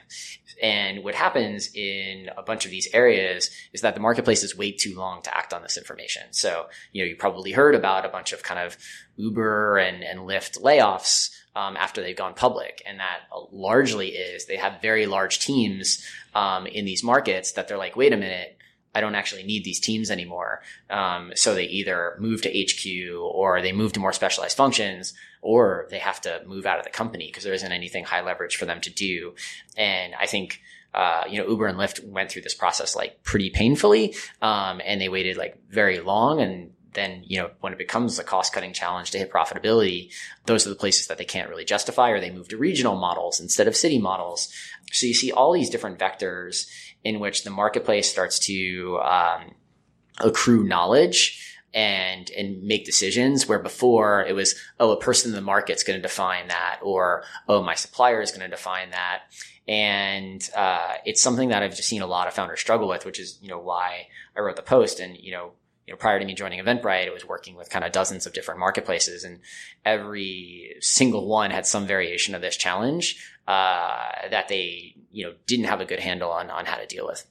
[0.63, 4.95] And what happens in a bunch of these areas is that the marketplaces wait too
[4.97, 6.23] long to act on this information.
[6.31, 8.77] So, you know, you probably heard about a bunch of kind of
[9.17, 12.81] Uber and, and Lyft layoffs um, after they've gone public.
[12.87, 17.77] And that largely is they have very large teams um, in these markets that they're
[17.77, 18.57] like, wait a minute,
[18.95, 20.63] I don't actually need these teams anymore.
[20.91, 25.87] Um, so they either move to HQ or they move to more specialized functions or
[25.91, 28.67] they have to move out of the company because there isn't anything high leverage for
[28.67, 29.35] them to do.
[29.77, 30.61] And I think,
[30.95, 34.15] uh, you know, Uber and Lyft went through this process like pretty painfully.
[34.43, 38.25] Um, and they waited like very long and then, you know, when it becomes a
[38.25, 40.13] cost cutting challenge to hit profitability,
[40.45, 43.41] those are the places that they can't really justify or they move to regional models
[43.41, 44.53] instead of city models.
[44.93, 46.67] So you see all these different vectors
[47.05, 49.55] in which the marketplace starts to um,
[50.21, 55.41] accrue knowledge and and make decisions where before it was oh a person in the
[55.41, 59.23] market's going to define that or oh my supplier is going to define that.
[59.69, 63.21] And uh, it's something that I've just seen a lot of founders struggle with, which
[63.21, 65.53] is you know why I wrote the post and you know
[65.87, 68.33] you know, prior to me joining Eventbrite, it was working with kind of dozens of
[68.33, 69.41] different marketplaces, and
[69.85, 75.67] every single one had some variation of this challenge uh, that they, you know, didn't
[75.67, 77.27] have a good handle on on how to deal with.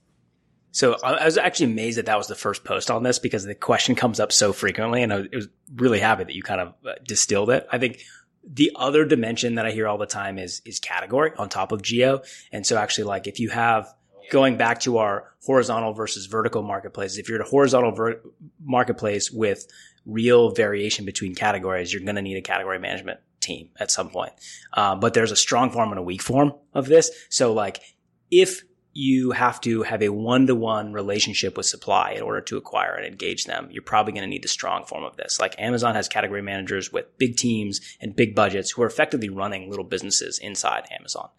[0.72, 3.54] So I was actually amazed that that was the first post on this because the
[3.54, 6.94] question comes up so frequently, and I was really happy that you kind of uh,
[7.06, 7.68] distilled it.
[7.72, 8.02] I think
[8.48, 11.82] the other dimension that I hear all the time is is category on top of
[11.82, 12.22] geo,
[12.52, 13.94] and so actually, like if you have
[14.32, 18.22] going back to our horizontal versus vertical marketplaces, if you're in a horizontal ver-
[18.64, 19.68] marketplace with
[20.06, 24.34] real variation between categories, you're going to need a category management team at some point.
[24.74, 27.12] Uh, but there's a strong form and a weak form of this.
[27.30, 27.82] So like
[28.30, 28.64] if
[28.94, 33.46] you have to have a one-to-one relationship with supply in order to acquire and engage
[33.46, 33.70] them.
[33.72, 35.40] You're probably going to need the strong form of this.
[35.40, 39.70] Like Amazon has category managers with big teams and big budgets who are effectively running
[39.70, 41.30] little businesses inside Amazon.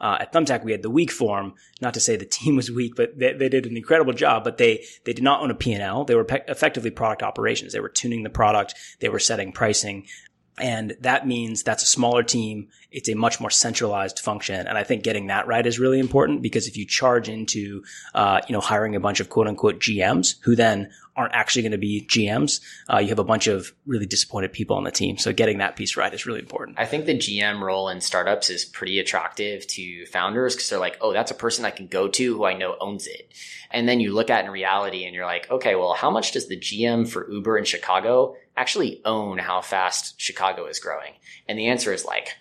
[0.00, 1.54] Uh, at Thumbtack, we had the weak form.
[1.80, 4.44] Not to say the team was weak, but they, they did an incredible job.
[4.44, 6.04] But they they did not own a P&L.
[6.04, 7.72] They were pe- effectively product operations.
[7.72, 8.74] They were tuning the product.
[9.00, 10.06] They were setting pricing.
[10.58, 12.68] And that means that's a smaller team.
[12.90, 14.66] It's a much more centralized function.
[14.66, 17.82] And I think getting that right is really important because if you charge into,
[18.14, 21.72] uh, you know, hiring a bunch of quote unquote GMs who then aren't actually going
[21.72, 22.60] to be GMs,
[22.92, 25.18] uh, you have a bunch of really disappointed people on the team.
[25.18, 26.78] So getting that piece right is really important.
[26.78, 30.98] I think the GM role in startups is pretty attractive to founders because they're like,
[31.00, 33.32] oh, that's a person I can go to who I know owns it.
[33.70, 36.48] And then you look at in reality and you're like, okay, well, how much does
[36.48, 41.12] the GM for Uber in Chicago actually own how fast Chicago is growing?
[41.48, 42.36] And the answer is like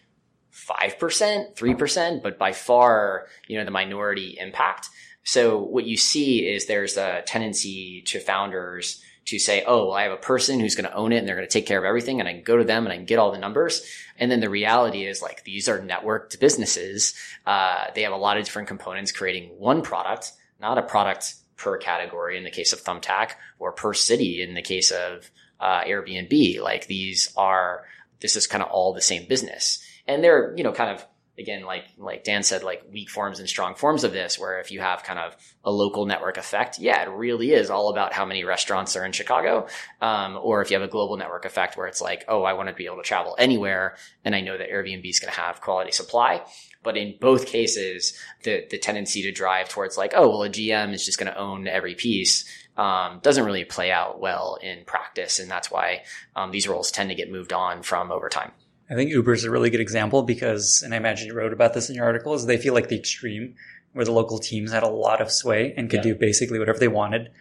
[0.53, 4.89] 5%, 3%, but by far, you know, the minority impact.
[5.23, 10.03] So what you see is there's a tendency to founders to say, oh, well, I
[10.03, 11.85] have a person who's going to own it and they're going to take care of
[11.85, 13.85] everything and I can go to them and I can get all the numbers.
[14.17, 17.13] And then the reality is like these are networked businesses.
[17.45, 21.77] Uh, they have a lot of different components creating one product, not a product per
[21.77, 25.29] category in the case of Thumbtack or per city in the case of
[25.59, 26.61] uh, Airbnb.
[26.61, 27.85] Like these are,
[28.19, 29.83] this is kind of all the same business.
[30.07, 31.05] And they're, you know, kind of
[31.39, 34.71] again, like like Dan said, like weak forms and strong forms of this, where if
[34.71, 38.25] you have kind of a local network effect, yeah, it really is all about how
[38.25, 39.67] many restaurants are in Chicago.
[40.01, 42.69] Um, or if you have a global network effect where it's like, oh, I want
[42.69, 43.95] to be able to travel anywhere,
[44.25, 46.43] and I know that Airbnb is going to have quality supply.
[46.83, 50.93] But in both cases, the the tendency to drive towards like, oh, well, a GM
[50.93, 52.45] is just going to own every piece
[52.79, 56.03] um, doesn't really play out well in practice, and that's why
[56.37, 58.51] um, these roles tend to get moved on from over time.
[58.89, 61.73] I think Uber is a really good example because, and I imagine you wrote about
[61.73, 63.55] this in your article, is they feel like the extreme
[63.91, 66.13] where the local teams had a lot of sway and could yeah.
[66.13, 67.31] do basically whatever they wanted.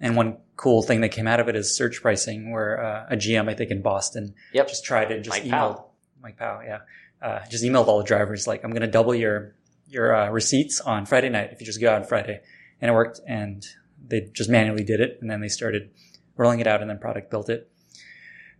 [0.00, 3.16] And one cool thing that came out of it is surge pricing, where uh, a
[3.16, 4.68] GM, I think in Boston, yep.
[4.68, 5.86] just tried to just Mike emailed Pao.
[6.22, 6.78] Mike Pao, yeah,
[7.20, 9.56] uh, just emailed all the drivers like, I'm going to double your
[9.88, 12.40] your uh, receipts on Friday night if you just go out on Friday,
[12.80, 13.20] and it worked.
[13.26, 13.64] And
[14.06, 15.90] they just manually did it, and then they started
[16.36, 17.70] rolling it out, and then product built it.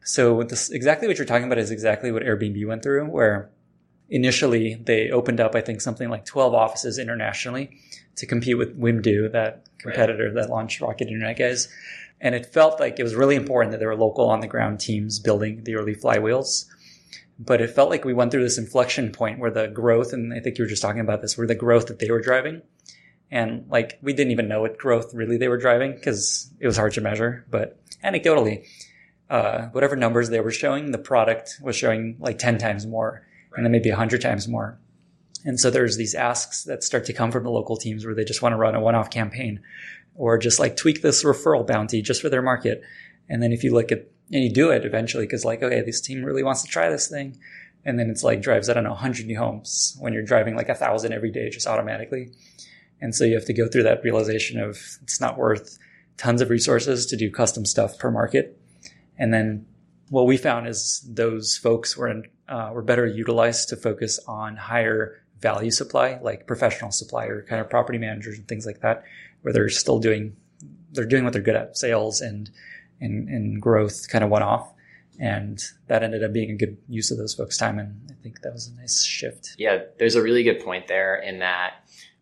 [0.05, 3.51] So this, exactly what you're talking about is exactly what Airbnb went through, where
[4.11, 7.79] initially they opened up, I think, something like 12 offices internationally
[8.17, 10.35] to compete with Wimdu, that competitor right.
[10.35, 11.69] that launched Rocket Internet guys.
[12.21, 14.79] And it felt like it was really important that there were local on the ground
[14.79, 16.67] teams building the early flywheels.
[17.39, 20.39] But it felt like we went through this inflection point where the growth, and I
[20.39, 22.63] think you were just talking about this, where the growth that they were driving.
[23.35, 26.77] And like, we didn't even know what growth really they were driving because it was
[26.77, 27.45] hard to measure.
[27.51, 28.65] But anecdotally,
[29.29, 33.57] uh, whatever numbers they were showing, the product was showing like 10 times more right.
[33.57, 34.79] and then maybe 100 times more.
[35.45, 38.25] And so there's these asks that start to come from the local teams where they
[38.25, 39.61] just want to run a one-off campaign
[40.15, 42.83] or just like tweak this referral bounty just for their market.
[43.29, 46.01] And then if you look at, and you do it eventually because like, okay, this
[46.01, 47.37] team really wants to try this thing.
[47.85, 50.69] And then it's like drives, I don't know, 100 new homes when you're driving like
[50.69, 52.31] a thousand every day just automatically.
[53.01, 55.79] And so you have to go through that realization of it's not worth
[56.17, 58.59] tons of resources to do custom stuff per market.
[59.19, 59.67] And then
[60.09, 64.57] what we found is those folks were in, uh, were better utilized to focus on
[64.57, 69.05] higher value supply, like professional supplier kind of property managers and things like that,
[69.43, 70.37] where they're still doing
[70.93, 72.51] they're doing what they're good at, sales and
[73.01, 74.73] and, and growth, kind of one off.
[75.19, 78.41] And that ended up being a good use of those folks' time, and I think
[78.41, 79.55] that was a nice shift.
[79.59, 81.75] Yeah, there's a really good point there in that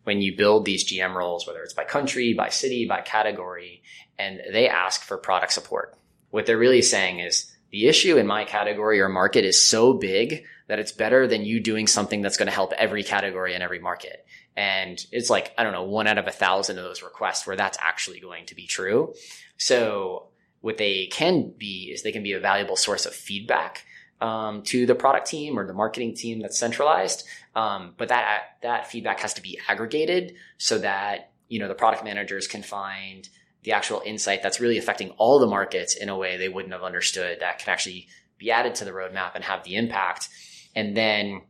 [0.05, 3.83] when you build these GM roles, whether it's by country, by city, by category,
[4.19, 5.97] and they ask for product support,
[6.31, 10.45] what they're really saying is the issue in my category or market is so big
[10.69, 13.79] that it's better than you doing something that's going to help every category in every
[13.79, 14.25] market.
[14.57, 17.57] And it's like, I don't know, one out of a thousand of those requests where
[17.57, 19.15] that's actually going to be true.
[19.57, 20.29] So
[20.61, 23.85] what they can be is they can be a valuable source of feedback
[24.23, 27.27] um, to the product team or the marketing team that's centralized.
[27.55, 32.05] Um, but that that feedback has to be aggregated so that you know the product
[32.05, 33.29] managers can find
[33.65, 36.83] the actual insight that's really affecting all the markets in a way they wouldn't have
[36.83, 38.09] understood that can actually
[38.39, 40.29] be added to the roadmap and have the impact.
[40.75, 41.43] And then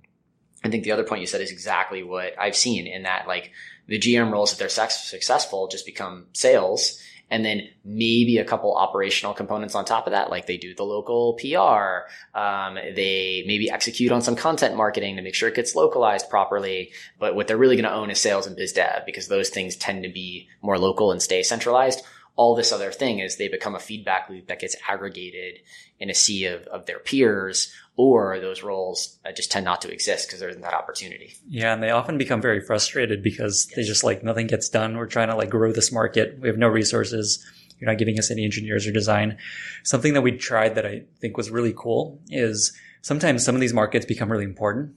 [0.64, 3.52] I think the other point you said is exactly what I've seen in that like
[3.86, 7.02] the GM roles, if they're successful, just become sales.
[7.32, 10.84] And then maybe a couple operational components on top of that, like they do the
[10.84, 12.38] local PR.
[12.38, 16.92] Um, they maybe execute on some content marketing to make sure it gets localized properly.
[17.18, 19.76] But what they're really going to own is sales and biz dev because those things
[19.76, 22.04] tend to be more local and stay centralized
[22.34, 25.60] all this other thing is they become a feedback loop that gets aggregated
[25.98, 29.92] in a sea of, of their peers or those roles uh, just tend not to
[29.92, 31.34] exist because there isn't that opportunity.
[31.48, 31.72] Yeah.
[31.72, 33.76] And they often become very frustrated because yes.
[33.76, 34.96] they just like nothing gets done.
[34.96, 36.38] We're trying to like grow this market.
[36.40, 37.44] We have no resources.
[37.78, 39.38] You're not giving us any engineers or design.
[39.82, 43.74] Something that we tried that I think was really cool is sometimes some of these
[43.74, 44.94] markets become really important.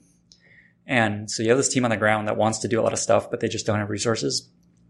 [0.86, 2.92] And so you have this team on the ground that wants to do a lot
[2.92, 4.48] of stuff, but they just don't have resources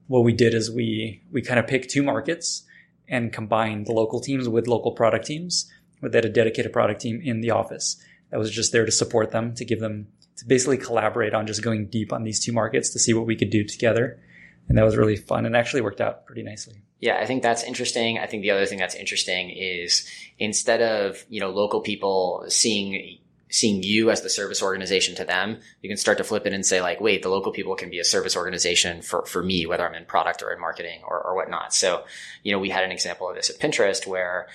[0.08, 2.62] what we did is we we kind of picked two markets
[3.08, 5.70] and combined the local teams with local product teams
[6.01, 7.97] with had a dedicated product team in the office
[8.31, 11.62] that was just there to support them to give them to basically collaborate on just
[11.62, 14.20] going deep on these two markets to see what we could do together.
[14.68, 16.82] And that was really fun and actually worked out pretty nicely.
[17.01, 18.18] Yeah i think that's interesting.
[18.18, 20.09] I think the other thing that's interesting is
[20.39, 23.18] instead of you know local people seeing
[23.48, 26.66] seeing you as the service organization to them, you can start to flip it and
[26.66, 29.86] say like, wait, the local people can be a service organization for, for me, whether
[29.86, 31.73] I'm in product or in marketing or, or whatnot.
[31.73, 32.05] So,
[32.43, 34.48] you know, we had an example of this at Pinterest where,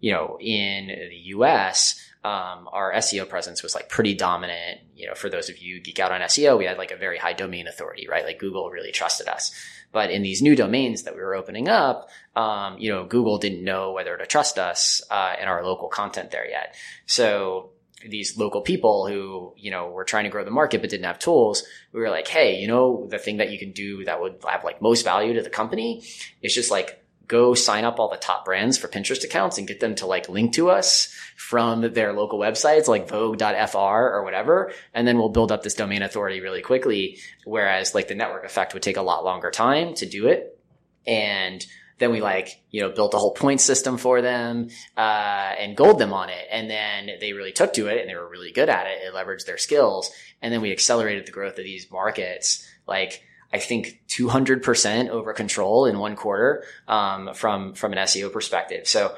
[0.00, 4.80] you know, in the US, um, our SEO presence was like pretty dominant.
[4.94, 7.18] You know, for those of you geek out on SEO, we had like a very
[7.18, 8.24] high domain authority, right?
[8.24, 9.52] Like Google really trusted us.
[9.92, 13.64] But in these new domains that we were opening up, um, you know, Google didn't
[13.64, 16.74] know whether to trust us uh, in our local content there yet.
[17.06, 17.70] So
[18.08, 21.18] these local people who, you know, were trying to grow the market but didn't have
[21.18, 24.36] tools, we were like, hey, you know, the thing that you can do that would
[24.48, 26.02] have like most value to the company
[26.40, 29.78] is just like go sign up all the top brands for Pinterest accounts and get
[29.78, 34.72] them to like link to us from their local websites like vogue.fr or whatever.
[34.92, 37.18] And then we'll build up this domain authority really quickly.
[37.44, 40.58] Whereas like the network effect would take a lot longer time to do it.
[41.06, 41.64] And
[41.98, 46.00] then we like, you know, built a whole point system for them, uh, and gold
[46.00, 46.48] them on it.
[46.50, 49.02] And then they really took to it and they were really good at it.
[49.02, 50.10] It leveraged their skills.
[50.42, 52.66] And then we accelerated the growth of these markets.
[52.88, 58.86] Like, I think 200% over control in one quarter, um, from, from an SEO perspective.
[58.86, 59.14] So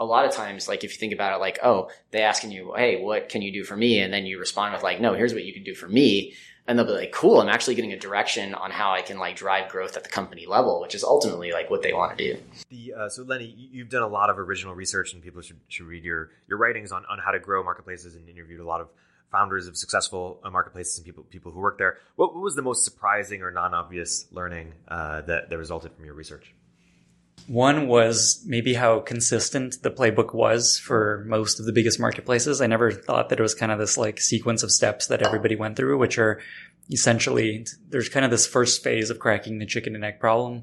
[0.00, 2.72] a lot of times, like if you think about it, like, oh, they asking you,
[2.76, 4.00] Hey, what can you do for me?
[4.00, 6.34] And then you respond with like, no, here's what you can do for me
[6.66, 9.36] and they'll be like, cool, I'm actually getting a direction on how I can like
[9.36, 12.40] drive growth at the company level, which is ultimately like what they want to do.
[12.70, 15.86] The, uh, so Lenny, you've done a lot of original research and people should, should
[15.86, 18.88] read your, your writings on, on how to grow marketplaces and interviewed a lot of
[19.34, 21.98] founders of successful uh, marketplaces and people, people who work there.
[22.14, 26.14] What, what was the most surprising or non-obvious learning uh, that, that resulted from your
[26.14, 26.54] research?
[27.46, 32.60] One was maybe how consistent the playbook was for most of the biggest marketplaces.
[32.60, 35.56] I never thought that it was kind of this like sequence of steps that everybody
[35.56, 36.40] went through, which are
[36.90, 40.62] essentially there's kind of this first phase of cracking the chicken and egg problem,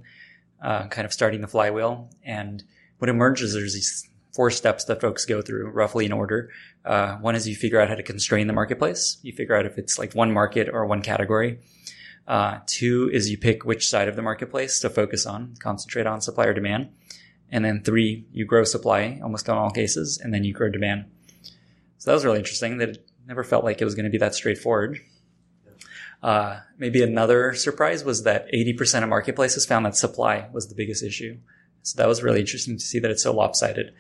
[0.64, 2.10] uh, kind of starting the flywheel.
[2.24, 2.64] And
[2.98, 6.50] what emerges, is these four steps that folks go through roughly in order.
[6.86, 9.18] Uh, one is you figure out how to constrain the marketplace.
[9.22, 11.60] You figure out if it's like one market or one category.
[12.28, 16.22] Uh, two is you pick which side of the marketplace to focus on, concentrate on
[16.22, 16.90] supplier demand.
[17.52, 21.06] And then three, you grow supply almost in all cases, and then you grow demand.
[21.98, 24.18] So that was really interesting that it never felt like it was going to be
[24.20, 25.02] that straightforward.
[26.24, 31.04] Uh, maybe another surprise was that 80% of marketplaces found that supply was the biggest
[31.04, 31.38] issue.
[31.84, 33.94] So that was really interesting to see that it's so lopsided.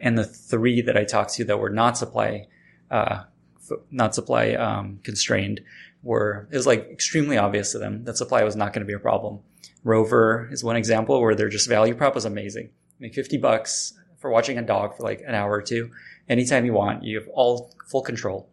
[0.00, 2.46] And the three that I talked to that were not supply,
[2.90, 3.24] uh,
[3.58, 5.60] f- not supply um, constrained
[6.02, 8.92] were it was like extremely obvious to them that supply was not going to be
[8.92, 9.40] a problem.
[9.84, 12.70] Rover is one example where their just value prop was amazing.
[12.98, 15.90] Make 50 bucks for watching a dog for like an hour or two.
[16.28, 18.48] Anytime you want, you have all full control.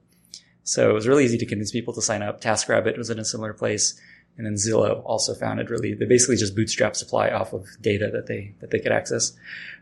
[0.64, 2.42] So it was really easy to convince people to sign up.
[2.42, 4.00] TaskRabbit was in a similar place.
[4.38, 8.10] And then Zillow also found it really, they basically just bootstrap supply off of data
[8.12, 9.34] that they, that they could access.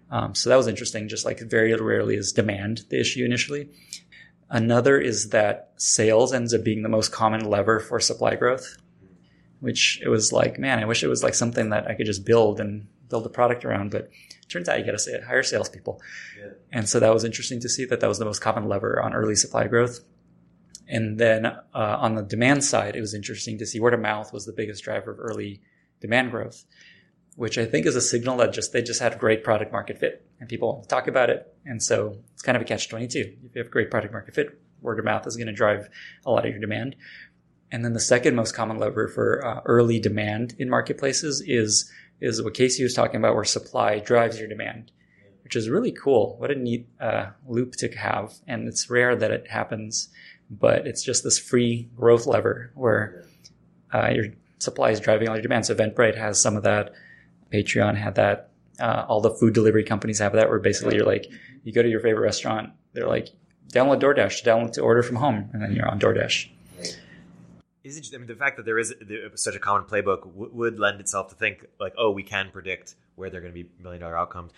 [0.09, 1.07] Um, so that was interesting.
[1.07, 3.69] Just like very rarely is demand the issue initially.
[4.49, 8.75] Another is that sales ends up being the most common lever for supply growth,
[9.61, 12.25] which it was like, man, I wish it was like something that I could just
[12.25, 13.91] build and build a product around.
[13.91, 14.09] But
[14.49, 16.01] turns out you got to hire salespeople.
[16.37, 16.49] Yeah.
[16.73, 19.13] And so that was interesting to see that that was the most common lever on
[19.13, 20.01] early supply growth.
[20.91, 24.33] And then uh, on the demand side, it was interesting to see word of mouth
[24.33, 25.61] was the biggest driver of early
[26.01, 26.65] demand growth,
[27.37, 30.27] which I think is a signal that just they just had great product market fit
[30.41, 31.55] and people talk about it.
[31.65, 33.19] And so it's kind of a catch 22.
[33.19, 35.87] If you have great product market fit, word of mouth is going to drive
[36.25, 36.97] a lot of your demand.
[37.71, 41.89] And then the second most common lever for uh, early demand in marketplaces is
[42.19, 44.91] is what Casey was talking about, where supply drives your demand,
[45.43, 46.35] which is really cool.
[46.37, 50.09] What a neat uh, loop to have, and it's rare that it happens
[50.51, 53.23] but it's just this free growth lever where
[53.93, 54.25] uh, your
[54.59, 55.65] supply is driving all your demand.
[55.65, 56.93] So Eventbrite has some of that.
[57.51, 58.49] Patreon had that.
[58.79, 61.27] Uh, all the food delivery companies have that, where basically you're like,
[61.63, 63.29] you go to your favorite restaurant, they're like,
[63.71, 66.49] download DoorDash, download to order from home, and then you're on DoorDash.
[67.83, 68.93] Is it, I mean, the fact that there is
[69.35, 73.29] such a common playbook would lend itself to think like, oh, we can predict where
[73.29, 74.51] they're going to be million dollar outcomes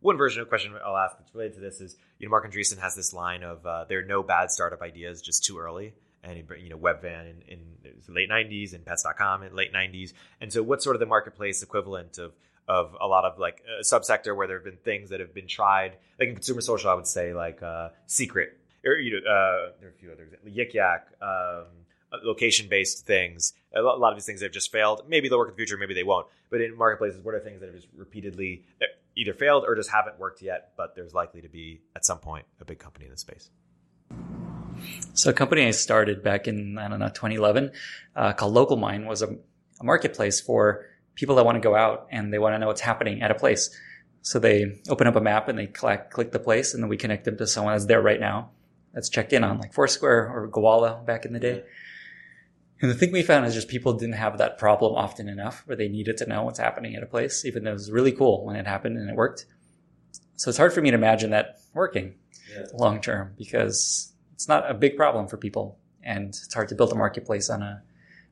[0.00, 2.50] one version of the question I'll ask that's related to this is, you know, Marc
[2.50, 5.94] Andreessen has this line of uh, there are no bad startup ideas, just too early.
[6.22, 10.12] And you know, Webvan in, in the late '90s and Pets.com in late '90s.
[10.40, 12.32] And so, what's sort of the marketplace equivalent of
[12.68, 15.48] of a lot of like a subsector where there have been things that have been
[15.48, 19.72] tried, like in consumer social, I would say like uh, Secret, or you know, uh,
[19.80, 21.66] there are a few others, Yik Yak, um,
[22.22, 23.54] location based things.
[23.74, 25.02] A lot of these things have just failed.
[25.08, 26.26] Maybe they'll work in the future, maybe they won't.
[26.50, 28.64] But in marketplaces, what are things that have just repeatedly
[29.20, 32.46] either failed or just haven't worked yet, but there's likely to be at some point
[32.60, 33.50] a big company in the space.
[35.12, 37.70] So a company I started back in, I don't know, 2011
[38.16, 42.32] uh, called Localmind was a, a marketplace for people that want to go out and
[42.32, 43.70] they want to know what's happening at a place.
[44.22, 46.96] So they open up a map and they click, click the place and then we
[46.96, 48.50] connect them to someone that's there right now
[48.94, 51.62] that's checked in on like Foursquare or Gowalla back in the day.
[52.80, 55.76] And the thing we found is just people didn't have that problem often enough where
[55.76, 58.44] they needed to know what's happening at a place, even though it was really cool
[58.44, 59.44] when it happened and it worked.
[60.36, 62.14] So it's hard for me to imagine that working
[62.50, 62.64] yeah.
[62.72, 65.78] long term because it's not a big problem for people.
[66.02, 67.82] And it's hard to build a marketplace on a,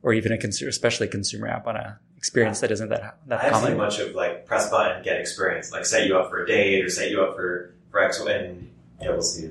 [0.02, 3.44] or even a consumer, especially a consumer app on a experience that isn't that, that
[3.44, 3.74] I common.
[3.74, 6.82] I much of like press button, get experience, like set you up for a date
[6.82, 8.70] or set you up for, for X, and
[9.00, 9.50] yeah, we'll see.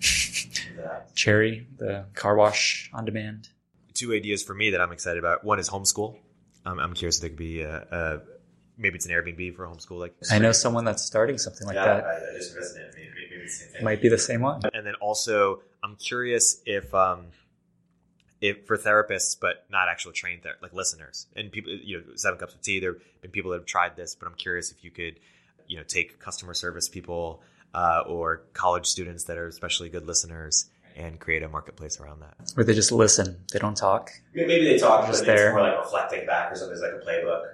[1.14, 3.50] Cherry, the car wash on demand
[3.98, 5.44] two ideas for me that I'm excited about.
[5.44, 6.16] One is homeschool.
[6.64, 8.20] Um, I'm curious if there could be a, a,
[8.76, 9.98] maybe it's an Airbnb for homeschool.
[9.98, 12.04] Like I know someone that's starting something like yeah, that.
[12.04, 12.94] I, I just resonated.
[12.94, 13.84] Maybe, maybe the same thing.
[13.84, 14.60] Might be the same one.
[14.72, 17.26] And then also, I'm curious if um,
[18.40, 22.38] if for therapists, but not actual trained ther- like listeners and people, you know, seven
[22.38, 22.80] cups of tea.
[22.80, 25.18] There have been people that have tried this, but I'm curious if you could,
[25.66, 27.42] you know, take customer service people
[27.74, 32.34] uh, or college students that are especially good listeners and create a marketplace around that.
[32.54, 34.10] Where they just listen, they don't talk.
[34.34, 35.48] Maybe they talk, just but there.
[35.48, 36.74] it's more like reflecting back or something.
[36.74, 37.44] It's like a playbook,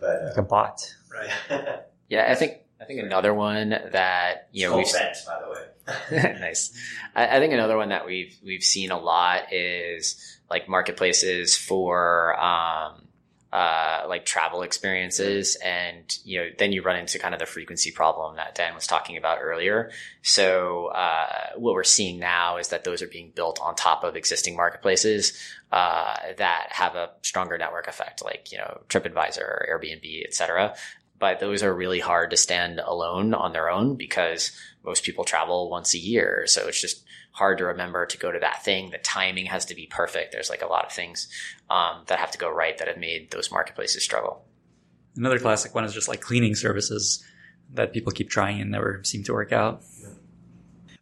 [0.00, 1.80] but uh, like a bot, right?
[2.08, 5.66] yeah, I think I think another one that you know we've vent, by the way.
[6.40, 6.72] nice.
[7.14, 12.38] I, I, think another one that we've we've seen a lot is like marketplaces for
[12.40, 13.05] um,
[13.56, 15.56] uh, like travel experiences.
[15.64, 18.86] And you know then you run into kind of the frequency problem that dan was
[18.86, 19.90] talking about earlier.
[20.20, 24.14] So uh, what we're seeing now is that those are being built on top of
[24.14, 25.32] existing marketplaces
[25.72, 30.74] uh, that have a stronger network effect like you know tripadvisor or airbnb et cetera
[31.18, 34.52] but those are really hard to stand alone on their own because
[34.84, 37.04] most people travel once a year so it's just
[37.36, 38.90] hard to remember to go to that thing.
[38.90, 40.32] The timing has to be perfect.
[40.32, 41.28] There's like a lot of things
[41.68, 44.42] um, that have to go right that have made those marketplaces struggle.
[45.16, 47.22] Another classic one is just like cleaning services
[47.74, 49.82] that people keep trying and never seem to work out.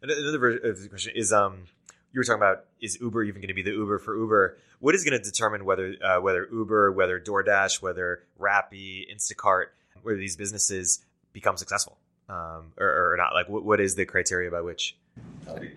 [0.01, 1.67] Another another version of the question is um,
[2.11, 4.57] you were talking about is Uber even going to be the Uber for Uber?
[4.79, 9.67] What is going to determine whether uh, whether Uber, whether DoorDash, whether Rappi, Instacart,
[10.01, 11.03] whether these businesses
[11.33, 11.97] become successful
[12.29, 13.33] um, or, or, not?
[13.33, 14.95] Like, what, what is the criteria by which?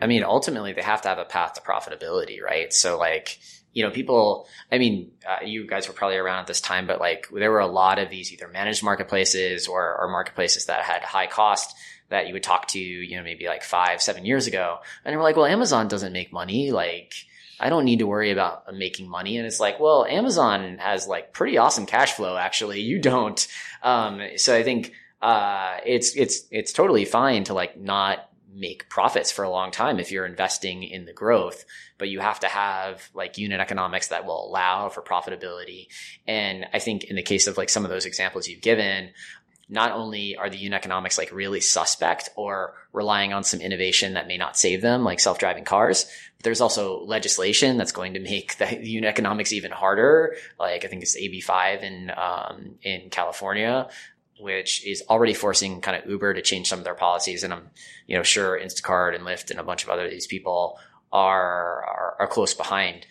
[0.00, 2.72] I mean, ultimately, they have to have a path to profitability, right?
[2.72, 3.38] So, like,
[3.72, 6.98] you know, people, I mean, uh, you guys were probably around at this time, but
[6.98, 11.02] like there were a lot of these either managed marketplaces or, or marketplaces that had
[11.02, 11.76] high cost
[12.08, 14.78] that you would talk to, you know, maybe like five, seven years ago.
[15.04, 16.72] And they were like, well, Amazon doesn't make money.
[16.72, 17.14] Like,
[17.60, 19.36] I don't need to worry about making money.
[19.36, 22.36] And it's like, well, Amazon has like pretty awesome cash flow.
[22.36, 23.46] Actually, you don't.
[23.82, 29.30] Um, so I think, uh, it's, it's, it's totally fine to like not make profits
[29.30, 31.64] for a long time if you're investing in the growth,
[31.96, 35.86] but you have to have like unit economics that will allow for profitability.
[36.26, 39.10] And I think in the case of like some of those examples you've given,
[39.68, 44.26] not only are the unit economics like really suspect or relying on some innovation that
[44.26, 48.56] may not save them, like self-driving cars, but there's also legislation that's going to make
[48.56, 50.36] the unit economics even harder.
[50.58, 53.88] Like I think it's AB5 in, um, in California,
[54.40, 57.44] which is already forcing kind of Uber to change some of their policies.
[57.44, 57.70] And I'm,
[58.06, 60.78] you know, sure Instacart and Lyft and a bunch of other these people
[61.12, 63.06] are, are, are close behind.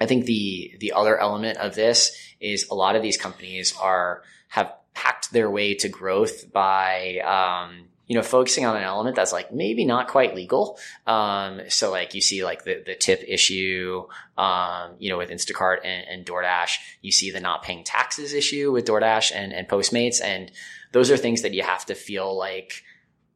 [0.00, 4.22] I think the, the other element of this is a lot of these companies are,
[4.48, 9.32] have hacked their way to growth by, um, you know, focusing on an element that's
[9.32, 10.78] like maybe not quite legal.
[11.06, 14.06] Um, so like you see like the, the tip issue,
[14.38, 18.72] um, you know, with Instacart and, and, DoorDash, you see the not paying taxes issue
[18.72, 20.22] with DoorDash and, and Postmates.
[20.22, 20.52] And
[20.92, 22.84] those are things that you have to feel like,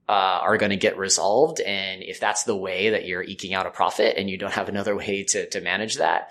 [0.09, 1.61] uh, are going to get resolved.
[1.61, 4.69] And if that's the way that you're eking out a profit and you don't have
[4.71, 6.31] another way to, to manage that,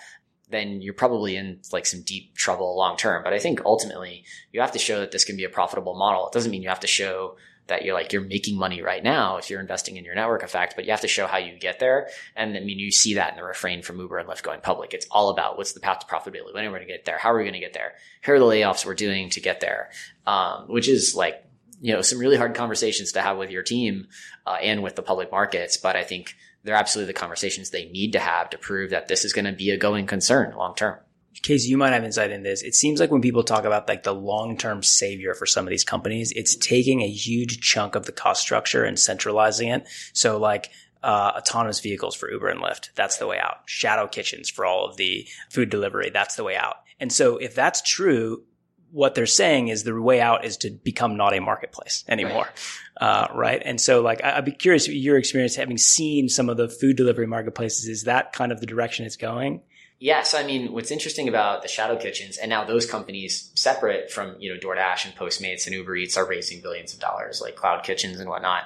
[0.50, 3.24] then you're probably in like some deep trouble long term.
[3.24, 6.28] But I think ultimately you have to show that this can be a profitable model.
[6.28, 7.36] It doesn't mean you have to show
[7.68, 10.76] that you're like you're making money right now if you're investing in your network effect,
[10.76, 12.08] but you have to show how you get there.
[12.36, 14.94] And I mean, you see that in the refrain from Uber and Lyft going public.
[14.94, 16.54] It's all about what's the path to profitability.
[16.54, 17.18] When are we going to get there?
[17.18, 17.94] How are we going to get there?
[18.24, 19.90] Here are the layoffs we're doing to get there,
[20.26, 21.44] um, which is like
[21.82, 24.08] you know some really hard conversations to have with your team
[24.46, 25.78] uh, and with the public markets.
[25.78, 26.36] But I think
[26.68, 29.54] they're absolutely the conversations they need to have to prove that this is going to
[29.54, 31.00] be a going concern long term.
[31.42, 32.62] Casey, you might have insight in this.
[32.62, 35.86] It seems like when people talk about like the long-term savior for some of these
[35.86, 39.88] companies, it's taking a huge chunk of the cost structure and centralizing it.
[40.12, 40.72] So like
[41.04, 43.58] uh, autonomous vehicles for Uber and Lyft, that's the way out.
[43.66, 46.78] Shadow kitchens for all of the food delivery, that's the way out.
[47.00, 48.44] And so if that's true,
[48.92, 52.44] what they're saying is the way out is to become not a marketplace anymore.
[52.44, 52.82] Right.
[53.00, 53.62] Uh, right.
[53.64, 57.28] And so like, I'd be curious your experience having seen some of the food delivery
[57.28, 57.88] marketplaces.
[57.88, 59.62] Is that kind of the direction it's going?
[60.00, 64.36] Yes, I mean, what's interesting about the shadow kitchens and now those companies separate from,
[64.40, 67.84] you know, DoorDash and Postmates and Uber Eats are raising billions of dollars, like cloud
[67.84, 68.66] kitchens and whatnot.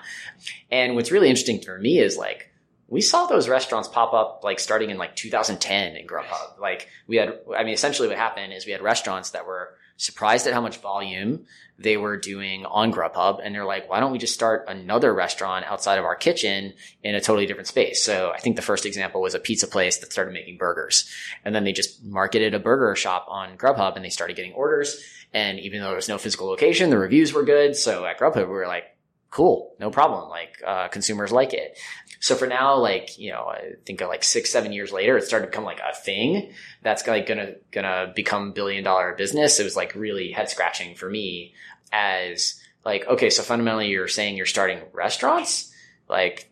[0.70, 2.50] And what's really interesting for me is like,
[2.90, 6.60] we saw those restaurants pop up like starting in like 2010 in Grubhub.
[6.60, 10.48] Like we had, I mean, essentially what happened is we had restaurants that were surprised
[10.48, 11.46] at how much volume
[11.78, 13.40] they were doing on Grubhub.
[13.44, 16.74] And they're like, why don't we just start another restaurant outside of our kitchen
[17.04, 18.04] in a totally different space?
[18.04, 21.10] So I think the first example was a pizza place that started making burgers.
[21.46, 25.04] And then they just marketed a burger shop on Grubhub and they started getting orders.
[25.34, 27.76] And even though there was no physical location, the reviews were good.
[27.76, 28.86] So at Grubhub, we were like,
[29.32, 30.30] cool, no problem.
[30.30, 31.80] Like, uh, consumers like it.
[32.20, 35.48] So for now, like, you know, I think like six, seven years later, it started
[35.48, 36.54] to become like a thing
[36.84, 39.60] that's like gonna, gonna become billion dollar business.
[39.60, 41.56] It was like really head scratching for me
[41.92, 45.74] as like, okay, so fundamentally you're saying you're starting restaurants,
[46.08, 46.52] like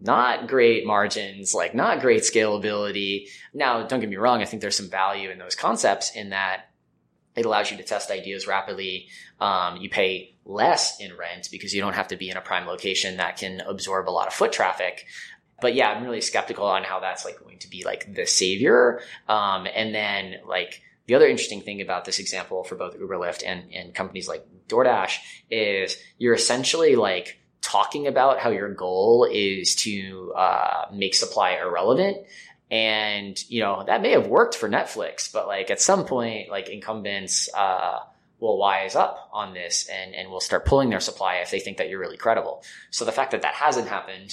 [0.00, 3.28] not great margins, like not great scalability.
[3.52, 4.40] Now, don't get me wrong.
[4.40, 6.70] I think there's some value in those concepts in that
[7.36, 9.08] it allows you to test ideas rapidly.
[9.40, 12.66] Um, you pay less in rent because you don't have to be in a prime
[12.66, 15.06] location that can absorb a lot of foot traffic.
[15.60, 19.00] But yeah, I'm really skeptical on how that's like going to be like the savior.
[19.28, 23.42] Um, and then like the other interesting thing about this example for both Uber, Lyft
[23.46, 25.18] and, and companies like DoorDash
[25.50, 32.26] is you're essentially like talking about how your goal is to uh, make supply irrelevant
[32.70, 36.68] and, you know, that may have worked for Netflix, but like at some point, like
[36.68, 38.00] incumbents, uh,
[38.44, 41.78] will wise up on this and, and will start pulling their supply if they think
[41.78, 42.62] that you're really credible.
[42.90, 44.30] So the fact that that hasn't happened,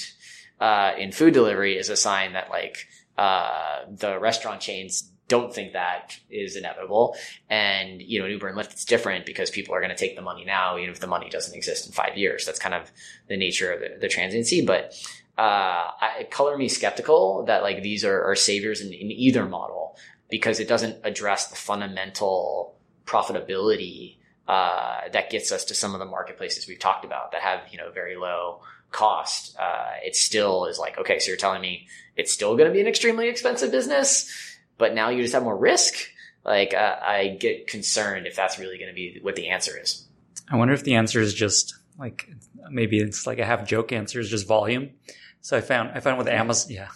[0.60, 2.76] uh, in food delivery is a sign that like,
[3.16, 7.16] uh, the restaurant chains don't think that is inevitable.
[7.48, 10.22] And, you know, Uber and Lyft, it's different because people are going to take the
[10.22, 12.44] money now, even if the money doesn't exist in five years.
[12.44, 12.92] That's kind of
[13.28, 14.64] the nature of the, the transiency.
[14.64, 14.94] But,
[15.38, 19.96] uh, I, color me skeptical that like these are, are saviors in, in either model
[20.28, 24.16] because it doesn't address the fundamental profitability
[24.48, 27.78] uh, that gets us to some of the marketplaces we've talked about that have you
[27.78, 28.60] know very low
[28.90, 29.56] cost.
[29.58, 32.80] Uh, it still is like okay, so you're telling me it's still going to be
[32.80, 35.94] an extremely expensive business, but now you just have more risk.
[36.44, 40.06] Like uh, I get concerned if that's really going to be what the answer is.
[40.50, 42.28] I wonder if the answer is just like
[42.70, 44.90] maybe it's like a half joke answer is just volume.
[45.40, 46.88] So I found I found with Amazon, yeah,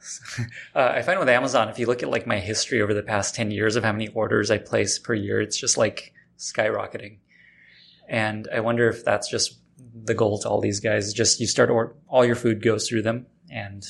[0.74, 3.34] uh, I find with Amazon, if you look at like my history over the past
[3.34, 7.18] 10 years of how many orders I place per year, it's just like skyrocketing.
[8.08, 9.58] And I wonder if that's just
[10.04, 11.12] the goal to all these guys.
[11.12, 13.84] Just you start or all your food goes through them and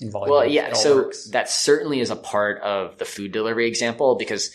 [0.00, 0.30] in volume.
[0.30, 0.72] Well, yeah.
[0.72, 1.30] So works.
[1.30, 4.50] that certainly is a part of the food delivery example because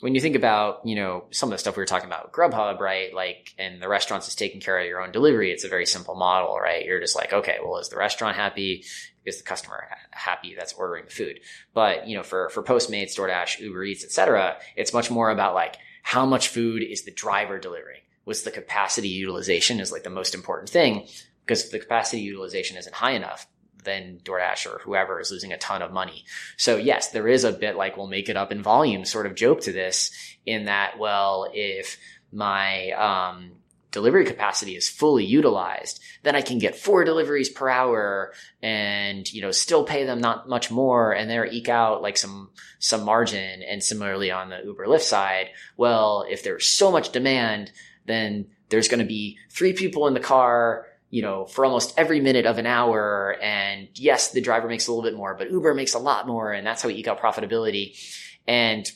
[0.00, 2.80] when you think about, you know, some of the stuff we were talking about, Grubhub,
[2.80, 3.14] right?
[3.14, 5.50] Like, and the restaurants is taking care of your own delivery.
[5.50, 6.84] It's a very simple model, right?
[6.84, 8.84] You're just like, okay, well, is the restaurant happy?
[9.24, 11.40] Is the customer happy that's ordering the food?
[11.72, 15.54] But, you know, for, for Postmates, DoorDash, Uber Eats, et cetera, it's much more about
[15.54, 18.00] like, how much food is the driver delivering?
[18.24, 21.06] What's the capacity utilization is like the most important thing
[21.44, 23.46] because if the capacity utilization isn't high enough,
[23.84, 26.24] then DoorDash or whoever is losing a ton of money.
[26.56, 29.34] So yes, there is a bit like we'll make it up in volume sort of
[29.34, 30.10] joke to this
[30.46, 31.98] in that, well, if
[32.32, 33.52] my, um,
[33.94, 39.40] delivery capacity is fully utilized, then I can get four deliveries per hour and, you
[39.40, 42.50] know, still pay them not much more and there eke out like some,
[42.80, 43.62] some margin.
[43.62, 47.70] And similarly on the Uber Lyft side, well, if there's so much demand,
[48.04, 52.18] then there's going to be three people in the car, you know, for almost every
[52.18, 53.36] minute of an hour.
[53.40, 56.52] And yes, the driver makes a little bit more, but Uber makes a lot more.
[56.52, 57.96] And that's how we eke out profitability.
[58.48, 58.90] And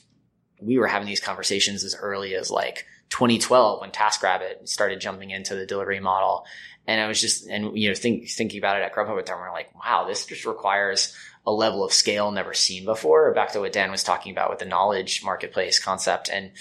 [0.60, 5.54] we were having these conversations as early as like 2012 when TaskRabbit started jumping into
[5.54, 6.44] the delivery model.
[6.86, 9.32] And I was just, and you know, think, thinking about it at Grubhub at the
[9.32, 11.14] time, we're like, wow, this just requires
[11.46, 13.32] a level of scale never seen before.
[13.34, 16.28] Back to what Dan was talking about with the knowledge marketplace concept.
[16.28, 16.52] And,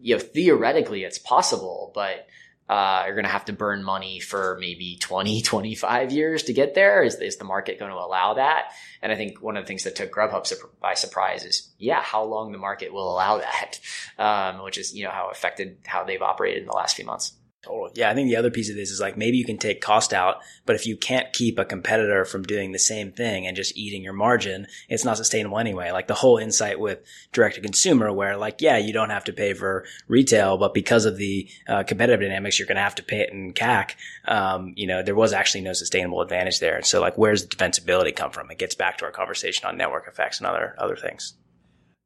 [0.00, 2.26] you know, theoretically it's possible, but,
[2.68, 6.74] uh, you're going to have to burn money for maybe 20, 25 years to get
[6.74, 7.02] there.
[7.02, 8.72] Is, is the market going to allow that?
[9.00, 12.02] And I think one of the things that took Grubhub sur- by surprise is, yeah,
[12.02, 13.80] how long the market will allow that,
[14.18, 17.32] um, which is, you know, how affected how they've operated in the last few months.
[17.64, 17.90] Totally.
[17.96, 20.14] Yeah, I think the other piece of this is like maybe you can take cost
[20.14, 23.76] out, but if you can't keep a competitor from doing the same thing and just
[23.76, 25.90] eating your margin, it's not sustainable anyway.
[25.90, 27.00] Like the whole insight with
[27.32, 31.04] direct to consumer, where like, yeah, you don't have to pay for retail, but because
[31.04, 33.96] of the uh, competitive dynamics, you're going to have to pay it in CAC.
[34.26, 36.80] Um, you know, there was actually no sustainable advantage there.
[36.82, 38.52] So, like, where's the defensibility come from?
[38.52, 41.34] It gets back to our conversation on network effects and other other things.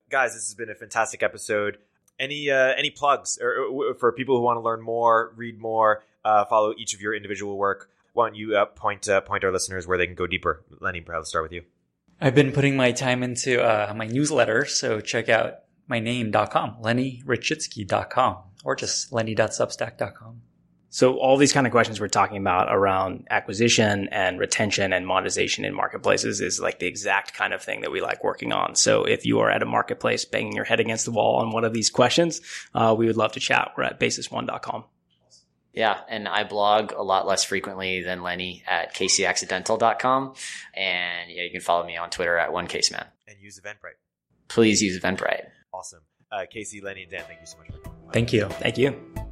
[0.09, 1.77] guys, this has been a fantastic episode.
[2.23, 6.05] Any uh, any plugs or, or for people who want to learn more, read more,
[6.25, 7.91] uh, follow each of your individual work?
[8.13, 10.63] Why don't you uh, point uh, point our listeners where they can go deeper?
[10.81, 11.65] Lenny, perhaps start with you.
[12.21, 18.37] I've been putting my time into uh, my newsletter, so check out my name.com, lennyrachitsky.com,
[18.65, 20.43] or just lenny.substack.com.
[20.95, 25.65] So all these kind of questions we're talking about around acquisition and retention and monetization
[25.65, 28.75] in marketplaces is like the exact kind of thing that we like working on.
[28.75, 31.65] So if you are at a marketplace banging your head against the wall on one
[31.65, 32.43] of these questions,
[32.75, 33.73] uh, we would love to chat.
[33.75, 34.85] We're at basis1.com.
[35.73, 35.99] Yeah.
[36.11, 40.35] And I blog a lot less frequently than Lenny at caseyaccidental.com.
[40.75, 43.07] And yeah, you can follow me on Twitter at one caseman.
[43.27, 43.97] And use Eventbrite.
[44.49, 45.47] Please use Eventbrite.
[45.73, 46.01] Awesome.
[46.31, 47.99] Uh, Casey, Lenny, and Dan, thank you so much for coming.
[48.07, 48.13] by.
[48.13, 48.49] Thank you.
[48.49, 49.32] Thank you.